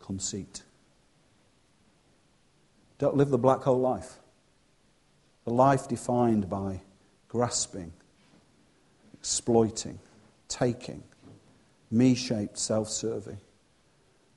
conceit. 0.00 0.62
Don't 2.98 3.16
live 3.16 3.28
the 3.28 3.38
black 3.38 3.60
hole 3.60 3.80
life. 3.80 4.18
The 5.44 5.52
life 5.52 5.86
defined 5.88 6.48
by 6.48 6.80
grasping, 7.28 7.92
exploiting, 9.12 9.98
taking, 10.48 11.02
me 11.90 12.14
shaped 12.14 12.56
self 12.56 12.88
serving, 12.88 13.38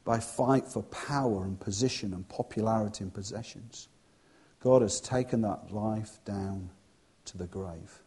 by 0.08 0.22
fight 0.22 0.66
for 0.66 0.84
power 0.84 1.44
and 1.44 1.60
position 1.60 2.14
and 2.14 2.28
popularity 2.30 3.04
and 3.04 3.14
possessions. 3.14 3.90
God 4.62 4.82
has 4.82 5.02
taken 5.02 5.42
that 5.42 5.74
life 5.74 6.20
down 6.24 6.70
to 7.26 7.38
the 7.38 7.46
grave. 7.46 8.02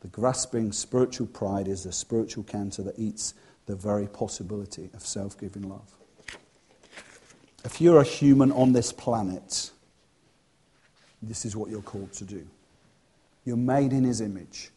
The 0.00 0.08
grasping 0.08 0.72
spiritual 0.72 1.28
pride 1.28 1.66
is 1.66 1.84
the 1.84 1.92
spiritual 1.92 2.44
cancer 2.44 2.82
that 2.82 2.98
eats 2.98 3.32
the 3.64 3.74
very 3.74 4.06
possibility 4.06 4.90
of 4.92 5.00
self 5.00 5.40
giving 5.40 5.66
love. 5.66 5.90
If 7.64 7.80
you're 7.80 8.02
a 8.02 8.04
human 8.04 8.52
on 8.52 8.74
this 8.74 8.92
planet, 8.92 9.70
this 11.22 11.46
is 11.46 11.56
what 11.56 11.70
you're 11.70 11.80
called 11.80 12.12
to 12.12 12.24
do. 12.24 12.46
You're 13.46 13.56
made 13.56 13.94
in 13.94 14.04
his 14.04 14.20
image. 14.20 14.72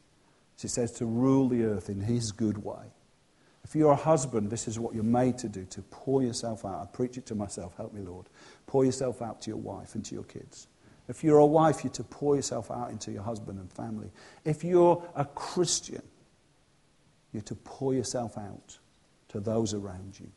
She 0.55 0.69
says 0.69 0.93
to 0.93 1.05
rule 1.05 1.49
the 1.49 1.65
earth 1.65 1.89
in 1.89 1.99
his 1.99 2.31
good 2.31 2.63
way. 2.63 2.85
If 3.69 3.75
you're 3.75 3.91
a 3.91 3.95
husband, 3.95 4.49
this 4.49 4.67
is 4.67 4.79
what 4.79 4.95
you're 4.95 5.03
made 5.03 5.37
to 5.37 5.47
do 5.47 5.63
to 5.65 5.83
pour 5.83 6.23
yourself 6.23 6.65
out. 6.65 6.81
I 6.81 6.85
preach 6.91 7.19
it 7.19 7.27
to 7.27 7.35
myself, 7.35 7.77
help 7.77 7.93
me, 7.93 8.01
Lord. 8.01 8.25
Pour 8.65 8.83
yourself 8.83 9.21
out 9.21 9.41
to 9.41 9.51
your 9.51 9.59
wife 9.59 9.93
and 9.93 10.03
to 10.05 10.15
your 10.15 10.23
kids. 10.23 10.67
If 11.07 11.23
you're 11.23 11.37
a 11.37 11.45
wife, 11.45 11.83
you're 11.83 11.93
to 11.93 12.03
pour 12.03 12.35
yourself 12.35 12.71
out 12.71 12.89
into 12.89 13.11
your 13.11 13.21
husband 13.21 13.59
and 13.59 13.71
family. 13.71 14.09
If 14.43 14.63
you're 14.63 15.07
a 15.15 15.23
Christian, 15.23 16.01
you're 17.31 17.43
to 17.43 17.53
pour 17.53 17.93
yourself 17.93 18.39
out 18.39 18.79
to 19.27 19.39
those 19.39 19.75
around 19.75 20.19
you, 20.19 20.31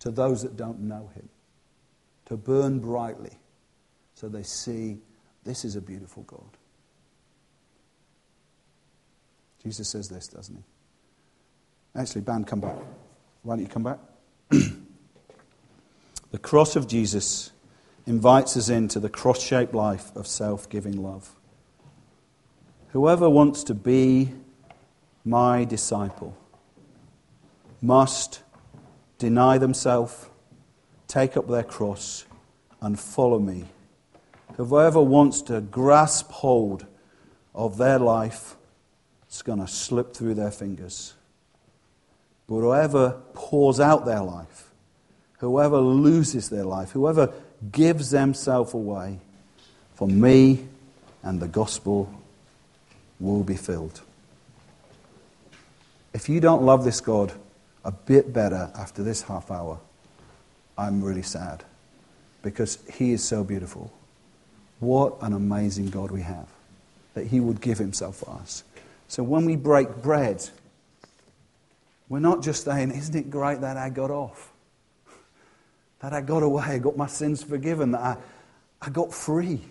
to 0.00 0.10
those 0.10 0.42
that 0.42 0.58
don't 0.58 0.80
know 0.80 1.10
him, 1.14 1.30
to 2.26 2.36
burn 2.36 2.80
brightly 2.80 3.38
so 4.12 4.28
they 4.28 4.42
see 4.42 4.98
this 5.44 5.64
is 5.64 5.74
a 5.74 5.80
beautiful 5.80 6.24
God. 6.24 6.58
Jesus 9.62 9.88
says 9.88 10.08
this, 10.08 10.28
doesn't 10.28 10.56
he? 10.56 10.64
Actually, 11.96 12.22
band, 12.22 12.46
come 12.46 12.60
back. 12.60 12.76
Why 13.42 13.56
don't 13.56 13.64
you 13.64 13.68
come 13.68 13.82
back? 13.82 13.98
the 14.50 16.38
cross 16.40 16.76
of 16.76 16.86
Jesus 16.86 17.50
invites 18.06 18.56
us 18.56 18.68
into 18.68 19.00
the 19.00 19.08
cross 19.08 19.42
shaped 19.42 19.74
life 19.74 20.14
of 20.14 20.26
self 20.26 20.68
giving 20.68 21.02
love. 21.02 21.36
Whoever 22.88 23.28
wants 23.28 23.64
to 23.64 23.74
be 23.74 24.32
my 25.24 25.64
disciple 25.64 26.36
must 27.80 28.42
deny 29.18 29.58
themselves, 29.58 30.28
take 31.06 31.36
up 31.36 31.48
their 31.48 31.62
cross, 31.62 32.24
and 32.80 32.98
follow 32.98 33.38
me. 33.38 33.66
Whoever 34.56 35.00
wants 35.00 35.42
to 35.42 35.60
grasp 35.60 36.30
hold 36.30 36.86
of 37.54 37.76
their 37.78 37.98
life 37.98 38.56
is 39.30 39.42
going 39.42 39.60
to 39.60 39.68
slip 39.68 40.14
through 40.14 40.34
their 40.34 40.50
fingers. 40.50 41.14
But 42.50 42.62
whoever 42.62 43.10
pours 43.32 43.78
out 43.78 44.04
their 44.04 44.22
life, 44.22 44.70
whoever 45.38 45.78
loses 45.78 46.50
their 46.50 46.64
life, 46.64 46.90
whoever 46.90 47.32
gives 47.70 48.10
themselves 48.10 48.74
away 48.74 49.20
for 49.94 50.08
me 50.08 50.66
and 51.22 51.38
the 51.38 51.46
gospel 51.46 52.12
will 53.20 53.44
be 53.44 53.54
filled. 53.54 54.00
If 56.12 56.28
you 56.28 56.40
don't 56.40 56.64
love 56.64 56.84
this 56.84 57.00
God 57.00 57.32
a 57.84 57.92
bit 57.92 58.32
better 58.32 58.72
after 58.74 59.04
this 59.04 59.22
half 59.22 59.52
hour, 59.52 59.78
I'm 60.76 61.04
really 61.04 61.22
sad 61.22 61.62
because 62.42 62.78
He 62.94 63.12
is 63.12 63.22
so 63.22 63.44
beautiful. 63.44 63.92
What 64.80 65.14
an 65.22 65.34
amazing 65.34 65.90
God 65.90 66.10
we 66.10 66.22
have 66.22 66.48
that 67.14 67.28
He 67.28 67.38
would 67.38 67.60
give 67.60 67.78
Himself 67.78 68.16
for 68.16 68.30
us. 68.40 68.64
So 69.06 69.22
when 69.22 69.44
we 69.44 69.54
break 69.54 70.02
bread, 70.02 70.50
we're 72.10 72.18
not 72.18 72.42
just 72.42 72.64
saying, 72.64 72.90
Isn't 72.90 73.14
it 73.14 73.30
great 73.30 73.62
that 73.62 73.78
I 73.78 73.88
got 73.88 74.10
off? 74.10 74.52
That 76.00 76.12
I 76.12 76.20
got 76.20 76.42
away, 76.42 76.64
I 76.64 76.78
got 76.78 76.96
my 76.96 77.06
sins 77.06 77.42
forgiven, 77.42 77.92
that 77.92 78.00
I, 78.00 78.16
I 78.82 78.90
got 78.90 79.14
free. 79.14 79.62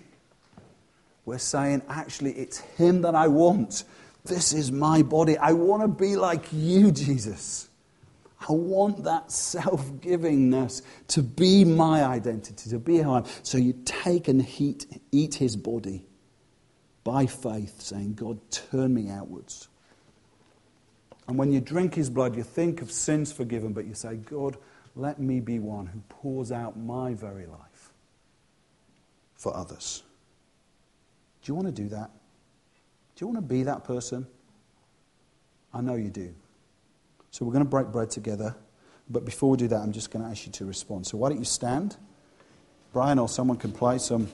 We're 1.26 1.38
saying, 1.38 1.84
Actually, 1.90 2.32
it's 2.32 2.58
Him 2.58 3.02
that 3.02 3.14
I 3.14 3.28
want. 3.28 3.84
This 4.24 4.54
is 4.54 4.72
my 4.72 5.04
body. 5.04 5.38
I 5.38 5.52
want 5.52 5.84
to 5.84 5.88
be 5.88 6.16
like 6.16 6.46
you, 6.52 6.92
Jesus. 6.92 7.68
I 8.48 8.54
want 8.54 9.04
that 9.04 9.32
self 9.32 9.86
givingness 9.96 10.82
to 11.10 11.22
be 11.22 11.66
my 11.66 12.06
identity, 12.06 12.70
to 12.70 12.80
be 12.80 13.00
who 13.00 13.12
I 13.12 13.18
am. 13.18 13.26
So 13.44 13.58
you 13.58 13.74
take 13.84 14.30
and 14.30 14.42
heat, 14.42 14.86
eat 15.12 15.36
his 15.36 15.58
body 15.58 16.06
by 17.04 17.26
faith, 17.26 17.82
saying, 17.82 18.14
God, 18.14 18.40
turn 18.50 18.94
me 18.94 19.10
outwards. 19.10 19.68
And 21.30 21.38
when 21.38 21.52
you 21.52 21.62
drink 21.62 21.94
his 21.94 22.10
blood, 22.10 22.36
you 22.36 22.42
think 22.42 22.82
of 22.82 22.92
sins 22.92 23.32
forgiven, 23.32 23.72
but 23.72 23.86
you 23.86 23.94
say, 23.94 24.16
God, 24.16 24.58
let 24.96 25.20
me 25.20 25.40
be 25.40 25.60
one 25.60 25.86
who 25.86 26.02
pours 26.10 26.52
out 26.52 26.76
my 26.76 27.14
very 27.14 27.46
life 27.46 27.94
for 29.36 29.56
others. 29.56 30.02
Do 31.44 31.52
you 31.52 31.54
want 31.54 31.68
to 31.68 31.72
do 31.72 31.88
that? 31.90 32.10
Do 33.16 33.20
you 33.24 33.28
want 33.28 33.38
to 33.38 33.44
be 33.44 33.62
that 33.62 33.84
person? 33.84 34.26
I 35.72 35.82
know 35.82 35.94
you 35.94 36.10
do. 36.10 36.34
So 37.30 37.46
we're 37.46 37.54
going 37.54 37.64
to 37.64 37.70
break 37.70 37.90
bread 37.90 38.10
together. 38.10 38.56
But 39.08 39.24
before 39.24 39.52
we 39.52 39.58
do 39.58 39.68
that, 39.68 39.82
I'm 39.82 39.92
just 39.92 40.10
going 40.10 40.26
to 40.26 40.32
ask 40.32 40.48
you 40.48 40.52
to 40.54 40.66
respond. 40.66 41.06
So 41.06 41.16
why 41.20 41.30
don't 41.30 41.38
you 41.38 41.46
stand? 41.46 41.96
Brian 42.92 43.20
or 43.20 43.30
someone 43.30 43.58
can 43.60 43.72
play 43.72 44.00
some 44.00 44.30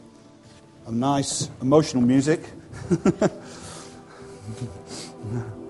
nice 0.90 1.50
emotional 1.62 2.04
music. 2.04 2.40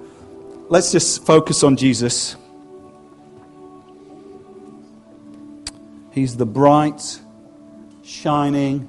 Let's 0.67 0.91
just 0.91 1.23
focus 1.23 1.63
on 1.63 1.75
Jesus. 1.77 2.35
He's 6.11 6.37
the 6.37 6.45
bright, 6.45 7.19
shining 8.03 8.87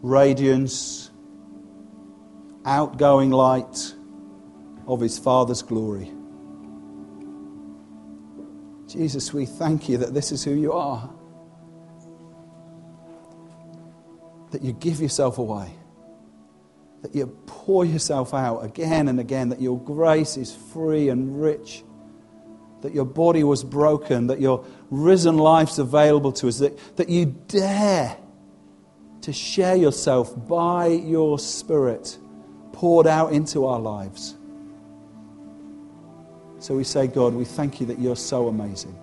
radiance, 0.00 1.10
outgoing 2.64 3.30
light 3.30 3.94
of 4.86 5.00
his 5.00 5.18
Father's 5.18 5.62
glory. 5.62 6.10
Jesus, 8.88 9.34
we 9.34 9.44
thank 9.44 9.90
you 9.90 9.98
that 9.98 10.14
this 10.14 10.32
is 10.32 10.44
who 10.44 10.52
you 10.52 10.72
are. 10.72 11.10
That 14.52 14.62
you 14.62 14.72
give 14.72 15.00
yourself 15.00 15.36
away. 15.36 15.72
That 17.02 17.14
you 17.14 17.26
pour 17.46 17.84
yourself 17.84 18.34
out 18.34 18.60
again 18.60 19.08
and 19.08 19.20
again. 19.20 19.48
That 19.50 19.60
your 19.60 19.78
grace 19.78 20.36
is 20.36 20.54
free 20.54 21.08
and 21.08 21.40
rich. 21.40 21.84
That 22.82 22.94
your 22.94 23.04
body 23.04 23.44
was 23.44 23.62
broken. 23.62 24.26
That 24.28 24.40
your 24.40 24.64
risen 24.90 25.38
life's 25.38 25.78
available 25.78 26.32
to 26.32 26.48
us. 26.48 26.58
That, 26.58 26.96
that 26.96 27.08
you 27.08 27.26
dare 27.48 28.16
to 29.22 29.32
share 29.32 29.76
yourself 29.76 30.34
by 30.48 30.86
your 30.86 31.38
Spirit 31.38 32.18
poured 32.72 33.06
out 33.06 33.32
into 33.32 33.64
our 33.66 33.80
lives. 33.80 34.36
So 36.58 36.74
we 36.76 36.84
say, 36.84 37.06
God, 37.06 37.34
we 37.34 37.44
thank 37.44 37.80
you 37.80 37.86
that 37.86 37.98
you're 37.98 38.16
so 38.16 38.48
amazing. 38.48 38.96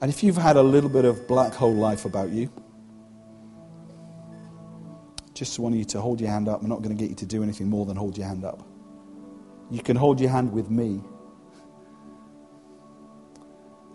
And 0.00 0.10
if 0.10 0.22
you've 0.22 0.36
had 0.36 0.56
a 0.56 0.62
little 0.62 0.90
bit 0.90 1.04
of 1.04 1.26
black 1.26 1.52
hole 1.54 1.74
life 1.74 2.04
about 2.04 2.30
you, 2.30 2.50
just 5.36 5.58
want 5.58 5.74
you 5.74 5.84
to 5.84 6.00
hold 6.00 6.20
your 6.20 6.30
hand 6.30 6.48
up. 6.48 6.62
I'm 6.62 6.68
not 6.68 6.82
going 6.82 6.96
to 6.96 7.00
get 7.00 7.10
you 7.10 7.16
to 7.16 7.26
do 7.26 7.42
anything 7.42 7.68
more 7.68 7.86
than 7.86 7.96
hold 7.96 8.18
your 8.18 8.26
hand 8.26 8.44
up. 8.44 8.66
You 9.70 9.82
can 9.82 9.96
hold 9.96 10.20
your 10.20 10.30
hand 10.30 10.52
with 10.52 10.70
me. 10.70 11.00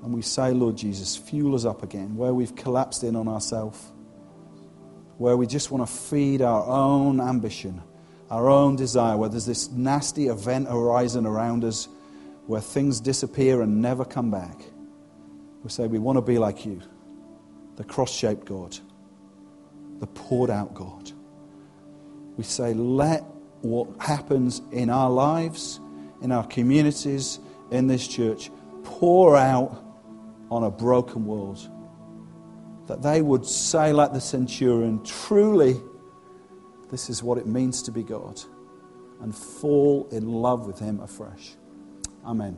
And 0.04 0.14
we 0.14 0.22
say, 0.22 0.52
Lord 0.52 0.78
Jesus, 0.78 1.18
fuel 1.18 1.56
us 1.56 1.66
up 1.66 1.84
again 1.84 2.16
where 2.16 2.34
we've 2.34 2.56
collapsed 2.56 3.04
in 3.04 3.16
on 3.16 3.28
ourselves, 3.28 3.92
where 5.18 5.36
we 5.36 5.46
just 5.48 5.72
want 5.72 5.86
to 5.88 5.94
feed 5.94 6.42
our 6.42 6.66
own 6.66 7.20
ambition 7.20 7.82
our 8.32 8.50
own 8.50 8.78
desire, 8.78 9.18
where 9.18 9.28
there's 9.28 9.46
this 9.46 9.70
nasty 9.70 10.30
event 10.30 10.68
horizon 10.68 11.26
around 11.26 11.66
us 11.66 11.90
where 12.48 12.62
things 12.62 13.02
disappear 13.02 13.62
and 13.62 13.82
never 13.82 14.06
come 14.06 14.32
back. 14.32 14.58
We 15.64 15.70
say 15.70 15.86
we 15.86 16.00
want 16.00 16.18
to 16.18 16.22
be 16.22 16.40
like 16.40 16.66
you, 16.66 16.82
the 17.76 17.84
cross 17.84 18.10
shaped 18.10 18.46
God, 18.46 18.76
the 20.00 20.08
poured 20.08 20.50
out 20.50 20.74
God. 20.74 21.12
We 22.38 22.44
say, 22.44 22.74
let 22.74 23.24
what 23.62 23.90
happens 24.00 24.62
in 24.72 24.90
our 24.90 25.10
lives, 25.10 25.80
in 26.22 26.32
our 26.32 26.46
communities, 26.48 27.40
in 27.72 27.88
this 27.88 28.08
church, 28.08 28.52
pour 28.84 29.38
out 29.38 29.84
on 30.50 30.64
a 30.64 30.72
broken 30.72 31.26
world. 31.26 31.70
That 32.88 33.02
they 33.02 33.22
would 33.22 33.46
say, 33.46 33.94
like 33.94 34.14
the 34.14 34.22
centurion, 34.22 35.04
truly 35.04 35.80
this 36.90 37.10
is 37.10 37.24
what 37.24 37.38
it 37.38 37.48
means 37.48 37.82
to 37.84 37.92
be 37.92 38.04
God 38.04 38.42
and 39.22 39.36
fall 39.36 40.08
in 40.12 40.28
love 40.28 40.68
with 40.68 40.80
Him 40.80 41.00
afresh. 41.00 41.56
Amen. 42.26 42.58